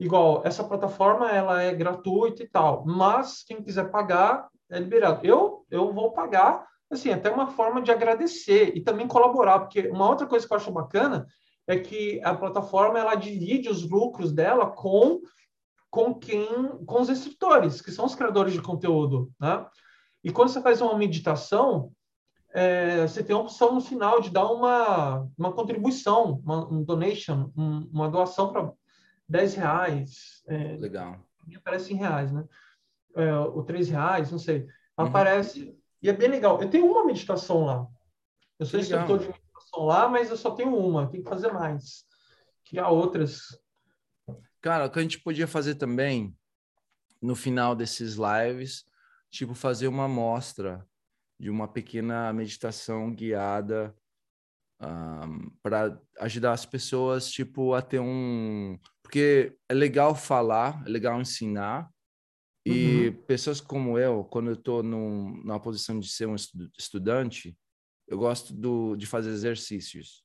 Igual, 0.00 0.42
essa 0.44 0.64
plataforma, 0.64 1.30
ela 1.30 1.62
é 1.62 1.74
gratuita 1.74 2.42
e 2.42 2.48
tal, 2.48 2.84
mas 2.86 3.42
quem 3.44 3.62
quiser 3.62 3.90
pagar, 3.90 4.48
é 4.70 4.78
liberado. 4.78 5.26
Eu, 5.26 5.64
eu 5.70 5.92
vou 5.92 6.12
pagar 6.12 6.66
assim, 6.90 7.10
até 7.10 7.30
uma 7.30 7.48
forma 7.48 7.82
de 7.82 7.90
agradecer 7.90 8.72
e 8.74 8.80
também 8.80 9.06
colaborar, 9.06 9.60
porque 9.60 9.88
uma 9.88 10.08
outra 10.08 10.26
coisa 10.26 10.46
que 10.46 10.52
eu 10.52 10.56
acho 10.56 10.70
bacana 10.70 11.26
é 11.66 11.78
que 11.78 12.20
a 12.24 12.34
plataforma 12.34 12.98
ela 12.98 13.14
divide 13.14 13.68
os 13.68 13.88
lucros 13.88 14.32
dela 14.32 14.66
com 14.66 15.20
com 15.90 16.14
quem 16.14 16.46
com 16.86 17.00
os 17.00 17.08
escritores, 17.08 17.80
que 17.80 17.90
são 17.90 18.04
os 18.04 18.14
criadores 18.14 18.52
de 18.52 18.60
conteúdo, 18.60 19.30
né? 19.40 19.64
E 20.22 20.30
quando 20.30 20.48
você 20.48 20.60
faz 20.60 20.80
uma 20.80 20.96
meditação, 20.96 21.92
é, 22.52 23.06
você 23.06 23.22
tem 23.22 23.34
a 23.34 23.38
opção 23.38 23.74
no 23.74 23.80
final 23.80 24.20
de 24.20 24.30
dar 24.30 24.50
uma, 24.50 25.28
uma 25.36 25.52
contribuição, 25.52 26.40
uma 26.44 26.66
um 26.72 26.82
donation, 26.82 27.52
um, 27.56 27.88
uma 27.92 28.08
doação 28.08 28.52
para 28.52 28.72
10 29.28 29.54
reais. 29.54 30.42
É, 30.46 30.76
Legal. 30.76 31.16
Aparece 31.56 31.92
em 31.92 31.96
reais, 31.96 32.32
né? 32.32 32.44
É, 33.16 33.34
ou 33.34 33.62
3 33.62 33.88
reais, 33.88 34.30
não 34.30 34.38
sei. 34.38 34.60
Uhum. 34.60 35.06
Aparece. 35.06 35.64
Uhum. 35.64 35.78
E 36.02 36.08
é 36.08 36.12
bem 36.12 36.28
legal. 36.28 36.60
Eu 36.60 36.70
tenho 36.70 36.86
uma 36.86 37.04
meditação 37.04 37.64
lá. 37.64 37.86
Eu 38.58 38.66
sou 38.66 38.80
instrutor 38.80 39.18
de 39.18 39.26
meditação 39.26 39.84
lá, 39.84 40.08
mas 40.08 40.30
eu 40.30 40.36
só 40.36 40.50
tenho 40.50 40.76
uma. 40.76 41.08
Tem 41.08 41.22
que 41.22 41.28
fazer 41.28 41.52
mais. 41.52 42.04
Criar 42.68 42.88
outras. 42.88 43.58
Cara, 44.60 44.86
o 44.86 44.90
que 44.90 44.98
a 44.98 45.02
gente 45.02 45.20
podia 45.20 45.46
fazer 45.46 45.76
também 45.76 46.36
no 47.20 47.34
final 47.34 47.74
desses 47.74 48.16
lives, 48.16 48.84
tipo 49.30 49.54
fazer 49.54 49.88
uma 49.88 50.04
amostra 50.04 50.86
de 51.38 51.50
uma 51.50 51.68
pequena 51.68 52.32
meditação 52.32 53.14
guiada 53.14 53.94
um, 54.80 55.50
para 55.62 56.00
ajudar 56.20 56.52
as 56.52 56.64
pessoas, 56.64 57.30
tipo, 57.30 57.74
a 57.74 57.82
ter 57.82 58.00
um. 58.00 58.78
Porque 59.02 59.56
é 59.68 59.74
legal 59.74 60.14
falar, 60.14 60.82
é 60.86 60.88
legal 60.88 61.20
ensinar, 61.20 61.90
e 62.64 63.08
uhum. 63.08 63.22
pessoas 63.26 63.60
como 63.60 63.98
eu, 63.98 64.24
quando 64.24 64.48
eu 64.48 64.54
estou 64.54 64.82
numa 64.82 65.58
posição 65.58 65.98
de 65.98 66.08
ser 66.08 66.26
um 66.26 66.34
estudante, 66.34 67.56
eu 68.06 68.18
gosto 68.18 68.52
do, 68.52 68.94
de 68.96 69.06
fazer 69.06 69.30
exercícios. 69.30 70.22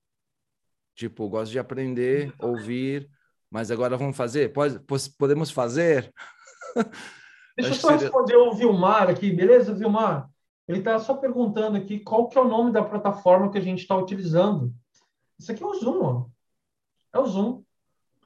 Tipo, 0.96 1.24
eu 1.24 1.30
gosto 1.30 1.52
de 1.52 1.60
aprender, 1.60 2.34
ouvir, 2.40 3.10
mas 3.50 3.72
agora 3.72 3.98
vamos 3.98 4.18
fazer? 4.18 4.52
Pode, 4.52 4.80
podemos 5.18 5.52
fazer? 5.52 6.14
Deixa 7.56 7.72
eu 7.72 7.76
só 7.76 7.88
seria... 7.90 8.04
responder 8.04 8.36
o 8.36 8.54
Vilmar 8.54 9.10
aqui, 9.10 9.32
beleza, 9.32 9.74
Vilmar? 9.74 10.30
Ele 10.68 10.80
está 10.80 10.98
só 11.00 11.16
perguntando 11.16 11.78
aqui 11.78 12.00
qual 12.00 12.30
que 12.30 12.38
é 12.38 12.42
o 12.42 12.48
nome 12.48 12.72
da 12.72 12.84
plataforma 12.84 13.52
que 13.52 13.58
a 13.58 13.62
gente 13.62 13.80
está 13.80 13.96
utilizando. 13.96 14.74
Isso 15.38 15.52
aqui 15.52 15.62
é 15.62 15.66
o 15.66 15.74
Zoom, 15.74 16.02
ó. 16.02 16.26
É 17.12 17.20
o 17.20 17.26
Zoom. 17.26 17.64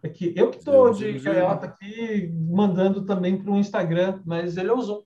Aqui, 0.03 0.33
eu 0.35 0.51
que 0.51 0.57
estou 0.57 0.93
de 0.93 1.19
gaiata 1.19 1.65
aqui, 1.65 2.31
mandando 2.31 3.03
também 3.05 3.41
para 3.41 3.51
o 3.51 3.57
Instagram, 3.57 4.21
mas 4.23 4.55
ele 4.55 4.69
é 4.69 4.73
o 4.73 4.81
Zoom. 4.81 5.03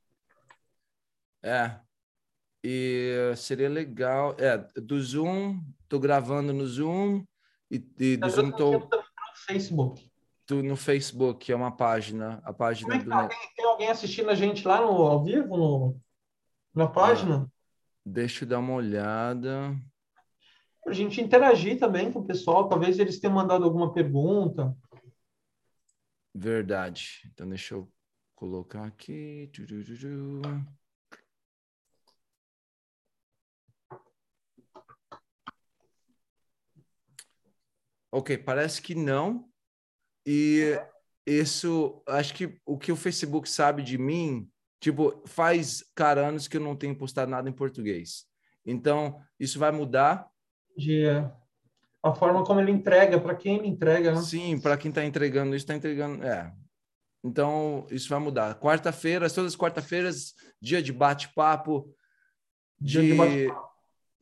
É. 1.41 1.79
E 2.63 3.33
seria 3.37 3.69
legal. 3.69 4.35
É, 4.37 4.57
do 4.79 5.01
Zoom, 5.01 5.61
estou 5.83 5.99
gravando 5.99 6.53
no 6.53 6.67
Zoom 6.67 7.23
e, 7.69 7.83
e 7.97 8.17
do 8.17 8.29
Zoom 8.29 8.49
estou. 8.49 8.79
no 8.79 8.89
Facebook. 9.47 10.10
No 10.55 10.75
Facebook, 10.75 11.51
é 11.51 11.55
uma 11.55 11.71
página, 11.71 12.41
a 12.43 12.51
página 12.51 12.95
é 12.95 12.99
do. 12.99 13.09
Tá? 13.09 13.27
Tem, 13.27 13.37
tem, 13.55 13.65
alguém 13.65 13.89
assistindo 13.89 14.29
a 14.29 14.35
gente 14.35 14.67
lá 14.67 14.81
no 14.81 14.87
ao 14.87 15.23
vivo? 15.23 15.55
No 15.55 16.01
na 16.73 16.87
página? 16.87 17.45
Ah, 17.45 17.51
deixa 18.05 18.43
eu 18.43 18.49
dar 18.49 18.59
uma 18.59 18.73
olhada. 18.73 19.75
Para 20.83 20.93
a 20.93 20.95
gente 20.95 21.21
interagir 21.21 21.79
também 21.79 22.11
com 22.11 22.19
o 22.19 22.25
pessoal, 22.25 22.67
talvez 22.67 22.97
eles 22.97 23.19
tenham 23.19 23.35
mandado 23.35 23.63
alguma 23.63 23.93
pergunta. 23.93 24.75
Verdade. 26.33 27.29
Então 27.31 27.47
deixa 27.47 27.75
eu 27.75 27.91
colocar 28.35 28.85
aqui. 28.85 29.51
Ok, 38.11 38.37
parece 38.39 38.81
que 38.81 38.95
não. 38.95 39.50
E 40.25 40.79
isso, 41.25 42.01
acho 42.07 42.33
que 42.33 42.59
o 42.65 42.77
que 42.77 42.91
o 42.91 42.95
Facebook 42.95 43.49
sabe 43.49 43.83
de 43.83 43.97
mim 43.97 44.51
Tipo, 44.81 45.21
faz, 45.27 45.85
cara, 45.93 46.27
anos 46.27 46.47
que 46.47 46.57
eu 46.57 46.61
não 46.61 46.75
tenho 46.75 46.97
postado 46.97 47.29
nada 47.29 47.47
em 47.47 47.53
português. 47.53 48.25
Então, 48.65 49.21
isso 49.39 49.59
vai 49.59 49.71
mudar. 49.71 50.27
De 50.75 51.05
a 52.03 52.15
forma 52.15 52.43
como 52.43 52.59
ele 52.59 52.71
entrega, 52.71 53.21
para 53.21 53.35
quem 53.35 53.59
ele 53.59 53.67
entrega, 53.67 54.11
né? 54.11 54.21
Sim, 54.23 54.59
para 54.59 54.75
quem 54.75 54.89
está 54.89 55.05
entregando 55.05 55.55
isso, 55.55 55.63
está 55.65 55.75
entregando. 55.75 56.25
É. 56.25 56.51
Então, 57.23 57.85
isso 57.91 58.09
vai 58.09 58.17
mudar. 58.17 58.59
Quarta-feira, 58.59 59.29
todas 59.29 59.53
as 59.53 59.57
quarta-feiras, 59.57 60.33
dia 60.59 60.81
de 60.81 60.91
bate-papo, 60.91 61.93
de, 62.79 63.15
de 63.15 63.53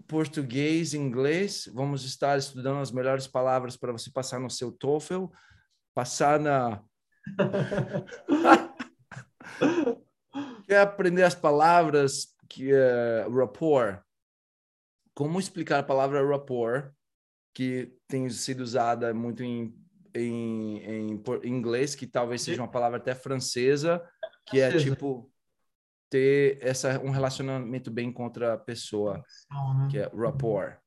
português, 0.10 0.94
inglês. 0.94 1.70
Vamos 1.74 2.04
estar 2.04 2.38
estudando 2.38 2.82
as 2.82 2.92
melhores 2.92 3.28
palavras 3.28 3.78
para 3.78 3.94
você 3.94 4.12
passar 4.12 4.42
no 4.42 4.50
seu 4.50 4.74
TOEFL, 4.74 5.28
passar 6.00 6.40
na. 6.40 6.82
Quer 10.66 10.80
aprender 10.80 11.24
as 11.24 11.36
palavras 11.36 12.28
que 12.48 12.72
é 12.72 13.28
rapport? 13.30 14.02
Como 15.14 15.38
explicar 15.40 15.80
a 15.80 15.84
palavra 15.84 16.26
rapport, 16.26 16.94
que 17.54 17.94
tem 18.08 18.30
sido 18.30 18.62
usada 18.62 19.14
muito 19.14 19.44
em, 19.44 19.76
em, 20.16 20.78
em, 20.78 21.22
em 21.44 21.54
inglês, 21.54 21.96
que 21.96 22.08
talvez 22.08 22.44
seja 22.44 22.62
uma 22.62 22.72
palavra 22.72 22.98
até 22.98 23.14
francesa, 23.14 24.02
que 24.46 24.62
é 24.62 24.78
tipo 24.78 25.30
ter 26.10 26.60
essa 26.62 26.98
um 27.02 27.10
relacionamento 27.10 27.92
bem 27.92 28.10
com 28.10 28.24
outra 28.24 28.58
pessoa, 28.58 29.22
que 29.92 29.98
é 29.98 30.10
rapport. 30.16 30.80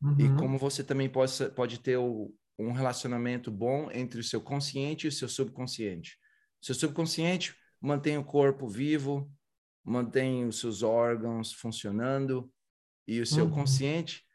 Uhum. 0.00 0.16
E 0.20 0.32
como 0.36 0.56
você 0.56 0.84
também 0.84 1.08
pode, 1.08 1.32
pode 1.50 1.80
ter 1.80 1.96
o, 1.96 2.32
um 2.58 2.72
relacionamento 2.72 3.50
bom 3.50 3.90
entre 3.92 4.20
o 4.20 4.24
seu 4.24 4.40
consciente 4.40 5.06
e 5.06 5.08
o 5.08 5.12
seu 5.12 5.28
subconsciente. 5.28 6.18
Seu 6.60 6.74
subconsciente 6.74 7.54
mantém 7.80 8.16
o 8.16 8.24
corpo 8.24 8.66
vivo, 8.66 9.30
mantém 9.84 10.46
os 10.46 10.58
seus 10.58 10.82
órgãos 10.82 11.52
funcionando 11.52 12.50
e 13.06 13.20
o 13.20 13.26
seu 13.26 13.44
uhum. 13.44 13.50
consciente 13.52 14.26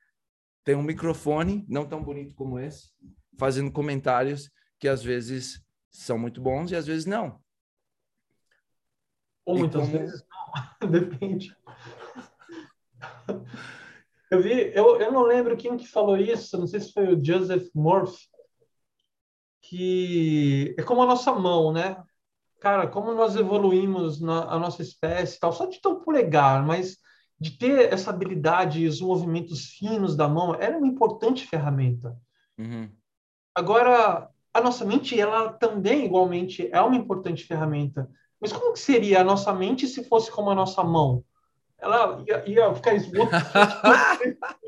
tem 0.64 0.76
um 0.76 0.84
microfone, 0.84 1.66
não 1.68 1.88
tão 1.88 2.04
bonito 2.04 2.36
como 2.36 2.60
esse, 2.60 2.92
fazendo 3.38 3.72
comentários 3.72 4.50
que 4.80 4.88
às 4.88 5.04
vezes 5.04 5.64
são 5.90 6.18
muito 6.18 6.40
bons 6.42 6.72
e 6.72 6.76
às 6.76 6.86
vezes 6.86 7.06
não. 7.06 7.42
Ou 9.46 9.58
e 9.58 9.60
muitas 9.60 9.82
como... 9.82 9.98
vezes 9.98 10.24
não, 10.30 10.90
depende. 10.90 11.58
Eu 14.32 14.42
vi, 14.42 14.72
eu, 14.74 15.00
eu 15.00 15.12
não 15.12 15.24
lembro 15.24 15.58
quem 15.58 15.78
que 15.78 15.88
falou 15.88 16.18
isso, 16.18 16.58
não 16.58 16.66
sei 16.66 16.80
se 16.80 16.94
foi 16.94 17.14
o 17.14 17.24
Joseph 17.24 17.68
Murphy, 17.76 18.28
que 19.62 20.74
é 20.78 20.82
como 20.82 21.04
a 21.04 21.06
nossa 21.06 21.34
mão, 21.34 21.72
né? 21.72 22.02
cara, 22.62 22.88
como 22.88 23.12
nós 23.14 23.36
evoluímos 23.36 24.22
na 24.22 24.44
a 24.44 24.60
nossa 24.60 24.84
espécie, 24.84 25.40
tal, 25.40 25.52
só 25.52 25.66
de 25.66 25.82
ter 25.82 25.88
um 25.90 26.00
polegar, 26.00 26.64
mas 26.64 26.98
de 27.38 27.58
ter 27.58 27.92
essa 27.92 28.12
habilidade, 28.12 28.88
os 28.88 29.02
movimentos 29.02 29.72
finos 29.72 30.16
da 30.16 30.28
mão, 30.28 30.54
era 30.54 30.78
uma 30.78 30.88
importante 30.88 31.46
ferramenta. 31.48 32.16
Uhum. 32.58 32.88
Agora, 33.56 34.30
a 34.54 34.62
nossa 34.62 34.86
mente, 34.86 35.20
ela 35.20 35.52
também, 35.54 36.06
igualmente, 36.06 36.70
é 36.72 36.80
uma 36.80 36.96
importante 36.96 37.44
ferramenta. 37.44 38.08
Mas 38.40 38.54
como 38.54 38.74
que 38.74 38.80
seria 38.80 39.22
a 39.22 39.24
nossa 39.24 39.52
mente 39.52 39.88
se 39.88 40.04
fosse 40.04 40.32
como 40.32 40.52
a 40.52 40.56
nossa 40.56 40.84
mão? 40.84 41.26
Ela 41.82 42.24
ia, 42.28 42.50
ia 42.50 42.76
ficar 42.76 42.94
esgotando 42.94 43.42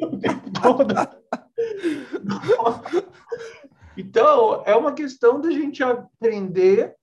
o 0.01 0.19
tempo 0.19 0.51
todo. 0.61 0.95
Então, 3.95 4.63
é 4.65 4.75
uma 4.75 4.93
questão 4.93 5.39
da 5.39 5.51
gente 5.51 5.83
aprender 5.83 6.95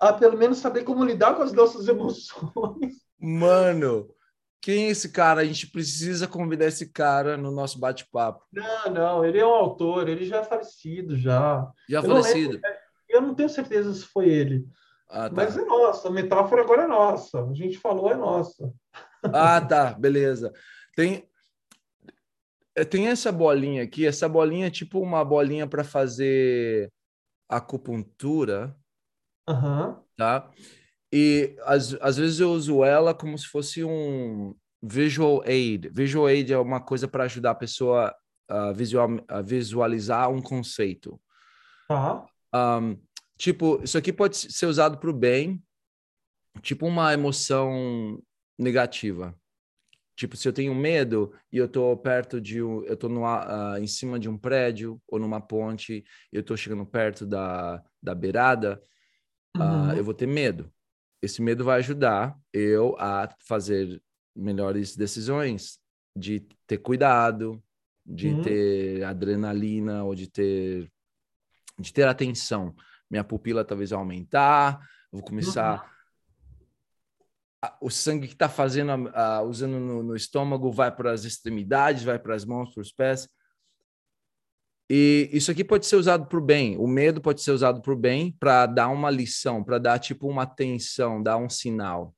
a 0.00 0.12
pelo 0.12 0.36
menos 0.36 0.58
saber 0.58 0.82
como 0.82 1.04
lidar 1.04 1.36
com 1.36 1.42
as 1.42 1.52
nossas 1.52 1.86
emoções. 1.86 2.94
Mano, 3.20 4.12
quem 4.60 4.86
é 4.86 4.90
esse 4.90 5.12
cara? 5.12 5.42
A 5.42 5.44
gente 5.44 5.70
precisa 5.70 6.26
convidar 6.26 6.66
esse 6.66 6.92
cara 6.92 7.36
no 7.36 7.52
nosso 7.52 7.78
bate-papo. 7.78 8.44
Não, 8.52 8.92
não, 8.92 9.24
ele 9.24 9.38
é 9.38 9.46
um 9.46 9.54
autor, 9.54 10.08
ele 10.08 10.24
já 10.24 10.38
é 10.38 10.44
falecido 10.44 11.16
já. 11.16 11.70
Já 11.88 11.98
eu 12.00 12.02
falecido. 12.02 12.60
Não 12.60 12.70
eu 13.12 13.20
não 13.20 13.34
tenho 13.34 13.48
certeza 13.48 13.92
se 13.92 14.04
foi 14.06 14.28
ele. 14.28 14.66
Ah, 15.08 15.28
tá. 15.28 15.36
Mas 15.36 15.56
é 15.56 15.64
nossa, 15.64 16.08
a 16.08 16.10
metáfora 16.10 16.62
agora 16.62 16.84
é 16.84 16.86
nossa. 16.86 17.44
A 17.44 17.54
gente 17.54 17.78
falou 17.78 18.10
é 18.10 18.16
nossa. 18.16 18.72
Ah, 19.22 19.60
tá, 19.60 19.94
beleza. 19.94 20.52
Tem 20.96 21.28
é, 22.74 22.84
tem 22.84 23.08
essa 23.08 23.30
bolinha 23.30 23.82
aqui, 23.82 24.06
essa 24.06 24.28
bolinha 24.28 24.66
é 24.66 24.70
tipo 24.70 25.00
uma 25.00 25.24
bolinha 25.24 25.66
para 25.66 25.84
fazer 25.84 26.90
acupuntura. 27.48 28.74
Uhum. 29.48 29.96
Tá? 30.16 30.50
E 31.12 31.54
às, 31.64 31.94
às 32.00 32.16
vezes 32.16 32.40
eu 32.40 32.50
uso 32.50 32.82
ela 32.82 33.12
como 33.12 33.36
se 33.36 33.46
fosse 33.46 33.84
um 33.84 34.54
visual 34.82 35.42
aid. 35.42 35.90
Visual 35.90 36.26
aid 36.26 36.52
é 36.52 36.58
uma 36.58 36.80
coisa 36.80 37.06
para 37.06 37.24
ajudar 37.24 37.50
a 37.50 37.56
pessoa 37.56 38.14
a, 38.48 38.72
visual, 38.72 39.08
a 39.28 39.42
visualizar 39.42 40.30
um 40.30 40.40
conceito. 40.40 41.20
Tá. 41.88 42.24
Um, 42.54 42.98
tipo, 43.36 43.80
isso 43.82 43.98
aqui 43.98 44.12
pode 44.12 44.36
ser 44.36 44.66
usado 44.66 44.96
para 44.98 45.10
o 45.10 45.14
bem, 45.14 45.62
tipo 46.62 46.86
uma 46.86 47.12
emoção 47.12 48.22
negativa. 48.58 49.34
Tipo, 50.14 50.36
se 50.36 50.46
eu 50.46 50.52
tenho 50.52 50.74
medo 50.74 51.32
e 51.50 51.56
eu 51.56 51.66
tô 51.66 51.96
perto 51.96 52.40
de 52.40 52.62
um, 52.62 52.84
eu 52.84 52.96
tô 52.96 53.08
uh, 53.08 53.78
em 53.78 53.86
cima 53.86 54.18
de 54.18 54.28
um 54.28 54.36
prédio 54.36 55.00
ou 55.08 55.18
numa 55.18 55.40
ponte, 55.40 56.04
eu 56.30 56.42
tô 56.42 56.56
chegando 56.56 56.84
perto 56.84 57.26
da, 57.26 57.82
da 58.02 58.14
beirada, 58.14 58.80
uhum. 59.56 59.90
uh, 59.90 59.96
eu 59.96 60.04
vou 60.04 60.14
ter 60.14 60.26
medo. 60.26 60.70
Esse 61.22 61.40
medo 61.40 61.64
vai 61.64 61.78
ajudar 61.78 62.36
eu 62.52 62.94
a 62.98 63.28
fazer 63.38 64.02
melhores 64.34 64.96
decisões, 64.96 65.78
de 66.16 66.40
ter 66.66 66.78
cuidado, 66.78 67.62
de 68.04 68.28
uhum. 68.28 68.42
ter 68.42 69.04
adrenalina 69.04 70.04
ou 70.04 70.14
de 70.14 70.28
ter 70.30 70.90
de 71.78 71.92
ter 71.92 72.06
atenção. 72.06 72.74
Minha 73.10 73.24
pupila 73.24 73.64
talvez 73.64 73.92
aumentar, 73.92 74.78
vou 75.10 75.22
começar 75.22 75.82
uhum. 75.82 75.88
O 77.80 77.90
sangue 77.90 78.26
que 78.26 78.32
está 78.32 78.48
fazendo 78.48 78.90
usando 79.46 79.78
no, 79.78 80.02
no, 80.02 80.16
estômago 80.16 80.70
vai 80.72 80.94
para 80.94 81.12
as 81.12 81.24
extremidades, 81.24 82.02
vai 82.02 82.18
para 82.18 82.34
as 82.34 82.44
mãos, 82.44 82.72
para 82.74 82.80
os 82.80 82.92
pés. 82.92 83.28
E 84.90 85.30
isso 85.32 85.50
aqui 85.50 85.64
pode 85.64 85.86
ser 85.86 85.96
usado 85.96 86.26
para 86.26 86.38
o 86.38 86.42
bem. 86.42 86.76
O 86.76 86.86
medo 86.86 87.20
pode 87.20 87.40
ser 87.40 87.52
usado 87.52 87.80
para 87.80 87.92
o 87.92 87.96
bem, 87.96 88.32
para 88.32 88.66
dar 88.66 88.88
uma 88.88 89.10
lição, 89.10 89.62
para 89.62 89.78
dar 89.78 89.98
tipo 89.98 90.28
uma 90.28 90.42
atenção, 90.42 91.22
dar 91.22 91.36
um 91.36 91.48
sinal. 91.48 92.14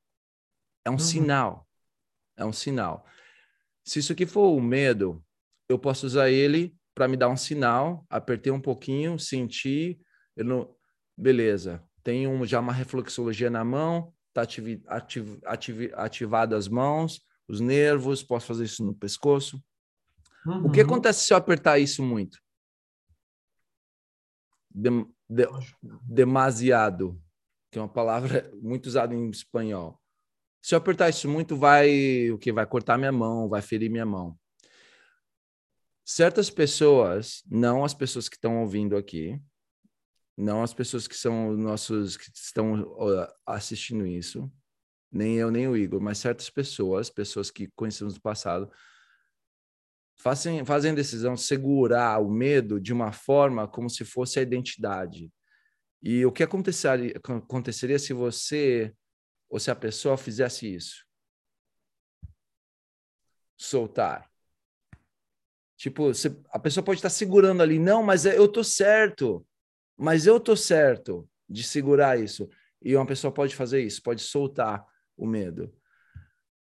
É 0.83 0.89
um 0.89 0.93
uhum. 0.93 0.99
sinal. 0.99 1.67
É 2.35 2.43
um 2.43 2.51
sinal. 2.51 3.05
Se 3.83 3.99
isso 3.99 4.11
aqui 4.11 4.25
for 4.25 4.49
o 4.49 4.59
medo, 4.59 5.23
eu 5.69 5.77
posso 5.77 6.05
usar 6.05 6.29
ele 6.29 6.75
para 6.93 7.07
me 7.07 7.15
dar 7.15 7.29
um 7.29 7.37
sinal, 7.37 8.05
apertei 8.09 8.51
um 8.51 8.59
pouquinho, 8.59 9.19
senti, 9.19 9.99
não... 10.35 10.73
beleza, 11.17 11.83
tenho 12.03 12.45
já 12.45 12.59
uma 12.59 12.71
reflexologia 12.71 13.49
na 13.49 13.65
mão, 13.65 14.13
está 14.35 14.41
ativ... 14.41 14.83
ativ... 14.87 15.39
ativ... 15.45 15.93
ativado 15.93 16.55
as 16.55 16.67
mãos, 16.67 17.25
os 17.47 17.61
nervos, 17.61 18.21
posso 18.21 18.45
fazer 18.47 18.65
isso 18.65 18.83
no 18.83 18.93
pescoço. 18.93 19.63
Uhum. 20.45 20.65
O 20.65 20.71
que 20.71 20.81
uhum. 20.81 20.87
acontece 20.87 21.25
se 21.25 21.33
eu 21.33 21.37
apertar 21.37 21.79
isso 21.79 22.03
muito? 22.03 22.37
De... 24.69 24.89
De... 25.29 25.47
demasiado, 26.03 27.19
que 27.71 27.79
é 27.79 27.81
uma 27.81 27.91
palavra 27.91 28.51
muito 28.61 28.87
usada 28.87 29.15
em 29.15 29.29
espanhol. 29.29 29.99
Se 30.61 30.75
eu 30.75 30.79
apertar 30.79 31.09
isso 31.09 31.29
muito, 31.29 31.55
vai 31.55 32.29
o 32.31 32.37
que 32.37 32.51
vai 32.51 32.65
cortar 32.65 32.97
minha 32.97 33.11
mão, 33.11 33.47
vai 33.47 33.61
ferir 33.61 33.89
minha 33.89 34.05
mão. 34.05 34.37
Certas 36.03 36.49
pessoas, 36.49 37.43
não 37.49 37.83
as 37.83 37.93
pessoas 37.93 38.27
que 38.27 38.35
estão 38.35 38.61
ouvindo 38.61 38.97
aqui, 38.97 39.39
não 40.37 40.61
as 40.61 40.73
pessoas 40.73 41.07
que 41.07 41.15
são 41.15 41.55
nossos 41.55 42.17
que 42.17 42.29
estão 42.33 42.85
assistindo 43.45 44.05
isso, 44.05 44.51
nem 45.11 45.35
eu 45.37 45.49
nem 45.49 45.67
o 45.67 45.77
Igor, 45.77 46.01
mas 46.01 46.17
certas 46.17 46.49
pessoas, 46.49 47.09
pessoas 47.09 47.49
que 47.49 47.67
conhecemos 47.75 48.15
do 48.15 48.21
passado, 48.21 48.69
fazem 50.17 50.65
fazem 50.65 50.93
decisão 50.93 51.37
segurar 51.37 52.19
o 52.19 52.29
medo 52.29 52.79
de 52.79 52.91
uma 52.91 53.11
forma 53.11 53.67
como 53.67 53.89
se 53.89 54.03
fosse 54.03 54.39
a 54.39 54.41
identidade. 54.41 55.31
E 56.01 56.25
o 56.25 56.31
que 56.31 56.43
aconteceria, 56.43 57.15
aconteceria 57.17 57.97
se 57.97 58.13
você 58.13 58.93
ou 59.49 59.59
se 59.59 59.71
a 59.71 59.75
pessoa 59.75 60.17
fizesse 60.17 60.73
isso? 60.73 61.05
Soltar. 63.57 64.29
Tipo, 65.77 66.11
a 66.51 66.59
pessoa 66.59 66.83
pode 66.83 66.99
estar 66.99 67.09
segurando 67.09 67.61
ali, 67.61 67.79
não, 67.79 68.03
mas 68.03 68.25
eu 68.25 68.47
tô 68.47 68.63
certo, 68.63 69.45
mas 69.97 70.25
eu 70.25 70.39
tô 70.39 70.55
certo 70.55 71.29
de 71.47 71.63
segurar 71.63 72.19
isso. 72.19 72.49
E 72.81 72.95
uma 72.95 73.05
pessoa 73.05 73.33
pode 73.33 73.55
fazer 73.55 73.81
isso, 73.81 74.01
pode 74.03 74.21
soltar 74.21 74.85
o 75.17 75.25
medo. 75.25 75.73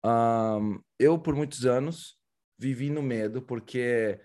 Um, 0.04 0.80
eu, 0.98 1.18
por 1.18 1.34
muitos 1.34 1.66
anos, 1.66 2.18
vivi 2.58 2.90
no 2.90 3.02
medo, 3.02 3.42
porque, 3.42 4.20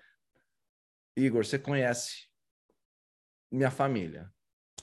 Igor, 1.15 1.43
você 1.43 1.57
conhece 1.57 2.27
minha 3.51 3.71
família 3.71 4.31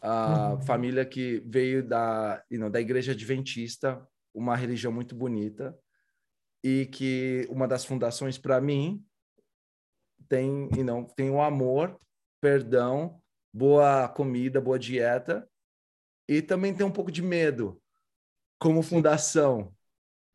a 0.02 0.52
uhum. 0.52 0.60
família 0.62 1.04
que 1.04 1.42
veio 1.46 1.86
da, 1.86 2.42
you 2.50 2.58
know, 2.58 2.70
da 2.70 2.80
igreja 2.80 3.12
adventista, 3.12 4.06
uma 4.34 4.56
religião 4.56 4.92
muito 4.92 5.14
bonita, 5.14 5.76
e 6.62 6.86
que 6.86 7.46
uma 7.50 7.66
das 7.66 7.84
fundações 7.84 8.38
para 8.38 8.60
mim 8.60 9.04
tem, 10.28 10.68
you 10.76 10.84
know, 10.84 11.06
tem 11.16 11.30
o 11.30 11.40
amor, 11.40 11.98
perdão, 12.40 13.20
boa 13.52 14.08
comida, 14.08 14.60
boa 14.60 14.78
dieta, 14.78 15.48
e 16.28 16.42
também 16.42 16.74
tem 16.74 16.84
um 16.84 16.90
pouco 16.90 17.10
de 17.10 17.22
medo 17.22 17.80
como 18.58 18.82
fundação. 18.82 19.72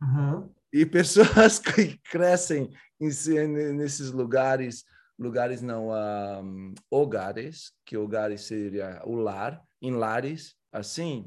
Uhum. 0.01 0.49
E 0.71 0.85
pessoas 0.85 1.59
que 1.59 1.97
crescem 1.97 2.71
em, 2.99 3.73
nesses 3.73 4.11
lugares 4.11 4.85
lugares 5.17 5.61
não, 5.61 5.89
um, 5.89 6.73
hogares, 6.89 7.71
que 7.85 7.95
hogares 7.95 8.41
seria 8.41 9.01
o 9.05 9.15
lar, 9.15 9.63
em 9.81 9.91
lares, 9.91 10.55
assim, 10.71 11.25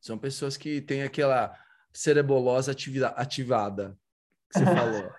são 0.00 0.18
pessoas 0.18 0.56
que 0.56 0.80
têm 0.80 1.02
aquela 1.02 1.56
cerebolosa 1.92 2.74
ativada, 3.16 3.96
que 4.50 4.58
você 4.58 4.64
falou. 4.66 5.12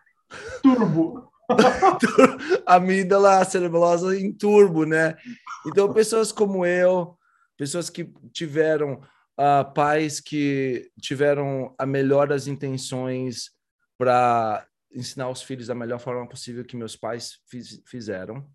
Turbo. 0.62 1.31
a 2.66 2.76
amígdala 2.76 3.44
cerebulosa 3.46 4.18
em 4.18 4.32
turbo, 4.32 4.86
né? 4.86 5.16
Então, 5.66 5.94
pessoas 5.94 6.32
como 6.32 6.66
eu, 6.66 7.18
pessoas 7.58 7.90
que 7.90 8.12
tiveram 8.32 9.02
uh, 9.40 9.74
pais 9.74 10.20
que 10.20 10.92
tiveram 11.00 11.76
a 11.78 11.86
melhor 11.86 12.28
das 12.28 12.48
intenções 12.48 13.52
para 13.98 14.66
ensinar 14.94 15.30
os 15.30 15.42
filhos 15.42 15.68
da 15.68 15.76
melhor 15.76 16.00
forma 16.00 16.28
possível 16.28 16.66
que 16.66 16.76
meus 16.76 16.96
pais 16.96 17.40
fiz, 17.48 17.82
fizeram. 17.86 18.50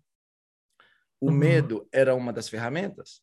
O 1.19 1.27
uhum. 1.27 1.33
medo 1.33 1.87
era 1.91 2.13
uma 2.13 2.31
das 2.31 2.47
ferramentas. 2.47 3.21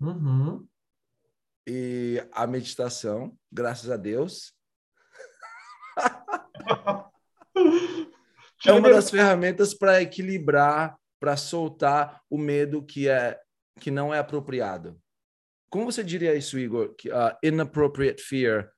Uhum. 0.00 0.66
E 1.66 2.22
a 2.32 2.46
meditação, 2.46 3.38
graças 3.50 3.88
a 3.88 3.96
Deus, 3.96 4.52
é 8.66 8.72
uma 8.72 8.90
das 8.90 9.10
ferramentas 9.10 9.74
para 9.74 10.00
equilibrar, 10.02 10.96
para 11.20 11.36
soltar 11.36 12.20
o 12.30 12.38
medo 12.38 12.84
que 12.84 13.08
é 13.08 13.40
que 13.80 13.90
não 13.90 14.12
é 14.12 14.18
apropriado. 14.18 15.00
Como 15.70 15.86
você 15.90 16.04
diria 16.04 16.34
isso, 16.34 16.58
Igor? 16.58 16.94
Que, 16.94 17.10
uh, 17.10 17.34
inappropriate 17.42 18.22
fear. 18.22 18.70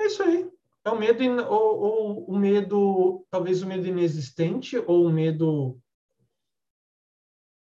É 0.00 0.06
isso 0.06 0.22
aí. 0.22 0.50
É 0.84 0.90
o 0.90 0.98
medo, 0.98 1.24
ou, 1.48 1.80
ou 1.80 2.24
o 2.26 2.38
medo, 2.38 3.24
talvez 3.30 3.62
o 3.62 3.66
medo 3.66 3.86
inexistente, 3.86 4.76
ou 4.76 5.06
o 5.06 5.10
medo, 5.10 5.80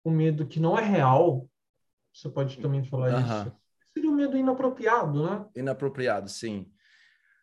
o 0.03 0.09
medo 0.09 0.47
que 0.47 0.59
não 0.59 0.77
é 0.77 0.83
real. 0.83 1.47
Você 2.13 2.29
pode 2.29 2.57
também 2.59 2.83
falar 2.83 3.21
isso. 3.21 3.55
Seria 3.93 4.09
o 4.09 4.13
medo 4.13 4.37
inapropriado, 4.37 5.23
né? 5.23 5.45
Inapropriado, 5.55 6.29
sim. 6.29 6.71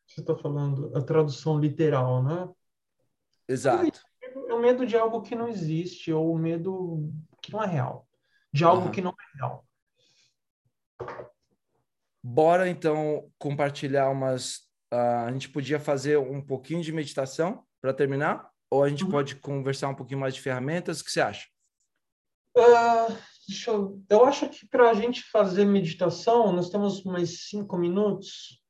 Você 0.06 0.20
está 0.20 0.34
falando 0.34 0.90
a 0.96 1.02
tradução 1.02 1.60
literal, 1.60 2.22
né? 2.22 2.48
Exato. 3.48 4.00
O 4.50 4.58
medo 4.58 4.84
de 4.84 4.96
algo 4.96 5.22
que 5.22 5.34
não 5.34 5.48
existe, 5.48 6.12
ou 6.12 6.32
o 6.32 6.38
medo 6.38 7.10
que 7.40 7.52
não 7.52 7.62
é 7.62 7.66
real. 7.66 8.06
De 8.52 8.64
algo 8.64 8.90
que 8.90 9.00
não 9.00 9.10
é 9.10 9.38
real. 9.38 9.64
Bora 12.22 12.68
então 12.68 13.30
compartilhar 13.38 14.10
umas 14.10 14.68
uh, 14.92 15.26
a 15.26 15.32
gente 15.32 15.48
podia 15.48 15.78
fazer 15.78 16.18
um 16.18 16.40
pouquinho 16.40 16.82
de 16.82 16.92
meditação 16.92 17.64
para 17.80 17.92
terminar? 17.92 18.50
Ou 18.70 18.82
a 18.82 18.88
gente 18.88 19.04
uhum. 19.04 19.10
pode 19.10 19.36
conversar 19.36 19.88
um 19.88 19.94
pouquinho 19.94 20.20
mais 20.20 20.34
de 20.34 20.40
ferramentas? 20.40 21.00
O 21.00 21.04
que 21.04 21.10
você 21.10 21.20
acha? 21.20 21.46
Uh, 22.56 23.16
eu, 23.66 24.02
eu 24.10 24.24
acho 24.24 24.48
que 24.48 24.66
para 24.66 24.90
a 24.90 24.94
gente 24.94 25.22
fazer 25.30 25.64
meditação, 25.64 26.52
nós 26.52 26.68
temos 26.68 27.02
mais 27.04 27.48
cinco 27.48 27.78
minutos, 27.78 28.62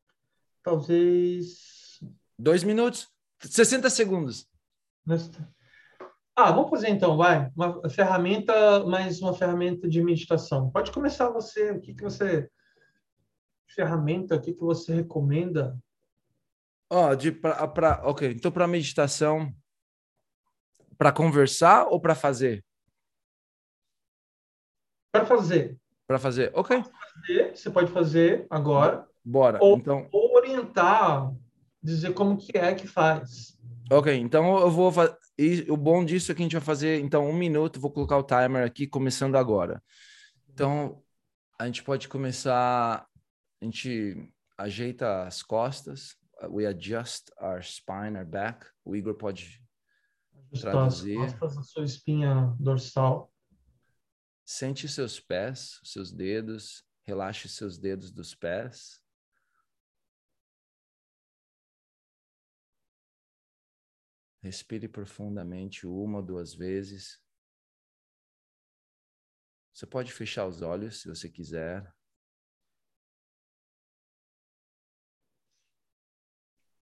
talvez. 0.62 1.98
Dois 2.38 2.62
minutos? 2.62 3.08
60 3.40 3.88
segundos. 3.90 4.47
Ah, 6.36 6.52
vamos 6.52 6.70
fazer 6.70 6.88
então, 6.88 7.16
vai. 7.16 7.50
Uma 7.56 7.88
ferramenta, 7.88 8.84
mais 8.86 9.20
uma 9.20 9.34
ferramenta 9.34 9.88
de 9.88 10.02
meditação. 10.02 10.70
Pode 10.70 10.92
começar 10.92 11.30
você. 11.30 11.72
O 11.72 11.80
que, 11.80 11.94
que 11.94 12.02
você. 12.02 12.48
Ferramenta, 13.68 14.36
o 14.36 14.40
que, 14.40 14.54
que 14.54 14.60
você 14.60 14.94
recomenda 14.94 15.78
Ó, 16.90 17.10
oh, 17.10 17.14
de 17.14 17.30
pra, 17.30 18.00
ok. 18.04 18.30
Então, 18.30 18.50
para 18.50 18.66
meditação, 18.66 19.54
para 20.96 21.12
conversar 21.12 21.86
ou 21.88 22.00
para 22.00 22.14
fazer? 22.14 22.64
Para 25.12 25.26
fazer. 25.26 25.78
Para 26.06 26.18
fazer, 26.18 26.50
ok. 26.54 26.82
Fazer, 26.82 27.54
você 27.54 27.70
pode 27.70 27.92
fazer 27.92 28.46
agora. 28.48 29.06
Bora. 29.22 29.58
Ou, 29.60 29.76
então. 29.76 30.08
Ou 30.10 30.36
orientar, 30.36 31.30
dizer 31.82 32.14
como 32.14 32.38
que 32.38 32.56
é 32.56 32.74
que 32.74 32.86
faz. 32.86 33.57
Ok, 33.90 34.14
então 34.14 34.58
eu 34.58 34.70
vou 34.70 34.92
fazer. 34.92 35.16
O 35.68 35.76
bom 35.76 36.04
disso 36.04 36.30
é 36.30 36.34
que 36.34 36.42
a 36.42 36.44
gente 36.44 36.56
vai 36.56 36.60
fazer, 36.60 37.00
então, 37.00 37.28
um 37.28 37.32
minuto. 37.32 37.80
Vou 37.80 37.90
colocar 37.90 38.18
o 38.18 38.22
timer 38.22 38.64
aqui, 38.64 38.86
começando 38.86 39.36
agora. 39.36 39.82
Então, 40.50 41.02
a 41.58 41.66
gente 41.66 41.82
pode 41.82 42.08
começar. 42.08 43.06
A 43.60 43.64
gente 43.64 44.30
ajeita 44.56 45.22
as 45.22 45.42
costas, 45.42 46.16
we 46.50 46.66
adjust 46.66 47.30
our 47.40 47.62
spine, 47.62 48.16
our 48.16 48.26
back. 48.26 48.66
O 48.84 48.94
Igor 48.94 49.14
pode 49.14 49.62
Ajustar 50.52 50.72
traduzir. 50.72 51.18
as 51.20 51.34
costas, 51.34 51.58
a 51.58 51.62
sua 51.62 51.84
espinha 51.84 52.54
dorsal. 52.58 53.32
Sente 54.44 54.88
seus 54.88 55.20
pés, 55.20 55.80
seus 55.84 56.10
dedos, 56.12 56.84
relaxe 57.04 57.48
seus 57.48 57.78
dedos 57.78 58.10
dos 58.10 58.34
pés. 58.34 59.00
Respire 64.48 64.88
profundamente 64.88 65.86
uma 65.86 66.20
ou 66.20 66.24
duas 66.24 66.54
vezes. 66.54 67.22
Você 69.74 69.86
pode 69.86 70.10
fechar 70.10 70.46
os 70.46 70.62
olhos 70.62 71.02
se 71.02 71.06
você 71.06 71.28
quiser. 71.28 71.94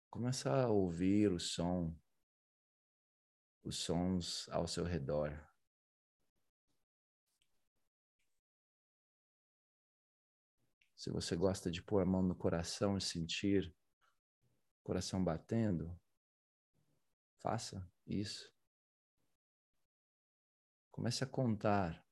Começa 0.07 0.51
a 0.51 0.69
ouvir 0.69 1.31
o 1.31 1.39
som, 1.39 1.99
os 3.63 3.77
sons 3.77 4.47
ao 4.49 4.67
seu 4.67 4.83
redor. 4.83 5.31
Se 10.95 11.09
você 11.09 11.35
gosta 11.35 11.71
de 11.71 11.81
pôr 11.81 12.03
a 12.03 12.05
mão 12.05 12.21
no 12.21 12.35
coração 12.35 12.99
e 12.99 13.01
sentir 13.01 13.75
o 14.81 14.83
coração 14.83 15.23
batendo, 15.23 15.99
faça 17.41 17.81
isso. 18.05 18.51
Comece 20.91 21.23
a 21.23 21.27
contar 21.27 22.03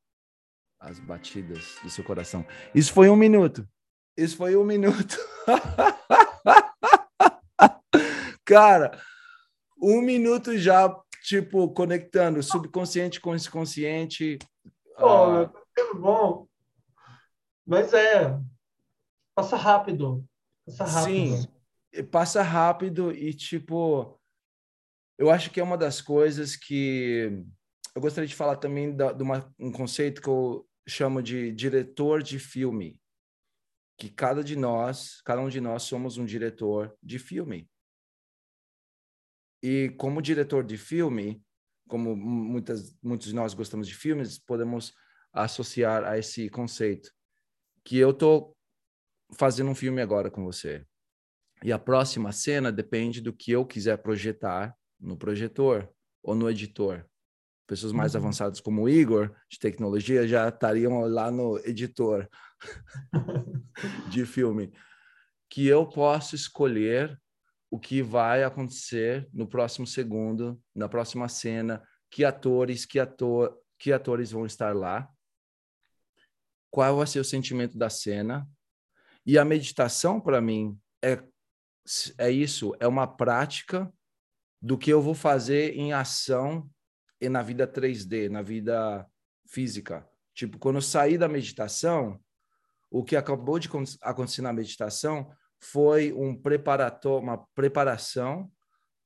as 0.80 1.00
batidas 1.00 1.78
do 1.82 1.90
seu 1.90 2.04
coração. 2.04 2.46
Isso 2.74 2.94
foi 2.94 3.10
um 3.10 3.16
minuto. 3.16 3.68
Isso 4.16 4.38
foi 4.38 4.56
um 4.56 4.64
minuto. 4.64 5.18
Cara, 8.46 9.02
um 9.82 10.02
minuto 10.02 10.58
já, 10.58 10.96
tipo, 11.24 11.74
conectando 11.74 12.44
subconsciente 12.44 13.20
com 13.20 13.36
inconsciente. 13.36 14.38
Pô, 14.98 15.08
ah, 15.08 15.48
tá 15.48 15.94
bom. 15.96 16.48
Mas 17.66 17.94
é. 17.94 18.40
Passa 19.34 19.58
rápido. 19.58 20.24
Passa 20.66 20.86
rápido. 20.86 21.38
Sim, 21.38 22.04
passa 22.12 22.42
rápido 22.42 23.12
e, 23.12 23.34
tipo, 23.34 24.18
eu 25.18 25.30
acho 25.30 25.51
que 25.51 25.59
é 25.59 25.63
uma 25.63 25.78
das 25.78 26.01
coisas 26.01 26.55
que 26.55 27.32
eu 27.95 28.01
gostaria 28.01 28.28
de 28.28 28.36
falar 28.36 28.57
também 28.57 28.95
da, 28.95 29.13
de 29.13 29.24
uma, 29.24 29.53
um 29.57 29.72
conceito 29.72 30.22
que 30.22 30.28
eu 30.28 30.68
chamo 30.88 31.24
de 31.24 31.51
diretor 31.53 32.22
de 32.22 32.38
filme. 32.38 32.99
Que 33.97 34.09
cada 34.09 34.43
de 34.43 34.57
nós, 34.57 35.22
cada 35.22 35.41
um 35.41 35.47
de 35.47 35.61
nós 35.61 35.84
somos 35.84 36.18
um 36.18 36.26
diretor 36.26 36.93
de 37.01 37.18
filme. 37.18 37.70
E 39.63 39.89
como 39.97 40.22
diretor 40.22 40.66
de 40.66 40.78
filme, 40.78 41.41
como 41.88 42.13
muitas, 42.16 42.93
muitos 43.01 43.28
de 43.30 43.36
nós 43.36 43.53
gostamos 43.53 43.88
de 43.88 43.95
filmes, 43.95 44.38
podemos 44.38 44.93
associar 45.32 46.03
a 46.03 46.18
esse 46.18 46.49
conceito. 46.49 47.09
Que 47.86 47.97
eu 47.97 48.09
estou 48.09 48.57
fazendo 49.38 49.70
um 49.70 49.76
filme 49.76 50.01
agora 50.01 50.30
com 50.30 50.43
você. 50.43 50.86
E 51.63 51.72
a 51.72 51.80
próxima 51.80 52.34
cena 52.34 52.72
depende 52.72 53.22
do 53.22 53.32
que 53.32 53.51
eu 53.51 53.66
quiser 53.66 53.97
projetar 53.97 54.76
no 55.06 55.16
projetor 55.18 55.89
ou 56.24 56.36
no 56.36 56.49
editor. 56.49 57.06
Pessoas 57.68 57.91
mais 57.91 58.14
Uhum. 58.14 58.22
avançadas 58.22 58.60
como 58.60 58.84
o 58.84 58.89
Igor, 58.89 59.36
de 59.49 59.58
tecnologia, 59.60 60.28
já 60.28 60.49
estariam 60.49 61.01
lá 61.01 61.32
no 61.32 61.58
editor 61.60 62.28
de 64.10 64.26
filme. 64.26 64.72
Que 65.49 65.68
eu 65.68 65.88
posso 65.88 66.36
escolher 66.36 67.20
o 67.72 67.80
que 67.80 68.01
vai 68.01 68.43
acontecer 68.43 69.28
no 69.34 69.47
próximo 69.47 69.88
segundo, 69.88 70.62
na 70.76 70.88
próxima 70.88 71.28
cena, 71.28 71.84
que 72.10 72.24
atores, 72.24 72.86
que 72.86 72.99
ator, 72.99 73.58
que 73.80 73.91
atores 73.91 74.32
vão 74.32 74.45
estar 74.45 74.76
lá, 74.76 75.10
qual 76.72 76.97
vai 76.97 77.08
ser 77.08 77.20
o 77.20 77.26
sentimento 77.26 77.78
da 77.78 77.89
cena. 77.89 78.47
E 79.26 79.38
a 79.38 79.45
meditação 79.45 80.20
para 80.22 80.41
mim 80.41 80.80
é 81.03 81.24
é 82.18 82.32
isso, 82.32 82.74
é 82.80 82.88
uma 82.88 83.06
prática 83.06 83.93
do 84.66 84.80
que 84.80 84.89
eu 84.89 84.99
vou 84.99 85.13
fazer 85.13 85.76
em 85.76 85.93
ação 85.93 86.68
e 87.22 87.30
na 87.30 87.43
vida 87.43 87.68
3D, 87.68 88.30
na 88.32 88.41
vida 88.41 89.07
física. 89.47 90.09
Tipo, 90.34 90.57
quando 90.57 90.78
eu 90.78 90.82
saí 90.82 91.20
da 91.20 91.28
meditação, 91.28 92.20
o 92.89 93.03
que 93.03 93.16
acabou 93.16 93.59
de 93.59 93.70
acontecer 94.01 94.41
na 94.41 94.51
meditação 94.51 95.32
foi 95.59 96.11
um 96.13 96.36
preparator, 96.36 97.22
uma 97.22 97.45
preparação 97.53 98.51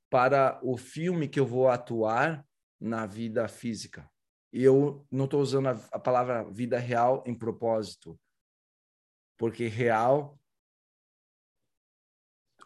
para 0.09 0.57
o 0.63 0.77
filme 0.77 1.27
que 1.27 1.41
eu 1.41 1.45
vou 1.45 1.67
atuar 1.67 2.45
na 2.79 3.05
vida 3.05 3.45
física. 3.49 4.09
E 4.53 4.63
eu 4.63 5.05
não 5.11 5.25
estou 5.25 5.41
usando 5.41 5.67
a, 5.67 5.71
a 5.91 5.99
palavra 5.99 6.49
vida 6.49 6.79
real 6.79 7.21
em 7.27 7.35
propósito, 7.35 8.17
porque 9.37 9.67
real 9.67 10.38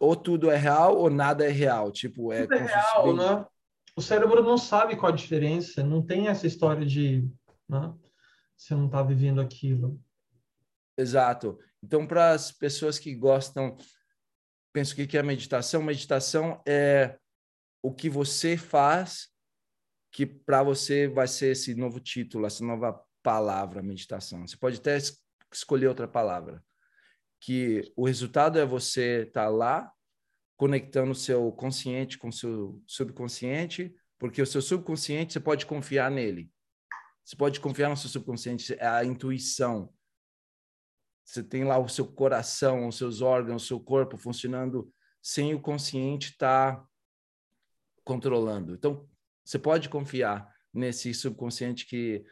ou 0.04 0.16
tudo 0.16 0.52
é 0.52 0.58
real 0.58 0.98
ou 0.98 1.10
nada 1.10 1.46
é 1.46 1.50
real. 1.50 1.92
Tipo, 1.92 2.34
é, 2.34 2.42
Tudo 2.42 2.56
é 2.56 2.66
real, 2.66 3.16
né? 3.16 3.46
O 3.96 4.02
cérebro 4.02 4.44
não 4.44 4.58
sabe 4.58 4.96
qual 4.96 5.12
a 5.12 5.16
diferença, 5.16 5.84
não 5.84 6.02
tem 6.02 6.28
essa 6.28 6.48
história 6.48 6.86
de 6.86 7.28
né? 7.70 7.94
você 8.58 8.76
não 8.76 8.88
está 8.88 9.02
vivendo 9.02 9.40
aquilo. 9.40 10.00
Exato. 10.98 11.60
Então, 11.82 12.06
para 12.06 12.32
as 12.32 12.52
pessoas 12.52 13.00
que 13.00 13.16
gostam, 13.16 13.78
penso 14.74 14.96
que 14.96 15.08
que 15.08 15.18
é 15.18 15.24
meditação. 15.24 15.82
Meditação 15.82 16.62
é 16.68 17.18
o 17.82 17.94
que 17.94 18.10
você 18.10 18.58
faz 18.58 19.30
que 20.12 20.26
para 20.26 20.62
você 20.62 21.08
vai 21.08 21.28
ser 21.28 21.54
esse 21.54 21.74
novo 21.74 22.00
título, 22.00 22.46
essa 22.46 22.64
nova 22.64 23.04
palavra, 23.24 23.82
meditação. 23.82 24.46
Você 24.48 24.56
pode 24.56 24.78
até 24.78 24.98
es 24.98 25.20
escolher 25.52 25.88
outra 25.88 26.08
palavra. 26.08 26.64
Que 27.44 27.92
o 27.98 28.06
resultado 28.06 28.58
é 28.58 28.66
você 28.66 29.24
estar 29.28 29.46
tá 29.46 29.50
lá 29.50 29.92
conectando 30.56 31.14
seu 31.14 31.52
consciente 31.52 32.18
com 32.18 32.32
seu 32.32 32.82
subconsciente, 32.88 33.94
porque 34.18 34.42
o 34.42 34.46
seu 34.46 34.62
subconsciente 34.62 35.34
você 35.34 35.42
pode 35.42 35.66
confiar 35.66 36.10
nele. 36.10 36.50
Você 37.22 37.36
pode 37.36 37.60
confiar 37.60 37.90
no 37.90 37.98
seu 37.98 38.10
subconsciente, 38.10 38.74
é 38.76 38.88
a 38.88 39.04
intuição. 39.04 39.94
Você 41.26 41.44
tem 41.44 41.66
lá 41.66 41.78
o 41.78 41.90
seu 41.90 42.08
coração, 42.08 42.88
os 42.88 42.98
seus 42.98 43.20
órgãos, 43.20 43.64
o 43.64 43.68
seu 43.68 43.80
corpo 43.80 44.16
funcionando 44.16 44.90
sem 45.22 45.54
o 45.54 45.60
consciente 45.60 46.32
estar 46.32 46.78
tá 46.78 46.88
controlando. 48.06 48.74
Então, 48.74 49.06
você 49.44 49.60
pode 49.60 49.90
confiar 49.90 50.50
nesse 50.74 51.14
subconsciente 51.14 51.86
que 51.86 52.24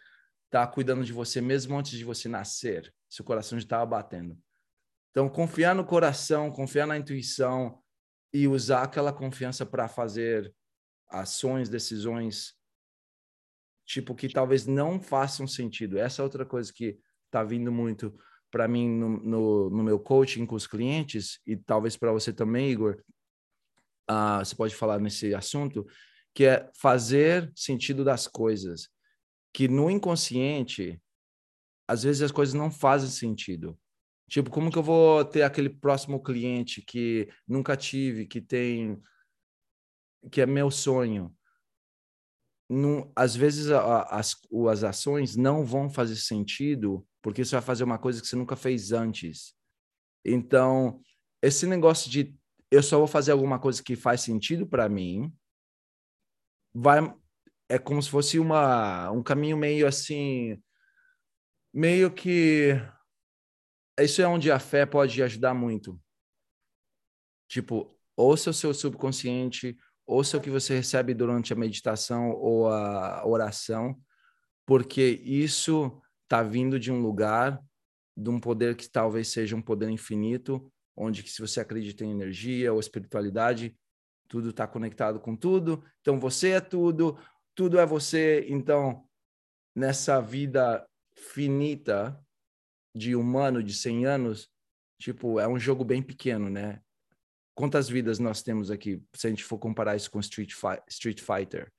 está 0.46 0.66
cuidando 0.66 1.04
de 1.04 1.12
você 1.12 1.42
mesmo 1.42 1.78
antes 1.78 1.92
de 1.98 2.06
você 2.06 2.30
nascer. 2.30 2.94
Seu 3.10 3.26
coração 3.26 3.60
já 3.60 3.64
estava 3.64 3.86
batendo. 3.86 4.38
Então, 5.12 5.30
confiar 5.30 5.76
no 5.76 5.86
coração, 5.86 6.50
confiar 6.50 6.88
na 6.88 6.98
intuição 6.98 7.82
e 8.34 8.48
usar 8.48 8.84
aquela 8.84 9.12
confiança 9.12 9.66
para 9.66 9.88
fazer 9.88 10.54
ações, 11.10 11.68
decisões, 11.68 12.54
tipo, 13.86 14.16
que 14.16 14.30
talvez 14.30 14.66
não 14.66 15.02
façam 15.02 15.46
sentido. 15.46 15.98
Essa 15.98 16.22
é 16.22 16.24
outra 16.24 16.46
coisa 16.46 16.72
que 16.74 16.98
está 17.26 17.44
vindo 17.44 17.72
muito 17.72 18.18
para 18.50 18.68
mim 18.68 18.90
no, 18.90 19.10
no, 19.10 19.70
no, 19.70 19.84
meu 19.84 20.00
coaching 20.00 20.46
com 20.46 20.56
os 20.56 20.68
clientes, 20.68 21.40
e 21.48 21.56
talvez 21.56 21.96
para 21.96 22.12
você 22.12 22.34
também, 22.34 22.70
Igor, 22.70 23.02
uh, 24.10 24.40
você 24.40 24.56
pode 24.56 24.76
falar 24.76 25.00
nesse 25.00 25.34
assunto, 25.34 25.88
que 26.34 26.46
é 26.46 26.70
fazer 26.76 27.52
sentido 27.56 28.04
das 28.04 28.28
coisas. 28.28 28.90
Que 29.54 29.68
no 29.68 29.90
inconsciente, 29.90 31.02
às 31.88 32.04
vezes 32.04 32.22
as 32.22 32.32
coisas 32.32 32.54
não 32.54 32.70
fazem 32.72 33.10
sentido. 33.10 33.78
Tipo, 34.32 34.50
como 34.50 34.72
que 34.72 34.78
eu 34.78 34.84
vou 34.84 35.26
ter 35.26 35.42
aquele 35.42 35.70
próximo 35.70 36.24
cliente 36.24 36.82
que 36.82 37.28
nunca 37.46 37.76
tive, 37.76 38.26
que 38.26 38.40
tem. 38.40 38.98
que 40.32 40.40
é 40.40 40.46
meu 40.46 40.72
sonho? 40.72 41.36
Não, 42.70 43.12
às 43.14 43.36
vezes 43.36 43.70
a, 43.70 44.04
as, 44.04 44.38
as 44.70 44.86
ações 44.86 45.36
não 45.36 45.66
vão 45.66 45.90
fazer 45.90 46.16
sentido 46.16 47.06
porque 47.22 47.44
você 47.44 47.56
vai 47.56 47.62
fazer 47.62 47.84
uma 47.84 48.00
coisa 48.00 48.22
que 48.22 48.28
você 48.28 48.38
nunca 48.38 48.56
fez 48.56 48.94
antes. 48.94 49.54
Então, 50.24 51.02
esse 51.42 51.68
negócio 51.68 52.10
de 52.10 52.34
eu 52.72 52.82
só 52.82 53.00
vou 53.00 53.08
fazer 53.08 53.34
alguma 53.34 53.60
coisa 53.60 53.84
que 53.84 53.98
faz 53.98 54.22
sentido 54.22 54.66
para 54.66 54.88
mim, 54.88 55.30
vai 56.74 57.00
é 57.68 57.78
como 57.78 58.02
se 58.02 58.10
fosse 58.10 58.40
uma 58.40 59.12
um 59.12 59.22
caminho 59.22 59.58
meio 59.58 59.86
assim 59.86 60.58
meio 61.74 62.10
que 62.10 62.82
isso 64.00 64.22
é 64.22 64.28
onde 64.28 64.52
a 64.52 64.60
fé 64.60 64.86
pode 64.86 65.22
ajudar 65.22 65.54
muito. 65.54 66.00
Tipo, 67.48 67.98
ouça 68.16 68.50
o 68.50 68.54
seu 68.54 68.74
subconsciente, 68.74 69.78
ouça 70.06 70.38
o 70.38 70.42
que 70.42 70.50
você 70.50 70.76
recebe 70.76 71.14
durante 71.14 71.52
a 71.52 71.56
meditação 71.56 72.32
ou 72.32 72.70
a 72.70 73.26
oração, 73.26 74.00
porque 74.66 75.22
isso 75.24 76.02
está 76.24 76.42
vindo 76.42 76.80
de 76.80 76.92
um 76.92 77.02
lugar, 77.02 77.62
de 78.16 78.30
um 78.30 78.40
poder 78.40 78.76
que 78.76 78.90
talvez 78.90 79.28
seja 79.28 79.56
um 79.56 79.62
poder 79.62 79.90
infinito, 79.90 80.72
onde 80.96 81.28
se 81.30 81.42
você 81.42 81.60
acredita 81.60 82.06
em 82.06 82.12
energia 82.12 82.72
ou 82.72 82.80
espiritualidade, 82.80 83.78
tudo 84.28 84.52
está 84.52 84.66
conectado 84.66 85.20
com 85.20 85.36
tudo. 85.36 85.84
Então 86.00 86.20
você 86.20 86.52
é 86.52 86.62
tudo, 86.62 87.18
tudo 87.54 87.78
é 87.78 87.86
você. 87.86 88.46
Então 88.48 89.06
nessa 89.76 90.22
vida 90.22 90.88
finita 91.14 92.18
de 92.94 93.16
humano 93.16 93.64
de 93.64 93.74
100 93.74 94.06
anos, 94.06 94.50
tipo, 95.00 95.40
é 95.40 95.48
um 95.48 95.60
jogo 95.60 95.84
bem 95.84 96.02
pequeno, 96.02 96.50
né? 96.50 96.82
Quantas 97.56 97.90
vidas 97.90 98.20
nós 98.20 98.42
temos 98.42 98.72
aqui, 98.72 99.04
se 99.14 99.28
a 99.28 99.30
gente 99.30 99.44
for 99.44 99.58
comparar 99.58 99.96
isso 99.96 100.10
com 100.10 100.20
Street, 100.20 100.54
Fi 100.54 100.82
Street 100.88 101.22
Fighter? 101.22 101.72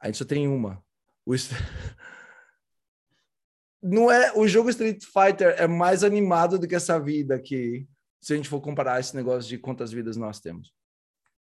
A 0.00 0.06
gente 0.06 0.18
só 0.18 0.24
tem 0.24 0.48
uma. 0.48 0.82
O... 1.26 1.34
Não 3.82 4.10
é, 4.10 4.32
o 4.36 4.46
jogo 4.46 4.68
Street 4.70 5.02
Fighter 5.04 5.54
é 5.58 5.66
mais 5.66 6.04
animado 6.04 6.58
do 6.58 6.68
que 6.68 6.74
essa 6.74 7.00
vida 7.00 7.34
aqui, 7.34 7.88
se 8.20 8.34
a 8.34 8.36
gente 8.36 8.48
for 8.48 8.60
comparar 8.60 9.00
esse 9.00 9.16
negócio 9.16 9.48
de 9.48 9.56
quantas 9.56 9.90
vidas 9.90 10.16
nós 10.16 10.38
temos. 10.38 10.74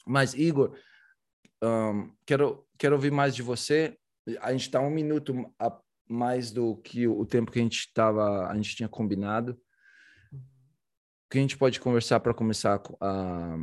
Mas, 0.06 0.36
Igor, 0.36 0.78
um, 1.64 2.14
quero, 2.26 2.66
quero 2.78 2.96
ouvir 2.96 3.12
mais 3.12 3.36
de 3.36 3.42
você. 3.42 3.98
A 4.40 4.52
gente 4.52 4.62
está 4.62 4.80
um 4.80 4.92
minuto 4.92 5.34
mais 6.08 6.52
do 6.52 6.76
que 6.78 7.08
o 7.08 7.26
tempo 7.26 7.52
que 7.52 7.60
a 7.60 7.62
gente 7.62 7.80
estava, 7.80 8.48
a 8.48 8.56
gente 8.56 8.76
tinha 8.76 8.90
combinado. 8.90 9.60
O 10.32 11.30
que 11.30 11.38
a 11.38 11.42
gente 11.42 11.58
pode 11.58 11.80
conversar 11.80 12.20
para 12.20 12.34
começar 12.34 12.82
a 13.02 13.58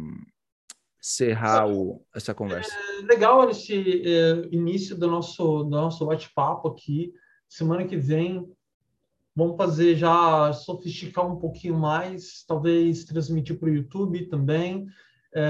encerrar 1.00 1.66
o, 1.68 2.04
essa 2.14 2.34
conversa? 2.34 2.74
É 2.98 3.02
legal 3.02 3.48
esse 3.48 4.02
é, 4.06 4.48
início 4.50 4.96
do 4.96 5.06
nosso, 5.06 5.64
do 5.64 5.70
nosso 5.70 6.04
bate-papo 6.06 6.68
aqui. 6.68 7.12
Semana 7.48 7.84
que 7.86 7.96
vem 7.96 8.46
vamos 9.34 9.56
fazer 9.56 9.96
já 9.96 10.52
sofisticar 10.52 11.26
um 11.26 11.36
pouquinho 11.36 11.78
mais, 11.78 12.44
talvez 12.46 13.04
transmitir 13.04 13.58
para 13.58 13.68
o 13.68 13.74
YouTube 13.74 14.26
também. 14.26 14.86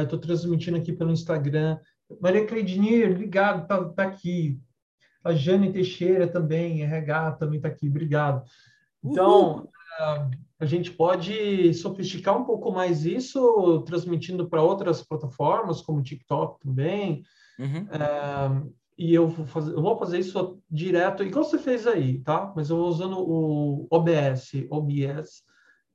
Estou 0.02 0.18
é, 0.18 0.22
transmitindo 0.22 0.78
aqui 0.78 0.92
pelo 0.92 1.12
Instagram. 1.12 1.78
Maria 2.20 2.46
Cleidinir, 2.46 3.16
ligado, 3.16 3.66
tá, 3.66 3.84
tá 3.90 4.04
aqui. 4.04 4.58
A 5.24 5.32
Jane 5.32 5.72
Teixeira 5.72 6.28
também, 6.28 6.82
RH 6.82 7.32
também 7.32 7.56
está 7.56 7.68
aqui, 7.68 7.88
obrigado. 7.88 8.44
Então, 9.02 9.68
uh, 10.00 10.30
a 10.60 10.66
gente 10.66 10.90
pode 10.90 11.72
sofisticar 11.74 12.36
um 12.36 12.44
pouco 12.44 12.70
mais 12.70 13.04
isso, 13.04 13.82
transmitindo 13.86 14.48
para 14.48 14.62
outras 14.62 15.02
plataformas, 15.02 15.80
como 15.80 16.02
TikTok 16.02 16.60
também. 16.60 17.22
Uhum. 17.58 17.82
Uh, 17.84 18.74
e 18.96 19.12
eu 19.12 19.26
vou, 19.26 19.46
fazer, 19.46 19.72
eu 19.72 19.82
vou 19.82 19.98
fazer 19.98 20.18
isso 20.20 20.60
direto, 20.70 21.24
igual 21.24 21.44
você 21.44 21.58
fez 21.58 21.86
aí, 21.86 22.20
tá? 22.20 22.52
Mas 22.54 22.70
eu 22.70 22.76
vou 22.76 22.88
usando 22.88 23.18
o 23.18 23.88
OBS, 23.90 24.52
OBS 24.70 25.42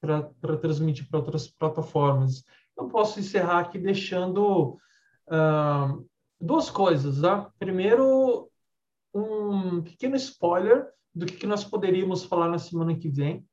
para 0.01 0.57
transmitir 0.57 1.07
para 1.09 1.19
outras 1.19 1.47
plataformas. 1.47 2.43
Eu 2.77 2.87
posso 2.87 3.19
encerrar 3.19 3.59
aqui 3.59 3.77
deixando 3.77 4.77
uh, 5.27 6.05
duas 6.39 6.69
coisas, 6.69 7.21
tá? 7.21 7.49
Primeiro, 7.57 8.48
um 9.13 9.81
pequeno 9.81 10.15
spoiler 10.15 10.87
do 11.13 11.25
que, 11.25 11.47
nós 11.47 11.63
poderíamos 11.63 12.23
falar 12.23 12.49
na 12.49 12.59
semana 12.59 12.95
que 12.95 13.09
vem. 13.09 13.45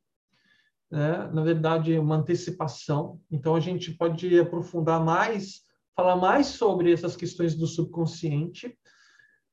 Né? 0.90 1.28
Na 1.32 1.42
verdade, 1.42 1.98
uma 1.98 2.16
antecipação. 2.16 3.20
Então, 3.30 3.54
a 3.54 3.60
gente 3.60 3.92
pode 3.92 4.38
aprofundar 4.38 5.04
mais, 5.04 5.62
falar 5.94 6.16
mais 6.16 6.46
sobre 6.46 6.92
essas 6.92 7.16
questões 7.16 7.54
do 7.54 7.66
subconsciente. 7.66 8.78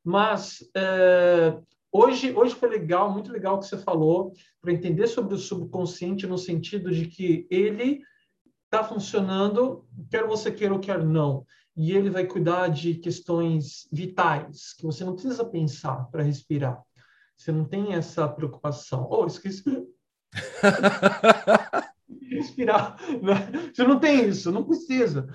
Mas 0.03 0.59
é, 0.75 1.57
hoje, 1.91 2.33
hoje 2.35 2.53
foi 2.55 2.69
legal, 2.69 3.11
muito 3.11 3.31
legal 3.31 3.55
o 3.55 3.59
que 3.59 3.65
você 3.67 3.77
falou, 3.77 4.33
para 4.61 4.73
entender 4.73 5.07
sobre 5.07 5.33
o 5.33 5.39
subconsciente 5.39 6.27
no 6.27 6.37
sentido 6.37 6.91
de 6.91 7.07
que 7.07 7.47
ele 7.49 8.01
está 8.65 8.83
funcionando, 8.83 9.87
quer 10.09 10.27
você 10.27 10.51
queira 10.51 10.73
ou 10.73 10.79
quer 10.79 11.03
não 11.03 11.45
e 11.75 11.91
ele 11.91 12.09
vai 12.09 12.25
cuidar 12.25 12.67
de 12.67 12.95
questões 12.95 13.87
vitais 13.91 14.73
que 14.73 14.85
você 14.85 15.03
não 15.03 15.13
precisa 15.13 15.43
pensar 15.43 16.05
para 16.11 16.23
respirar. 16.23 16.81
Você 17.35 17.51
não 17.51 17.65
tem 17.65 17.93
essa 17.93 18.27
preocupação. 18.27 19.07
Oh, 19.09 19.25
esqueci. 19.25 19.63
respirar. 22.29 22.97
Né? 23.21 23.71
Você 23.73 23.83
não 23.83 23.99
tem 23.99 24.27
isso, 24.27 24.51
não 24.51 24.63
precisa. 24.63 25.27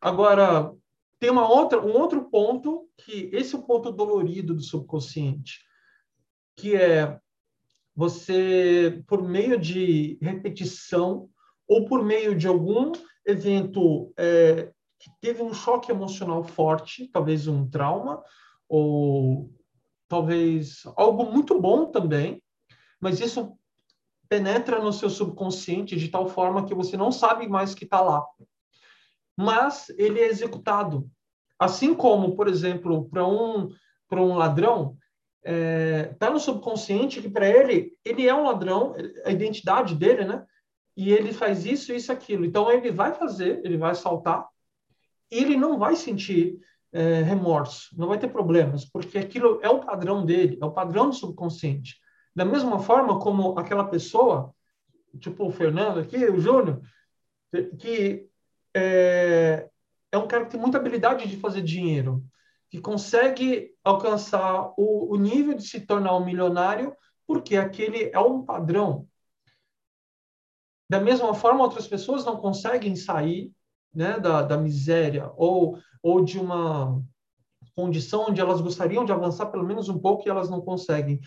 Agora, 0.00 0.72
tem 1.18 1.30
uma 1.30 1.48
outra, 1.48 1.80
um 1.80 1.92
outro 1.92 2.28
ponto 2.30 2.88
que 2.96 3.30
esse 3.32 3.54
é 3.54 3.58
o 3.58 3.62
ponto 3.62 3.90
dolorido 3.90 4.54
do 4.54 4.62
subconsciente, 4.62 5.60
que 6.56 6.76
é 6.76 7.18
você, 7.94 9.02
por 9.06 9.26
meio 9.26 9.58
de 9.58 10.18
repetição 10.22 11.28
ou 11.66 11.86
por 11.86 12.04
meio 12.04 12.36
de 12.36 12.46
algum 12.46 12.92
evento 13.26 14.12
é, 14.16 14.72
que 14.98 15.10
teve 15.20 15.42
um 15.42 15.54
choque 15.54 15.90
emocional 15.90 16.42
forte, 16.42 17.08
talvez 17.08 17.46
um 17.46 17.68
trauma, 17.68 18.22
ou 18.68 19.50
talvez 20.08 20.82
algo 20.96 21.24
muito 21.30 21.60
bom 21.60 21.86
também, 21.86 22.42
mas 23.00 23.20
isso 23.20 23.56
penetra 24.28 24.80
no 24.80 24.92
seu 24.92 25.08
subconsciente 25.08 25.96
de 25.96 26.08
tal 26.08 26.28
forma 26.28 26.66
que 26.66 26.74
você 26.74 26.96
não 26.96 27.10
sabe 27.10 27.48
mais 27.48 27.74
que 27.74 27.84
está 27.84 28.00
lá. 28.00 28.24
Mas 29.36 29.88
ele 29.90 30.20
é 30.20 30.26
executado. 30.26 31.08
Assim 31.58 31.94
como, 31.94 32.36
por 32.36 32.48
exemplo, 32.48 33.08
para 33.08 33.26
um, 33.26 33.68
um 34.12 34.34
ladrão, 34.34 34.96
está 35.38 35.52
é, 35.52 36.14
tá 36.18 36.30
no 36.30 36.38
subconsciente 36.38 37.22
que 37.22 37.30
para 37.30 37.48
ele, 37.48 37.96
ele 38.04 38.26
é 38.26 38.34
um 38.34 38.44
ladrão, 38.44 38.94
a 39.24 39.30
identidade 39.30 39.94
dele, 39.94 40.24
né? 40.24 40.44
E 40.96 41.12
ele 41.12 41.32
faz 41.32 41.64
isso, 41.64 41.92
isso, 41.92 42.10
aquilo. 42.10 42.44
Então 42.44 42.70
ele 42.70 42.90
vai 42.90 43.14
fazer, 43.14 43.60
ele 43.64 43.76
vai 43.76 43.92
assaltar, 43.92 44.46
ele 45.30 45.56
não 45.56 45.78
vai 45.78 45.96
sentir 45.96 46.58
é, 46.92 47.22
remorso, 47.22 47.88
não 47.96 48.08
vai 48.08 48.18
ter 48.18 48.28
problemas, 48.28 48.84
porque 48.84 49.18
aquilo 49.18 49.60
é 49.62 49.68
o 49.68 49.80
padrão 49.80 50.24
dele, 50.24 50.58
é 50.60 50.64
o 50.64 50.72
padrão 50.72 51.10
do 51.10 51.14
subconsciente. 51.14 51.98
Da 52.34 52.44
mesma 52.44 52.78
forma 52.78 53.18
como 53.18 53.58
aquela 53.58 53.84
pessoa, 53.84 54.54
tipo 55.20 55.46
o 55.46 55.52
Fernando 55.52 56.00
aqui, 56.00 56.16
o 56.24 56.40
Júnior, 56.40 56.80
que 57.78 58.28
é, 58.74 59.68
é, 60.12 60.18
um 60.18 60.26
cara 60.26 60.44
que 60.44 60.52
tem 60.52 60.60
muita 60.60 60.78
habilidade 60.78 61.28
de 61.28 61.36
fazer 61.36 61.62
dinheiro, 61.62 62.24
que 62.70 62.80
consegue 62.80 63.74
alcançar 63.82 64.72
o, 64.76 65.14
o 65.14 65.16
nível 65.16 65.54
de 65.54 65.66
se 65.66 65.80
tornar 65.80 66.16
um 66.16 66.24
milionário, 66.24 66.94
porque 67.26 67.56
aquele 67.56 68.10
é 68.12 68.18
um 68.18 68.44
padrão. 68.44 69.06
Da 70.88 71.00
mesma 71.00 71.34
forma, 71.34 71.62
outras 71.62 71.86
pessoas 71.86 72.24
não 72.24 72.36
conseguem 72.36 72.96
sair 72.96 73.52
né, 73.94 74.18
da, 74.18 74.42
da 74.42 74.56
miséria 74.56 75.30
ou, 75.36 75.78
ou 76.02 76.24
de 76.24 76.38
uma 76.38 77.02
condição 77.74 78.26
onde 78.28 78.40
elas 78.40 78.60
gostariam 78.60 79.04
de 79.04 79.12
avançar 79.12 79.46
pelo 79.46 79.64
menos 79.64 79.88
um 79.88 79.98
pouco 79.98 80.26
e 80.26 80.30
elas 80.30 80.50
não 80.50 80.60
conseguem. 80.60 81.20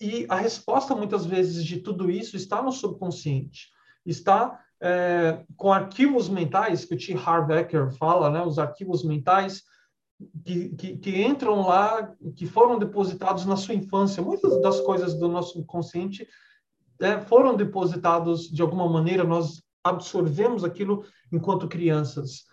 E 0.00 0.26
a 0.28 0.36
resposta, 0.36 0.94
muitas 0.94 1.24
vezes, 1.24 1.64
de 1.64 1.80
tudo 1.80 2.10
isso 2.10 2.36
está 2.36 2.62
no 2.62 2.72
subconsciente. 2.72 3.68
Está 4.04 4.60
é, 4.80 5.44
com 5.56 5.72
arquivos 5.72 6.28
mentais, 6.28 6.84
que 6.84 6.94
o 6.94 6.98
T. 6.98 7.14
Harv 7.14 7.50
Eker 7.50 7.90
fala, 7.92 8.30
né, 8.30 8.42
os 8.42 8.58
arquivos 8.58 9.04
mentais 9.04 9.62
que, 10.44 10.70
que, 10.70 10.96
que, 10.98 11.22
entram 11.22 11.66
lá, 11.66 12.14
que 12.34 12.46
foram 12.46 12.78
depositados 12.78 13.46
na 13.46 13.56
sua 13.56 13.74
infância. 13.74 14.22
Muitas 14.22 14.60
das 14.60 14.80
coisas 14.80 15.14
do 15.14 15.28
nosso 15.28 15.64
consciente 15.64 16.26
é, 17.00 17.20
foram 17.20 17.56
depositados 17.56 18.50
de 18.50 18.62
alguma 18.62 18.88
maneira, 18.88 19.24
nós 19.24 19.62
absorvemos 19.88 20.64
aquilo 20.64 21.04
enquanto 21.32 21.68
crianças. 21.68 22.44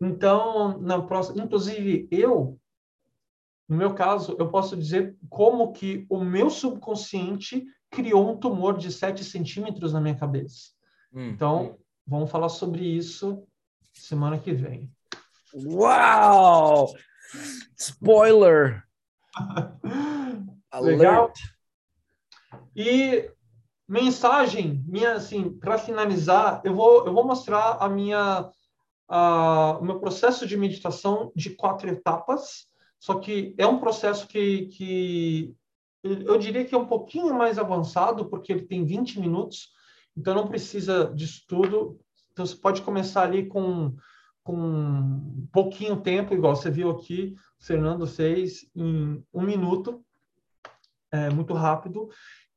Então, 0.00 0.78
na 0.80 1.00
próxima, 1.02 1.42
inclusive 1.42 2.08
eu, 2.10 2.58
no 3.68 3.76
meu 3.76 3.94
caso, 3.94 4.36
eu 4.38 4.48
posso 4.48 4.76
dizer 4.76 5.16
como 5.28 5.72
que 5.72 6.06
o 6.08 6.22
meu 6.22 6.48
subconsciente 6.48 7.64
criou 7.90 8.30
um 8.30 8.36
tumor 8.36 8.78
de 8.78 8.92
7 8.92 9.24
centímetros 9.24 9.92
na 9.92 10.00
minha 10.00 10.16
cabeça. 10.16 10.72
Hum. 11.12 11.30
Então, 11.30 11.78
vamos 12.06 12.30
falar 12.30 12.48
sobre 12.48 12.84
isso 12.84 13.46
semana 13.92 14.38
que 14.38 14.52
vem. 14.52 14.90
Uau! 15.54 16.94
Spoiler! 17.76 18.84
Legal? 20.80 21.32
E 22.76 23.30
mensagem 23.88 24.84
minha 24.86 25.14
assim 25.14 25.50
para 25.50 25.78
finalizar 25.78 26.60
eu 26.64 26.74
vou 26.74 27.06
eu 27.06 27.12
vou 27.12 27.24
mostrar 27.24 27.78
a 27.80 27.88
minha 27.88 28.48
a, 29.08 29.78
o 29.80 29.84
meu 29.84 29.98
processo 29.98 30.46
de 30.46 30.56
meditação 30.56 31.32
de 31.34 31.50
quatro 31.50 31.88
etapas 31.88 32.66
só 33.00 33.14
que 33.18 33.54
é 33.56 33.66
um 33.66 33.78
processo 33.78 34.26
que, 34.26 34.66
que 34.66 35.54
eu 36.04 36.36
diria 36.38 36.64
que 36.64 36.74
é 36.74 36.78
um 36.78 36.86
pouquinho 36.86 37.34
mais 37.34 37.58
avançado 37.58 38.28
porque 38.28 38.52
ele 38.52 38.66
tem 38.66 38.84
20 38.84 39.20
minutos 39.20 39.72
então 40.18 40.34
não 40.34 40.48
precisa 40.48 41.12
disso 41.14 41.44
tudo. 41.46 42.00
Então 42.32 42.44
você 42.44 42.56
pode 42.56 42.82
começar 42.82 43.22
ali 43.22 43.46
com 43.46 43.94
com 44.42 45.46
pouquinho 45.52 46.00
tempo 46.00 46.32
igual 46.32 46.56
você 46.56 46.70
viu 46.70 46.88
aqui 46.88 47.34
o 47.60 47.64
Fernando 47.64 48.06
fez 48.06 48.66
em 48.74 49.22
um 49.32 49.42
minuto. 49.42 50.02
É 51.12 51.28
muito 51.28 51.52
rápido 51.52 52.08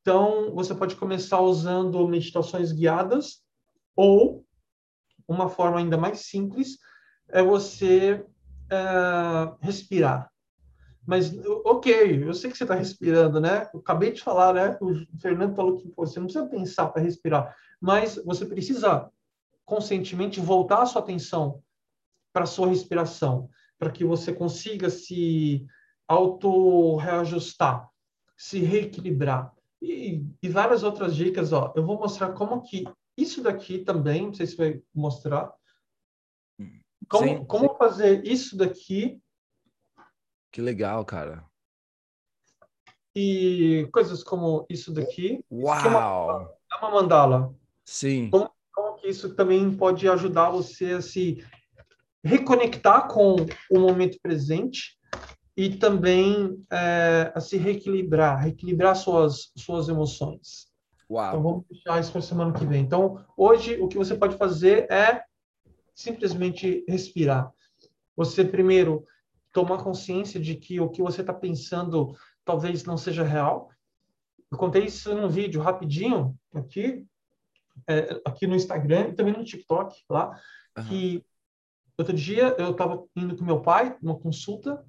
então, 0.01 0.53
você 0.53 0.73
pode 0.73 0.95
começar 0.95 1.39
usando 1.41 2.07
meditações 2.07 2.71
guiadas, 2.71 3.43
Ou, 3.95 4.43
uma 5.27 5.47
forma 5.47 5.77
ainda 5.77 5.97
mais 5.97 6.21
simples, 6.21 6.77
é 7.29 7.43
você 7.43 8.25
é, 8.69 9.53
respirar. 9.59 10.31
Mas, 11.05 11.33
ok, 11.65 12.23
eu 12.23 12.33
sei 12.33 12.51
que 12.51 12.57
você 12.57 12.63
está 12.63 12.75
respirando, 12.75 13.39
né? 13.39 13.69
Eu 13.73 13.79
acabei 13.79 14.11
de 14.11 14.21
falar, 14.21 14.53
né? 14.53 14.77
O 14.81 14.93
Fernando 15.19 15.55
falou 15.55 15.77
que 15.77 15.89
pô, 15.89 16.05
você 16.05 16.19
não 16.19 16.27
precisa 16.27 16.47
pensar 16.47 16.87
para 16.87 17.01
respirar, 17.01 17.55
mas 17.79 18.15
você 18.23 18.45
precisa 18.45 19.09
conscientemente 19.65 20.39
voltar 20.39 20.81
a 20.81 20.85
sua 20.85 21.01
atenção 21.01 21.61
para 22.33 22.45
sua 22.45 22.67
respiração, 22.67 23.49
para 23.77 23.91
que 23.91 24.05
você 24.05 24.33
consiga 24.33 24.89
se 24.89 25.65
auto-reajustar, 26.07 27.89
se 28.37 28.59
reequilibrar. 28.59 29.53
E, 29.81 30.23
e, 30.41 30.49
várias 30.49 30.83
outras 30.83 31.15
dicas, 31.15 31.51
ó. 31.51 31.73
Eu 31.75 31.83
vou 31.83 31.97
mostrar 31.97 32.33
como 32.33 32.61
que 32.61 32.83
isso 33.17 33.41
daqui 33.41 33.79
também, 33.79 34.27
não 34.27 34.33
sei 34.33 34.45
se 34.45 34.55
vai 34.55 34.81
mostrar, 34.93 35.51
como, 37.11 37.27
sim, 37.27 37.45
como 37.45 37.69
sim. 37.69 37.77
fazer 37.77 38.25
isso 38.25 38.55
daqui. 38.55 39.21
Que 40.51 40.61
legal, 40.61 41.03
cara. 41.03 41.45
E 43.15 43.87
coisas 43.91 44.23
como 44.23 44.65
isso 44.69 44.93
daqui. 44.93 45.43
Uau! 45.51 45.77
Isso 45.77 45.87
é, 45.87 45.89
uma, 45.89 46.53
é 46.71 46.75
uma 46.77 46.91
mandala. 46.91 47.55
Sim. 47.83 48.29
Como, 48.29 48.49
como 48.71 48.95
que 48.95 49.09
isso 49.09 49.35
também 49.35 49.75
pode 49.75 50.07
ajudar 50.07 50.51
você 50.51 50.93
a 50.93 51.01
se 51.01 51.45
reconectar 52.23 53.07
com 53.09 53.35
o 53.69 53.79
momento 53.79 54.17
presente 54.21 54.97
e 55.55 55.75
também 55.77 56.63
é, 56.71 57.31
a 57.35 57.39
se 57.39 57.57
reequilibrar, 57.57 58.41
reequilibrar 58.41 58.95
suas, 58.95 59.51
suas 59.55 59.89
emoções. 59.89 60.71
Uau. 61.09 61.27
Então 61.27 61.43
vamos 61.43 61.65
deixar 61.69 61.99
isso 61.99 62.11
para 62.11 62.21
semana 62.21 62.53
que 62.53 62.65
vem. 62.65 62.83
Então, 62.83 63.23
hoje 63.35 63.75
o 63.81 63.87
que 63.87 63.97
você 63.97 64.15
pode 64.15 64.37
fazer 64.37 64.89
é 64.91 65.23
simplesmente 65.93 66.85
respirar. 66.87 67.51
Você 68.15 68.45
primeiro 68.45 69.05
tomar 69.51 69.83
consciência 69.83 70.39
de 70.39 70.55
que 70.55 70.79
o 70.79 70.89
que 70.89 71.01
você 71.01 71.21
está 71.21 71.33
pensando 71.33 72.15
talvez 72.45 72.85
não 72.85 72.97
seja 72.97 73.23
real. 73.23 73.69
Eu 74.49 74.57
contei 74.57 74.85
isso 74.85 75.13
num 75.13 75.29
vídeo 75.29 75.61
rapidinho 75.61 76.37
aqui, 76.53 77.05
é, 77.87 78.21
aqui 78.25 78.47
no 78.47 78.55
Instagram 78.55 79.09
e 79.09 79.13
também 79.13 79.33
no 79.33 79.43
TikTok 79.43 80.03
lá, 80.09 80.39
uhum. 80.77 80.83
que 80.85 81.25
outro 81.97 82.15
dia 82.15 82.55
eu 82.57 82.71
estava 82.71 83.03
indo 83.15 83.35
com 83.35 83.45
meu 83.45 83.61
pai 83.61 83.97
numa 84.01 84.17
consulta, 84.17 84.85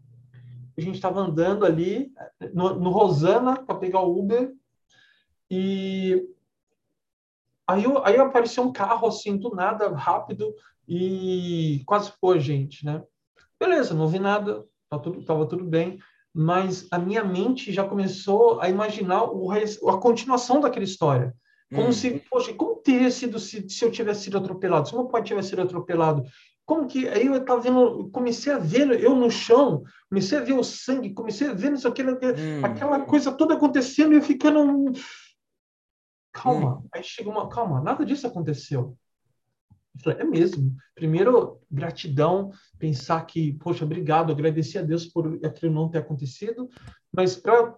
a 0.77 0.81
gente 0.81 0.95
estava 0.95 1.21
andando 1.21 1.65
ali 1.65 2.13
no, 2.55 2.75
no 2.75 2.91
Rosana 2.91 3.63
para 3.63 3.77
pegar 3.77 4.01
o 4.01 4.19
Uber 4.19 4.53
e 5.51 6.29
aí, 7.67 7.85
aí 8.05 8.17
apareceu 8.17 8.65
um 8.65 8.73
carro 8.73 9.07
assim 9.07 9.37
do 9.37 9.55
nada 9.55 9.89
rápido 9.95 10.55
e 10.89 11.83
quase 11.87 12.13
foi 12.21 12.41
gente, 12.41 12.85
né? 12.85 13.03
Beleza, 13.61 13.95
não 13.95 14.09
vi 14.09 14.19
nada, 14.19 14.65
tava 14.89 15.03
tudo, 15.03 15.25
tava 15.25 15.47
tudo 15.47 15.65
bem, 15.65 15.99
mas 16.35 16.89
a 16.91 16.99
minha 16.99 17.23
mente 17.23 17.73
já 17.73 17.85
começou 17.85 18.61
a 18.61 18.69
imaginar 18.69 19.25
o, 19.25 19.51
a 19.53 19.99
continuação 19.99 20.61
daquela 20.61 20.85
história. 20.85 21.35
Como 21.73 21.89
hum. 21.89 21.93
se, 21.93 22.23
poxa, 22.31 22.53
como 22.53 22.77
teria 22.77 23.11
sido 23.11 23.39
se, 23.39 23.69
se 23.69 23.85
eu 23.85 23.91
tivesse 23.91 24.25
sido 24.25 24.39
atropelado? 24.39 24.89
Se 24.89 24.95
meu 24.95 25.07
pai 25.07 25.23
tivesse 25.23 25.51
sido 25.51 25.63
atropelado? 25.63 26.25
Como 26.65 26.87
que. 26.87 27.09
Aí 27.09 27.27
eu 27.27 27.37
estava 27.37 27.61
vendo, 27.61 28.11
comecei 28.11 28.53
a 28.53 28.59
ver 28.59 28.91
eu 29.01 29.15
no 29.17 29.31
chão, 29.31 29.83
comecei 30.09 30.39
a 30.39 30.43
ver 30.43 30.55
o 30.55 30.63
sangue, 30.63 31.13
comecei 31.13 31.49
a 31.49 31.55
ver 31.55 31.73
isso, 31.73 31.89
aquilo, 31.89 32.13
hum. 32.13 32.65
aquela 32.65 33.01
coisa 33.01 33.33
toda 33.33 33.55
acontecendo 33.55 34.13
e 34.13 34.17
eu 34.17 34.23
ficando. 34.23 34.93
Calma. 36.33 36.79
Hum. 36.79 36.89
Aí 36.93 37.03
chega 37.03 37.29
uma. 37.29 37.49
Calma, 37.49 37.81
nada 37.81 38.05
disso 38.05 38.27
aconteceu. 38.27 38.97
Eu 39.95 40.01
falei, 40.03 40.21
é 40.21 40.25
mesmo. 40.25 40.75
Primeiro, 40.95 41.61
gratidão, 41.71 42.51
pensar 42.79 43.27
que, 43.27 43.53
poxa, 43.55 43.85
obrigado, 43.85 44.33
agradecer 44.33 44.79
a 44.79 44.83
Deus 44.83 45.07
por 45.07 45.39
aquilo 45.45 45.75
não 45.75 45.91
ter 45.91 45.99
acontecido, 45.99 46.69
mas 47.13 47.37
para 47.37 47.77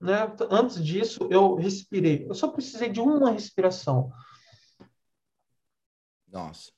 né, 0.00 0.34
antes 0.50 0.82
disso 0.82 1.28
eu 1.30 1.56
respirei. 1.56 2.26
Eu 2.26 2.34
só 2.34 2.48
precisei 2.48 2.88
de 2.88 3.00
uma 3.00 3.30
respiração. 3.30 4.10
Nossa. 6.26 6.72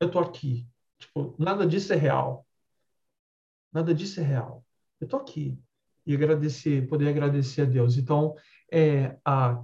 Eu 0.00 0.10
tô 0.10 0.18
aqui. 0.18 0.66
Tipo, 0.98 1.34
nada 1.38 1.66
disso 1.66 1.92
é 1.92 1.96
real. 1.96 2.46
Nada 3.72 3.94
disso 3.94 4.20
é 4.20 4.22
real. 4.24 4.64
Eu 5.00 5.06
tô 5.06 5.16
aqui 5.16 5.58
e 6.04 6.14
agradecer, 6.14 6.88
poder 6.88 7.08
agradecer 7.08 7.62
a 7.62 7.66
Deus. 7.66 7.96
Então, 7.96 8.34
é 8.72 9.18
a 9.24 9.62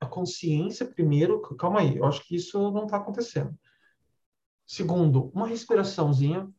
a 0.00 0.06
consciência 0.06 0.86
primeiro, 0.86 1.40
calma 1.56 1.80
aí, 1.80 1.98
eu 1.98 2.06
acho 2.06 2.26
que 2.26 2.34
isso 2.34 2.70
não 2.70 2.84
está 2.84 2.96
acontecendo. 2.96 3.54
Segundo, 4.66 5.30
uma 5.34 5.46
respiraçãozinha. 5.46 6.50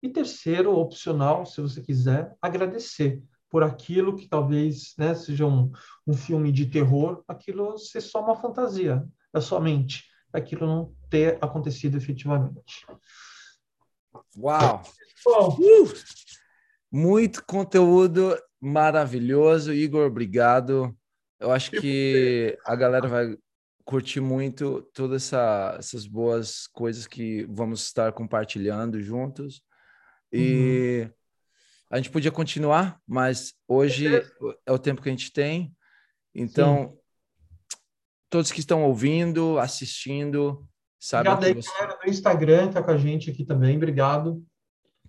E 0.00 0.08
terceiro, 0.08 0.76
opcional, 0.76 1.44
se 1.44 1.60
você 1.60 1.82
quiser, 1.82 2.36
agradecer 2.40 3.20
por 3.50 3.64
aquilo 3.64 4.14
que 4.14 4.28
talvez 4.28 4.94
né, 4.96 5.12
seja 5.14 5.44
um, 5.44 5.72
um 6.06 6.14
filme 6.14 6.52
de 6.52 6.66
terror, 6.66 7.24
aquilo 7.26 7.76
ser 7.78 8.00
só 8.00 8.22
uma 8.22 8.36
fantasia 8.36 9.04
da 9.32 9.40
sua 9.40 9.60
mente, 9.60 10.07
aquilo 10.32 10.66
não 10.66 10.94
ter 11.10 11.38
acontecido 11.40 11.96
efetivamente. 11.96 12.86
Uau! 14.36 14.82
Uh! 15.26 15.92
Muito 16.90 17.44
conteúdo 17.44 18.36
maravilhoso. 18.60 19.72
Igor, 19.72 20.06
obrigado. 20.06 20.96
Eu 21.38 21.52
acho 21.52 21.70
que 21.70 22.58
a 22.64 22.74
galera 22.74 23.06
vai 23.06 23.36
curtir 23.84 24.20
muito 24.20 24.82
todas 24.92 25.24
essa, 25.24 25.76
essas 25.78 26.06
boas 26.06 26.66
coisas 26.66 27.06
que 27.06 27.46
vamos 27.48 27.82
estar 27.84 28.12
compartilhando 28.12 29.00
juntos. 29.00 29.62
E 30.32 31.04
uhum. 31.04 31.12
a 31.90 31.96
gente 31.96 32.10
podia 32.10 32.30
continuar, 32.30 33.00
mas 33.06 33.54
hoje 33.66 34.06
é 34.66 34.72
o 34.72 34.78
tempo 34.78 35.00
que 35.00 35.08
a 35.08 35.12
gente 35.12 35.32
tem. 35.32 35.74
Então, 36.34 36.90
Sim. 36.90 36.98
Todos 38.30 38.52
que 38.52 38.60
estão 38.60 38.84
ouvindo, 38.84 39.58
assistindo, 39.58 40.66
sabe? 40.98 41.28
Obrigado 41.28 41.56
aí, 41.56 41.62
você... 41.62 41.70
galera 41.72 41.98
do 42.02 42.10
Instagram, 42.10 42.70
tá 42.70 42.82
com 42.82 42.90
a 42.90 42.96
gente 42.96 43.30
aqui 43.30 43.44
também. 43.44 43.76
Obrigado. 43.76 44.44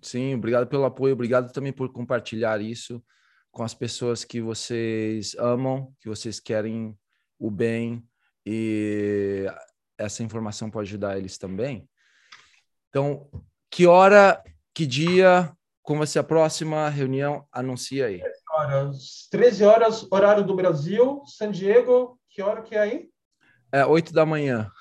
Sim, 0.02 0.34
obrigado 0.34 0.66
pelo 0.66 0.84
apoio, 0.84 1.12
obrigado 1.12 1.52
também 1.52 1.72
por 1.72 1.92
compartilhar 1.92 2.60
isso 2.60 3.02
com 3.50 3.62
as 3.62 3.74
pessoas 3.74 4.24
que 4.24 4.40
vocês 4.40 5.34
amam, 5.38 5.92
que 6.00 6.08
vocês 6.08 6.38
querem 6.38 6.96
o 7.38 7.50
bem 7.50 8.06
e 8.46 9.46
essa 9.98 10.22
informação 10.22 10.70
pode 10.70 10.88
ajudar 10.88 11.18
eles 11.18 11.36
também. 11.36 11.88
Então, 12.88 13.28
que 13.70 13.86
hora, 13.86 14.42
que 14.74 14.86
dia, 14.86 15.52
como 15.82 15.98
vai 15.98 16.06
ser 16.06 16.20
a 16.20 16.24
próxima 16.24 16.88
reunião? 16.88 17.46
Anuncia 17.52 18.06
aí. 18.06 18.20
13 18.20 18.34
horas, 18.50 19.28
13 19.30 19.64
horas 19.64 20.12
horário 20.12 20.44
do 20.44 20.54
Brasil, 20.54 21.22
San 21.26 21.50
Diego, 21.50 22.19
que 22.40 22.42
hora 22.42 22.62
que 22.62 22.74
é 22.74 22.80
aí? 22.80 23.10
É 23.70 23.84
8 23.84 24.14
da 24.14 24.24
manhã. 24.24 24.72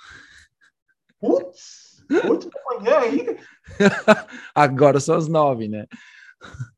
Putz, 1.19 2.01
8 2.09 2.49
da 2.49 2.63
manhã 2.63 2.97
aí? 2.99 3.37
Agora 4.55 5.01
são 5.01 5.17
as 5.17 5.27
9, 5.27 5.67
né? 5.67 5.85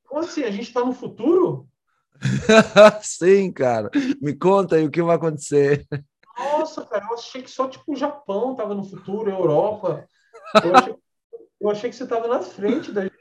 Como 0.03 0.21
assim? 0.21 0.43
A 0.43 0.49
gente 0.49 0.63
está 0.63 0.83
no 0.83 0.91
futuro? 0.91 1.67
Sim, 3.03 3.51
cara. 3.51 3.91
Me 4.19 4.35
conta 4.35 4.75
aí 4.75 4.83
o 4.83 4.89
que 4.89 5.03
vai 5.03 5.17
acontecer. 5.17 5.85
Nossa, 6.35 6.83
cara, 6.83 7.05
eu 7.05 7.13
achei 7.13 7.43
que 7.43 7.51
só 7.51 7.67
tipo 7.67 7.93
o 7.93 7.95
Japão 7.95 8.53
estava 8.53 8.73
no 8.73 8.83
futuro, 8.83 9.29
a 9.29 9.35
Europa. 9.35 10.07
Eu 10.63 10.75
achei, 10.75 10.95
eu 11.61 11.69
achei 11.69 11.91
que 11.91 11.95
você 11.95 12.05
estava 12.05 12.27
na 12.27 12.41
frente 12.41 12.91
da 12.91 13.03
gente. 13.03 13.13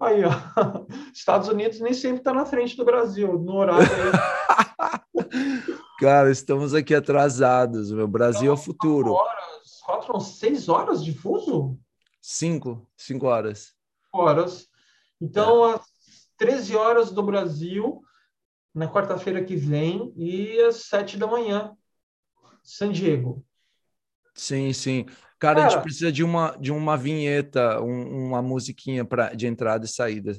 Aí, 0.00 0.22
ó. 0.24 0.30
Estados 1.12 1.48
Unidos 1.48 1.78
nem 1.78 1.92
sempre 1.92 2.20
está 2.20 2.32
na 2.32 2.46
frente 2.46 2.74
do 2.74 2.86
Brasil, 2.86 3.38
no 3.38 3.56
horário. 3.56 3.86
Cara, 6.02 6.32
estamos 6.32 6.74
aqui 6.74 6.96
atrasados. 6.96 7.92
O 7.92 8.08
Brasil 8.08 8.40
então, 8.42 8.50
é 8.50 8.54
o 8.54 8.56
futuro. 8.56 9.12
Quatro 9.12 9.30
horas, 9.30 9.80
quatro, 9.86 10.20
seis 10.20 10.68
horas 10.68 11.04
de 11.04 11.14
fuso? 11.14 11.78
Cinco, 12.20 12.90
cinco 12.96 13.26
horas. 13.26 13.72
Horas. 14.12 14.66
Então, 15.20 15.76
é. 15.76 15.80
13 16.36 16.74
horas 16.74 17.12
do 17.12 17.22
Brasil, 17.22 18.02
na 18.74 18.92
quarta-feira 18.92 19.44
que 19.44 19.54
vem, 19.54 20.12
e 20.16 20.58
às 20.62 20.86
7 20.86 21.16
da 21.16 21.28
manhã, 21.28 21.70
San 22.64 22.90
Diego. 22.90 23.46
Sim, 24.34 24.72
sim. 24.72 25.04
Cara, 25.38 25.60
Cara, 25.60 25.66
a 25.66 25.68
gente 25.68 25.82
precisa 25.84 26.10
de 26.10 26.24
uma, 26.24 26.56
de 26.56 26.72
uma 26.72 26.96
vinheta, 26.96 27.80
um, 27.80 28.26
uma 28.26 28.42
musiquinha 28.42 29.04
pra, 29.04 29.34
de 29.34 29.46
entrada 29.46 29.84
e 29.84 29.88
saída. 29.88 30.36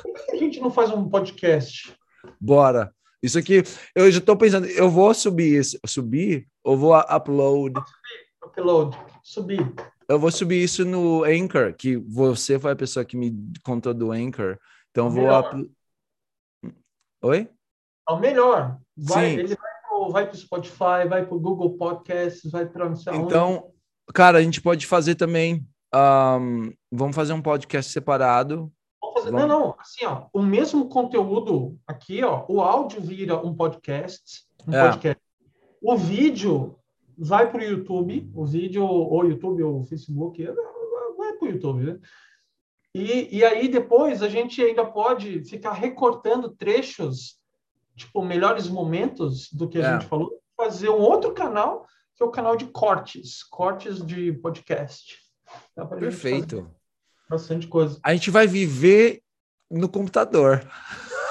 Por 0.00 0.26
que 0.26 0.36
a 0.36 0.38
gente 0.38 0.60
não 0.60 0.70
faz 0.70 0.92
um 0.92 1.08
podcast? 1.08 1.92
Bora. 2.40 2.94
Isso 3.22 3.38
aqui, 3.38 3.62
eu 3.94 4.10
já 4.10 4.18
estou 4.18 4.36
pensando, 4.36 4.66
eu 4.66 4.90
vou 4.90 5.14
subir 5.14 5.60
isso. 5.60 5.78
Subir 5.86 6.48
ou 6.64 6.76
vou 6.76 6.96
upload? 6.96 7.80
Upload, 8.44 8.98
subir. 9.22 9.72
Eu 10.08 10.18
vou 10.18 10.30
subir 10.30 10.62
isso 10.62 10.84
no 10.84 11.24
Anchor, 11.24 11.72
que 11.74 11.96
você 11.96 12.58
foi 12.58 12.72
a 12.72 12.76
pessoa 12.76 13.04
que 13.04 13.16
me 13.16 13.32
contou 13.64 13.94
do 13.94 14.10
Anchor. 14.10 14.58
Então 14.90 15.08
vou. 15.08 15.28
Oi? 17.22 17.48
É 18.08 18.12
o 18.12 18.18
melhor. 18.18 18.78
Vai, 18.96 19.30
Sim. 19.30 19.38
Ele 19.38 19.56
vai 20.10 20.26
para 20.26 20.34
o 20.34 20.38
Spotify, 20.38 21.08
vai 21.08 21.24
para 21.24 21.34
o 21.34 21.40
Google 21.40 21.76
Podcasts, 21.76 22.50
vai 22.50 22.66
para 22.66 22.92
Então, 23.14 23.72
cara, 24.12 24.38
a 24.38 24.42
gente 24.42 24.60
pode 24.60 24.86
fazer 24.86 25.14
também. 25.14 25.66
Um, 25.94 26.72
vamos 26.90 27.14
fazer 27.14 27.32
um 27.32 27.42
podcast 27.42 27.92
separado. 27.92 28.72
Fazer, 29.24 29.30
vamos... 29.30 29.48
Não, 29.48 29.60
não. 29.60 29.74
Assim, 29.78 30.04
ó, 30.04 30.26
o 30.32 30.42
mesmo 30.42 30.88
conteúdo 30.88 31.78
aqui, 31.86 32.22
ó, 32.22 32.44
o 32.48 32.60
áudio 32.60 33.00
vira 33.00 33.36
um 33.36 33.54
podcast, 33.54 34.46
um 34.66 34.74
é. 34.74 34.88
podcast. 34.88 35.22
O 35.80 35.96
vídeo 35.96 36.78
vai 37.16 37.50
para 37.50 37.60
o 37.60 37.64
YouTube, 37.64 38.30
o 38.34 38.44
vídeo, 38.44 38.84
ou 38.84 39.24
YouTube, 39.24 39.62
ou 39.62 39.84
Facebook, 39.84 40.44
vai 41.16 41.32
para 41.34 41.46
o 41.46 41.50
YouTube, 41.50 41.84
né? 41.84 42.00
E, 42.94 43.38
e 43.38 43.44
aí 43.44 43.68
depois 43.68 44.22
a 44.22 44.28
gente 44.28 44.62
ainda 44.62 44.84
pode 44.84 45.44
ficar 45.44 45.72
recortando 45.72 46.50
trechos, 46.50 47.38
tipo, 47.96 48.22
melhores 48.22 48.68
momentos 48.68 49.50
do 49.50 49.68
que 49.68 49.78
a 49.78 49.86
é. 49.86 49.92
gente 49.92 50.08
falou, 50.08 50.38
fazer 50.56 50.90
um 50.90 51.00
outro 51.00 51.32
canal, 51.32 51.86
que 52.14 52.22
é 52.22 52.26
o 52.26 52.30
canal 52.30 52.56
de 52.56 52.66
cortes, 52.66 53.42
cortes 53.44 54.04
de 54.04 54.32
podcast. 54.32 55.18
Perfeito. 55.98 56.70
Bastante 57.32 57.66
coisa. 57.66 57.98
A 58.04 58.12
gente 58.12 58.30
vai 58.30 58.46
viver 58.46 59.22
no 59.70 59.88
computador. 59.88 60.62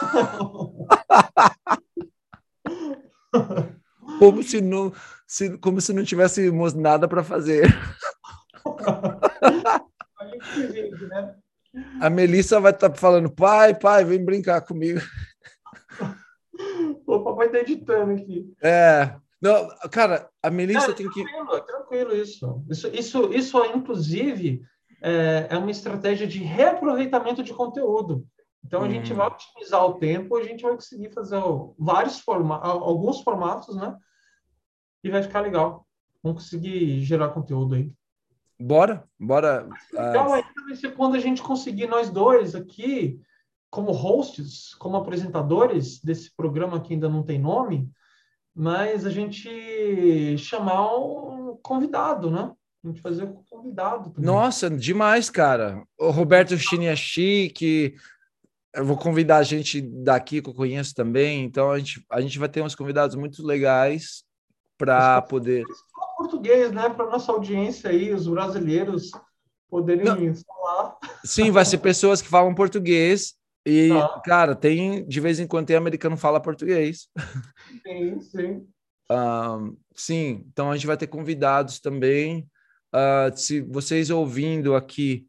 como 4.18 4.42
se 4.42 4.60
não, 4.62 4.92
se, 5.28 5.60
como 5.60 5.80
se 5.80 5.94
não 5.94 6.04
tivéssemos 6.04 6.74
nada 6.74 7.08
para 7.08 7.24
fazer. 7.24 7.72
né? 11.08 11.36
A 12.02 12.10
Melissa 12.10 12.60
vai 12.60 12.72
estar 12.72 12.90
tá 12.90 12.96
falando, 12.96 13.30
pai, 13.30 13.78
pai, 13.78 14.04
vem 14.04 14.26
brincar 14.26 14.62
comigo. 14.62 15.00
O 17.06 17.24
papai 17.24 17.46
está 17.46 17.60
editando 17.60 18.14
aqui. 18.14 18.52
É. 18.64 19.14
Não, 19.40 19.70
cara, 19.92 20.28
a 20.42 20.50
Melissa 20.50 20.94
tem 20.94 21.08
que. 21.12 21.24
Tranquilo, 21.24 21.56
é 21.56 21.62
tranquilo 21.62 22.16
isso. 22.16 22.66
Isso, 22.68 22.88
isso, 22.88 23.32
isso 23.34 23.64
inclusive, 23.66 24.64
é, 25.02 25.48
é 25.50 25.58
uma 25.58 25.72
estratégia 25.72 26.28
de 26.28 26.40
reaproveitamento 26.40 27.44
de 27.44 27.54
conteúdo. 27.54 28.26
Então, 28.64 28.82
a 28.82 28.86
hum. 28.86 28.92
gente 28.92 29.14
vai 29.14 29.28
otimizar 29.28 29.84
o 29.86 29.96
tempo, 29.96 30.38
a 30.38 30.44
gente 30.44 30.62
vai 30.62 30.74
conseguir 30.74 31.10
fazer 31.10 31.42
vários 31.78 32.20
formatos, 32.20 32.70
alguns 32.70 33.22
formatos, 33.22 33.76
né? 33.76 33.98
E 35.04 35.10
vai 35.10 35.24
ficar 35.24 35.42
legal. 35.42 35.88
Vamos 36.22 36.44
conseguir 36.44 37.02
gerar 37.02 37.30
conteúdo 37.30 37.76
aí. 37.76 37.92
Bora, 38.60 39.04
bora. 39.20 39.68
Legal 39.92 40.34
ainda 40.34 40.64
vai 40.68 40.76
ser 40.76 40.96
quando 40.96 41.16
a 41.16 41.20
gente 41.20 41.42
conseguir, 41.42 41.88
nós 41.88 42.12
dois 42.12 42.54
aqui, 42.54 43.20
como 43.72 43.92
hosts, 43.92 44.76
como 44.76 44.98
apresentadores 44.98 46.00
desse 46.00 46.36
programa 46.36 46.80
que 46.80 46.94
ainda 46.94 47.10
não 47.10 47.24
tem 47.24 47.40
nome, 47.40 47.90
mas 48.54 49.06
a 49.06 49.10
gente 49.10 50.38
chamar 50.38 50.96
um 50.96 51.58
convidado, 51.64 52.30
né? 52.30 52.52
A 52.84 52.88
gente 52.88 53.02
fazer 53.02 53.24
um 53.24 53.44
convidado. 53.50 54.10
Também. 54.12 54.26
Nossa, 54.26 54.70
demais, 54.70 55.30
cara. 55.30 55.84
O 56.00 56.10
Roberto 56.10 56.58
Chiniachi, 56.58 57.54
eu 58.74 58.86
vou 58.86 58.98
convidar 58.98 59.38
a 59.38 59.44
gente 59.44 59.82
daqui 59.82 60.42
que 60.42 60.50
eu 60.50 60.54
conheço 60.54 60.96
também, 60.96 61.44
então 61.44 61.70
a 61.70 61.78
gente, 61.78 62.06
a 62.10 62.22
gente 62.22 62.40
vai 62.40 62.50
ter 62.50 62.62
uns 62.62 62.76
convidados 62.76 63.16
muito 63.16 63.46
legais 63.46 64.24
para 64.78 65.22
poder 65.22 65.64
português, 66.22 66.72
né? 66.72 66.90
Para 66.90 67.10
nossa 67.10 67.32
audiência 67.32 67.90
aí, 67.90 68.14
os 68.14 68.28
brasileiros 68.28 69.12
poderem 69.70 70.06
Não. 70.06 70.36
falar. 70.36 70.98
Sim, 71.24 71.52
vai 71.52 71.66
ser 71.66 71.80
pessoas 71.80 72.22
que 72.22 72.28
falam 72.28 72.54
português. 72.54 73.34
E, 73.66 73.90
tá. 73.90 74.22
cara, 74.26 74.56
tem 74.56 75.06
de 75.08 75.20
vez 75.20 75.40
em 75.40 75.48
quando 75.48 75.68
tem 75.68 75.76
americano 75.76 76.18
fala 76.18 76.40
português. 76.40 77.08
Sim, 77.86 78.20
sim. 78.22 78.68
Um, 79.12 79.78
sim, 79.96 80.46
então 80.48 80.72
a 80.72 80.76
gente 80.76 80.88
vai 80.88 80.98
ter 80.98 81.08
convidados 81.08 81.80
também. 81.80 82.48
Uh, 82.94 83.36
se 83.38 83.62
vocês 83.62 84.10
ouvindo 84.10 84.76
aqui 84.76 85.26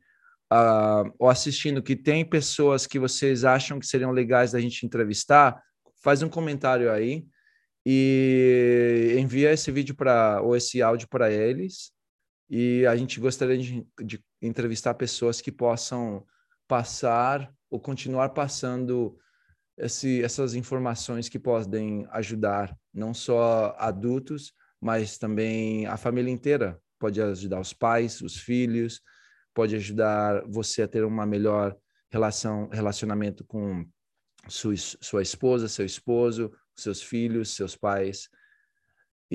uh, 0.53 1.13
ou 1.19 1.29
assistindo 1.29 1.83
que 1.83 1.95
tem 1.95 2.25
pessoas 2.25 2.87
que 2.87 2.99
vocês 2.99 3.45
acham 3.45 3.79
que 3.79 3.87
seriam 3.87 4.11
legais 4.11 4.53
da 4.53 4.61
gente 4.61 4.85
entrevistar, 4.85 5.63
faz 6.03 6.23
um 6.23 6.29
comentário 6.29 6.91
aí 6.91 7.25
e 7.87 9.17
envia 9.19 9.53
esse 9.53 9.71
vídeo 9.71 9.95
para 9.95 10.41
ou 10.43 10.57
esse 10.57 10.83
áudio 10.83 11.09
para 11.09 11.31
eles. 11.31 11.93
E 12.51 12.85
a 12.87 12.97
gente 12.97 13.19
gostaria 13.19 13.57
de, 13.57 13.87
de 14.05 14.23
entrevistar 14.41 14.95
pessoas 14.95 15.41
que 15.41 15.51
possam 15.51 16.27
passar 16.69 17.53
ou 17.71 17.81
continuar 17.81 18.31
passando 18.31 19.17
esse, 19.79 20.23
essas 20.23 20.55
informações 20.55 21.29
que 21.29 21.39
podem 21.39 22.07
ajudar 22.11 22.77
não 22.93 23.15
só 23.15 23.75
adultos, 23.79 24.53
mas 24.81 25.17
também 25.17 25.87
a 25.87 25.97
família 25.97 26.31
inteira. 26.31 26.82
Pode 27.03 27.20
ajudar 27.20 27.59
os 27.59 27.72
pais, 27.72 28.20
os 28.20 28.36
filhos, 28.36 29.03
pode 29.53 29.74
ajudar 29.74 30.44
você 30.46 30.82
a 30.82 30.88
ter 30.88 31.03
uma 31.03 31.26
melhor 31.26 31.76
relação, 32.09 32.68
relacionamento 32.68 33.44
com 33.44 33.84
sua, 34.48 34.76
sua 34.76 35.20
esposa, 35.20 35.66
seu 35.66 35.84
esposo, 35.84 36.53
seus 36.76 37.03
filhos, 37.03 37.57
seus 37.57 37.74
pais 37.74 38.28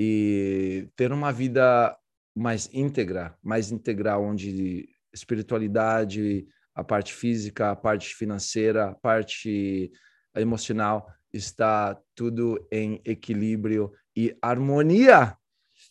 e 0.00 0.88
ter 0.96 1.12
uma 1.12 1.30
vida 1.30 1.94
mais 2.34 2.70
íntegra, 2.72 3.36
mais 3.42 3.70
integral, 3.70 4.24
onde 4.24 4.88
espiritualidade, 5.12 6.46
a 6.72 6.82
parte 6.82 7.12
física, 7.12 7.72
a 7.72 7.76
parte 7.76 8.14
financeira, 8.14 8.90
a 8.90 8.94
parte 8.94 9.92
emocional 10.34 11.12
está 11.30 12.00
tudo 12.14 12.66
em 12.72 13.02
equilíbrio 13.04 13.92
e 14.16 14.34
harmonia. 14.40 15.36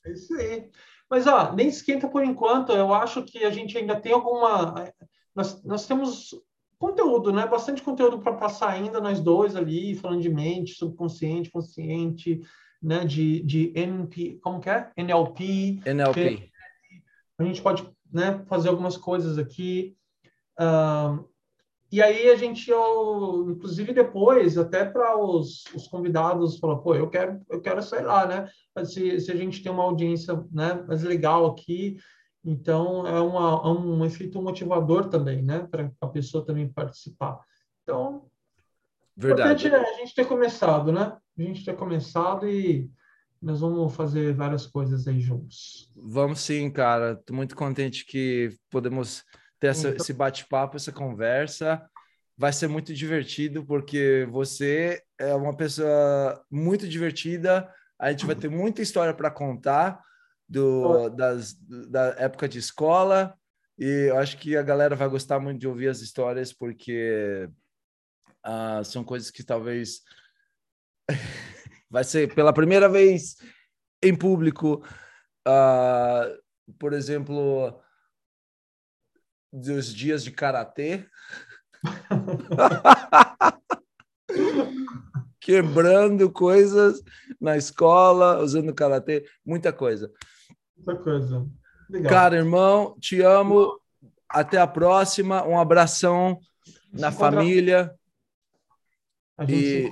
É 0.05 0.11
isso 0.11 0.34
aí. 0.36 0.71
Mas 1.10 1.26
ó, 1.26 1.53
nem 1.53 1.68
esquenta 1.68 2.08
por 2.08 2.24
enquanto. 2.24 2.72
Eu 2.72 2.93
acho 2.93 3.24
que 3.24 3.43
a 3.43 3.49
gente 3.49 3.78
ainda 3.78 3.99
tem 3.99 4.12
alguma. 4.12 4.91
Nós, 5.36 5.64
nós 5.64 5.86
temos 5.86 6.36
conteúdo, 6.78 7.32
né? 7.32 7.45
Bastante 7.47 7.82
conteúdo 7.82 8.20
para 8.20 8.34
passar 8.34 8.70
ainda 8.70 8.99
nós 8.99 9.20
dois 9.20 9.55
ali, 9.55 9.95
falando 9.95 10.22
de 10.22 10.30
mente, 10.30 10.74
subconsciente, 10.74 11.49
consciente, 11.49 12.41
né? 12.82 13.05
De, 13.05 13.41
de 13.43 13.72
NP, 13.76 14.39
como 14.41 14.60
que 14.60 14.70
é? 14.70 14.91
NLP. 14.97 15.80
NLP. 15.86 16.51
A 17.39 17.43
gente 17.43 17.62
pode 17.62 17.88
né, 18.12 18.43
fazer 18.47 18.70
algumas 18.70 18.97
coisas 18.97 19.38
aqui. 19.38 19.95
Uh, 20.60 21.24
e 21.92 22.02
aí 22.02 22.30
a 22.30 22.36
gente, 22.36 22.70
eu, 22.70 23.48
inclusive 23.50 23.94
depois, 23.94 24.58
até 24.58 24.86
para 24.86 25.18
os, 25.18 25.64
os 25.74 25.88
convidados, 25.88 26.60
falou, 26.60 26.80
pô, 26.80 26.96
eu 26.96 27.10
quero, 27.10 27.42
eu 27.50 27.62
quero, 27.62 27.82
sei 27.82 28.02
lá, 28.02 28.26
né? 28.26 28.50
Se, 28.86 29.20
se 29.20 29.32
a 29.32 29.36
gente 29.36 29.64
tem 29.64 29.72
uma 29.72 29.84
audiência 29.84 30.43
né, 30.51 30.84
mais 30.88 31.04
legal 31.04 31.46
aqui, 31.46 31.97
então, 32.43 33.05
é, 33.05 33.20
uma, 33.20 33.62
é 33.64 33.68
um 33.68 34.05
efeito 34.05 34.42
motivador 34.42 35.09
também, 35.09 35.42
né? 35.42 35.68
Para 35.70 35.92
a 36.01 36.08
pessoa 36.08 36.46
também 36.46 36.68
participar. 36.68 37.39
Então, 37.84 38.30
Verdade. 39.18 39.68
É 39.68 39.76
a 39.76 39.93
gente 39.93 40.14
ter 40.14 40.28
começado, 40.28 40.92
né? 40.92 41.18
A 41.38 41.42
gente 41.42 41.66
ter 41.66 41.76
começado 41.76 42.47
e 42.47 42.88
nós 43.42 43.62
vamos 43.62 43.96
fazer 43.96 44.34
várias 44.36 44.68
coisas 44.68 45.08
aí 45.08 45.20
juntos. 45.20 45.92
Vamos 45.96 46.39
sim, 46.39 46.70
cara. 46.70 47.14
Estou 47.14 47.36
muito 47.36 47.55
contente 47.55 48.05
que 48.05 48.55
podemos 48.70 49.24
ter 49.59 49.67
essa, 49.67 49.89
então... 49.89 50.01
esse 50.01 50.13
bate-papo, 50.13 50.78
essa 50.78 50.92
conversa. 50.92 51.82
Vai 52.38 52.54
ser 52.54 52.67
muito 52.67 52.93
divertido, 52.93 53.66
porque 53.66 54.28
você 54.29 55.01
é 55.20 55.34
uma 55.34 55.55
pessoa 55.55 56.43
muito 56.51 56.88
divertida. 56.88 57.67
A 58.00 58.12
gente 58.12 58.25
vai 58.25 58.36
ter 58.36 58.50
muita 58.50 58.82
história 58.82 59.13
para 59.13 59.32
contar 59.32 60.00
do, 60.47 61.09
das, 61.09 61.54
da 61.89 62.16
época 62.20 62.47
de 62.47 62.59
escola. 62.59 63.36
E 63.78 64.09
eu 64.09 64.17
acho 64.17 64.38
que 64.38 64.55
a 64.55 64.62
galera 64.63 64.96
vai 64.96 65.08
gostar 65.09 65.39
muito 65.39 65.59
de 65.59 65.67
ouvir 65.67 65.88
as 65.88 66.00
histórias, 66.00 66.54
porque 66.54 67.50
uh, 68.46 68.84
são 68.84 69.04
coisas 69.04 69.29
que 69.29 69.43
talvez 69.43 70.01
vai 71.89 72.04
ser 72.04 72.34
pela 72.34 72.54
primeira 72.54 72.88
vez 72.88 73.36
em 74.01 74.16
público. 74.16 74.84
Uh, 75.47 76.74
por 76.78 76.93
exemplo, 76.93 77.82
dos 79.58 79.93
dias 79.93 80.24
de 80.24 80.32
karatê. 80.32 81.05
Quebrando 85.39 86.29
coisas 86.32 87.01
na 87.39 87.55
escola, 87.58 88.39
usando 88.39 88.74
karatê, 88.74 89.25
muita 89.46 89.71
coisa. 89.71 90.12
Muita 90.75 90.96
coisa. 91.01 91.47
Legal. 91.89 92.12
Cara, 92.12 92.36
irmão, 92.36 92.97
te 93.00 93.21
amo. 93.21 93.79
Até 94.29 94.59
a 94.59 94.67
próxima. 94.67 95.46
Um 95.46 95.58
abração 95.58 96.38
na 96.92 97.12
família. 97.12 97.96
A 99.38 99.46
gente 99.46 99.88
e... 99.88 99.92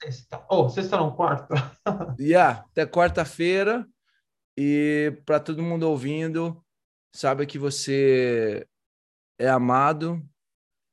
sexta. 0.00 0.42
Oh, 0.48 0.68
sexta 0.70 0.96
não, 0.96 1.14
quarta. 1.14 1.54
yeah, 2.18 2.64
até 2.72 2.86
quarta-feira. 2.86 3.86
E 4.56 5.20
para 5.26 5.38
todo 5.40 5.62
mundo 5.62 5.82
ouvindo, 5.82 6.64
sabe 7.12 7.44
que 7.44 7.58
você 7.58 8.66
é 9.38 9.48
amado 9.48 10.22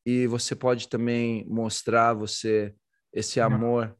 e 0.05 0.27
você 0.27 0.55
pode 0.55 0.87
também 0.87 1.45
mostrar 1.47 2.13
você 2.13 2.75
esse 3.13 3.39
amor 3.39 3.95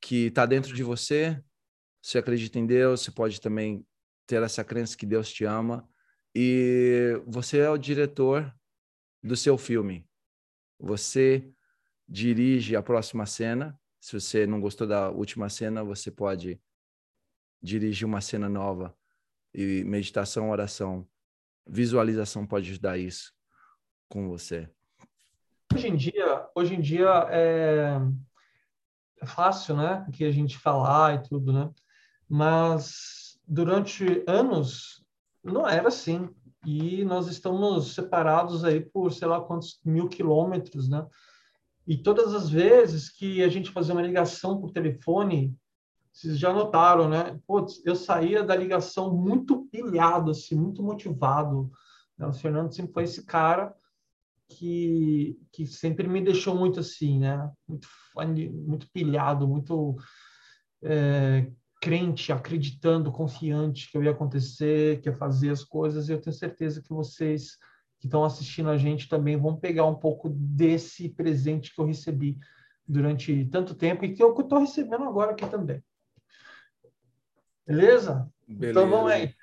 que 0.00 0.26
está 0.26 0.44
dentro 0.44 0.74
de 0.74 0.82
você 0.82 1.42
você 2.02 2.18
acredita 2.18 2.58
em 2.58 2.66
Deus, 2.66 3.02
você 3.02 3.12
pode 3.12 3.40
também 3.40 3.86
ter 4.26 4.42
essa 4.42 4.64
crença 4.64 4.96
que 4.96 5.06
Deus 5.06 5.32
te 5.32 5.44
ama 5.44 5.88
e 6.34 7.22
você 7.26 7.58
é 7.58 7.70
o 7.70 7.78
diretor 7.78 8.52
do 9.22 9.36
seu 9.36 9.56
filme. 9.56 10.08
Você 10.80 11.48
dirige 12.08 12.74
a 12.74 12.82
próxima 12.82 13.24
cena. 13.24 13.78
Se 14.00 14.18
você 14.18 14.46
não 14.48 14.60
gostou 14.60 14.84
da 14.84 15.10
última 15.10 15.48
cena, 15.48 15.84
você 15.84 16.10
pode 16.10 16.60
dirigir 17.62 18.04
uma 18.04 18.20
cena 18.20 18.48
nova. 18.48 18.96
E 19.54 19.84
meditação, 19.84 20.50
oração, 20.50 21.08
visualização 21.64 22.44
pode 22.44 22.70
ajudar 22.70 22.98
isso 22.98 23.32
com 24.12 24.28
você. 24.28 24.68
Hoje 25.74 25.88
em 25.88 25.96
dia, 25.96 26.46
hoje 26.54 26.74
em 26.74 26.80
dia 26.82 27.08
é, 27.30 27.98
é 29.22 29.26
fácil, 29.26 29.74
né, 29.74 30.06
que 30.12 30.22
a 30.22 30.30
gente 30.30 30.58
falar 30.58 31.14
e 31.14 31.22
tudo, 31.26 31.50
né? 31.50 31.70
Mas 32.28 33.40
durante 33.48 34.22
anos 34.26 35.02
não 35.42 35.66
era 35.66 35.88
assim. 35.88 36.28
E 36.64 37.04
nós 37.04 37.26
estamos 37.26 37.94
separados 37.94 38.64
aí 38.64 38.80
por 38.80 39.10
sei 39.12 39.26
lá 39.26 39.40
quantos 39.40 39.80
mil 39.82 40.08
quilômetros, 40.08 40.90
né? 40.90 41.06
E 41.86 41.96
todas 41.96 42.34
as 42.34 42.50
vezes 42.50 43.08
que 43.08 43.42
a 43.42 43.48
gente 43.48 43.70
fazia 43.70 43.94
uma 43.94 44.02
ligação 44.02 44.60
por 44.60 44.70
telefone, 44.70 45.56
vocês 46.12 46.38
já 46.38 46.52
notaram, 46.52 47.08
né? 47.08 47.40
Putz, 47.46 47.82
eu 47.84 47.96
saía 47.96 48.44
da 48.44 48.54
ligação 48.54 49.16
muito 49.16 49.64
pilhado, 49.72 50.30
assim, 50.30 50.54
muito 50.54 50.82
motivado. 50.82 51.72
Né? 52.16 52.26
O 52.26 52.32
Fernando 52.32 52.72
sempre 52.72 52.92
foi 52.92 53.04
esse 53.04 53.24
cara 53.24 53.74
que, 54.56 55.38
que 55.52 55.66
sempre 55.66 56.08
me 56.08 56.20
deixou 56.20 56.54
muito 56.54 56.80
assim, 56.80 57.18
né? 57.18 57.50
Muito, 57.68 57.88
muito 58.52 58.90
pilhado, 58.92 59.46
muito 59.48 59.96
é, 60.82 61.50
crente, 61.80 62.32
acreditando, 62.32 63.12
confiante 63.12 63.90
que 63.90 63.96
eu 63.96 64.04
ia 64.04 64.12
acontecer, 64.12 65.00
que 65.00 65.08
ia 65.08 65.16
fazer 65.16 65.50
as 65.50 65.64
coisas. 65.64 66.08
E 66.08 66.12
eu 66.12 66.20
tenho 66.20 66.34
certeza 66.34 66.82
que 66.82 66.90
vocês 66.90 67.56
que 67.98 68.06
estão 68.06 68.24
assistindo 68.24 68.68
a 68.68 68.76
gente 68.76 69.08
também 69.08 69.36
vão 69.36 69.56
pegar 69.56 69.86
um 69.86 69.94
pouco 69.94 70.28
desse 70.28 71.08
presente 71.08 71.72
que 71.72 71.80
eu 71.80 71.86
recebi 71.86 72.36
durante 72.86 73.44
tanto 73.46 73.76
tempo 73.76 74.04
e 74.04 74.12
que 74.12 74.20
eu 74.22 74.36
estou 74.36 74.58
recebendo 74.58 75.04
agora 75.04 75.30
aqui 75.30 75.46
também. 75.46 75.80
Beleza? 77.64 78.28
Beleza. 78.46 78.80
Então 78.80 78.90
vamos 78.90 79.12
aí. 79.12 79.34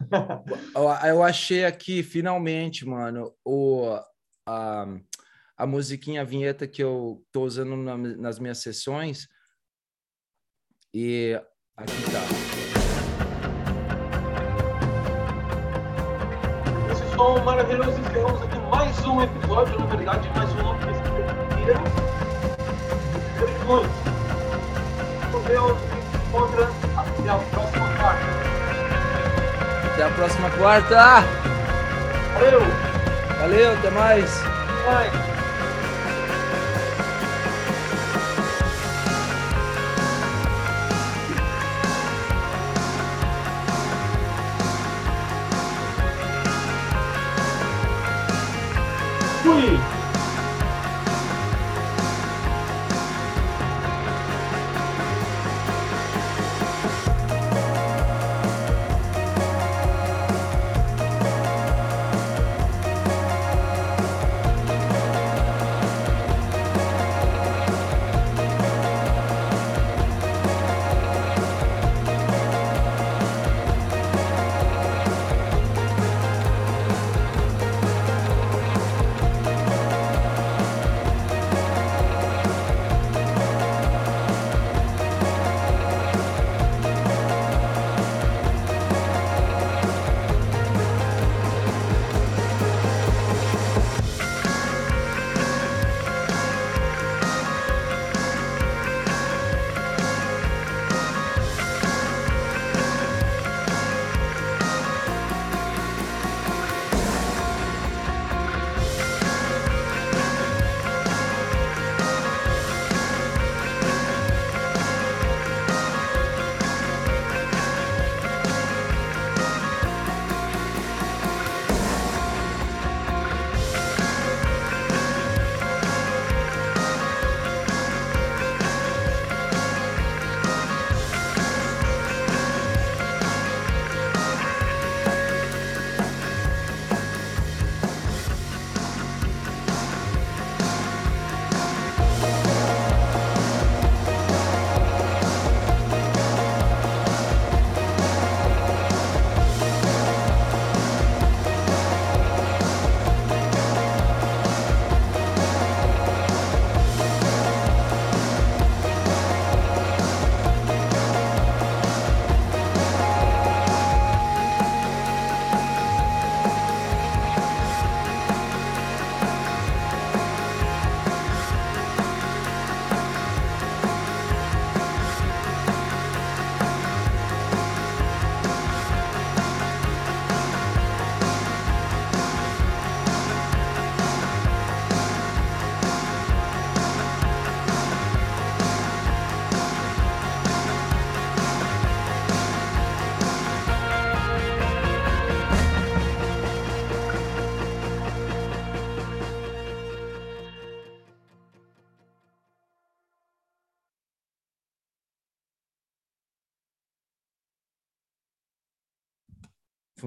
eu 1.06 1.22
achei 1.22 1.64
aqui, 1.64 2.02
finalmente, 2.02 2.86
mano, 2.86 3.32
o, 3.44 3.96
a, 4.50 4.86
a 5.56 5.66
musiquinha, 5.66 6.22
a 6.22 6.24
vinheta 6.24 6.66
que 6.66 6.82
eu 6.82 7.22
estou 7.26 7.44
usando 7.44 7.76
na, 7.76 7.96
nas 7.96 8.38
minhas 8.38 8.58
sessões. 8.58 9.28
E 10.92 11.40
aqui 11.76 12.02
tá. 12.10 12.60
som 17.14 17.38
maravilhoso. 17.44 17.90
Encerramos 18.00 18.42
aqui 18.42 18.58
mais 18.70 19.06
um 19.06 19.22
episódio, 19.22 19.78
na 19.78 19.86
verdade, 19.86 20.28
mais 20.34 20.50
um 20.52 20.78
primeiro. 20.78 21.80
Primeiro 23.36 23.84
de 25.30 25.38
Deus, 25.46 25.78
encontra 26.26 26.64
até 26.96 27.28
a 27.28 27.38
próxima 27.38 27.88
quarta. 27.98 28.24
Até 29.92 30.02
a 30.02 30.10
próxima 30.10 30.50
quarta. 30.50 31.20
Valeu. 32.34 32.89
Valeu, 33.40 33.72
até 33.72 33.90
mais. 33.90 34.42
Até 34.86 35.29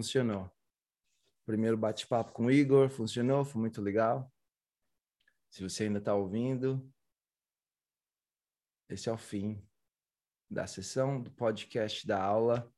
funcionou. 0.03 0.51
Primeiro 1.45 1.77
bate-papo 1.77 2.33
com 2.33 2.47
o 2.47 2.51
Igor, 2.51 2.89
funcionou, 2.89 3.45
foi 3.45 3.61
muito 3.61 3.81
legal. 3.81 4.29
Se 5.49 5.63
você 5.63 5.85
ainda 5.85 5.99
está 5.99 6.13
ouvindo, 6.13 6.93
esse 8.89 9.07
é 9.07 9.13
o 9.13 9.17
fim 9.17 9.65
da 10.49 10.67
sessão, 10.67 11.21
do 11.21 11.31
podcast 11.31 12.05
da 12.05 12.21
aula. 12.21 12.69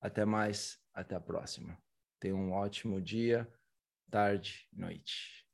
Até 0.00 0.24
mais, 0.24 0.82
até 0.92 1.14
a 1.14 1.20
próxima. 1.20 1.80
Tenha 2.18 2.34
um 2.34 2.52
ótimo 2.52 3.00
dia, 3.00 3.48
tarde, 4.10 4.68
noite. 4.72 5.45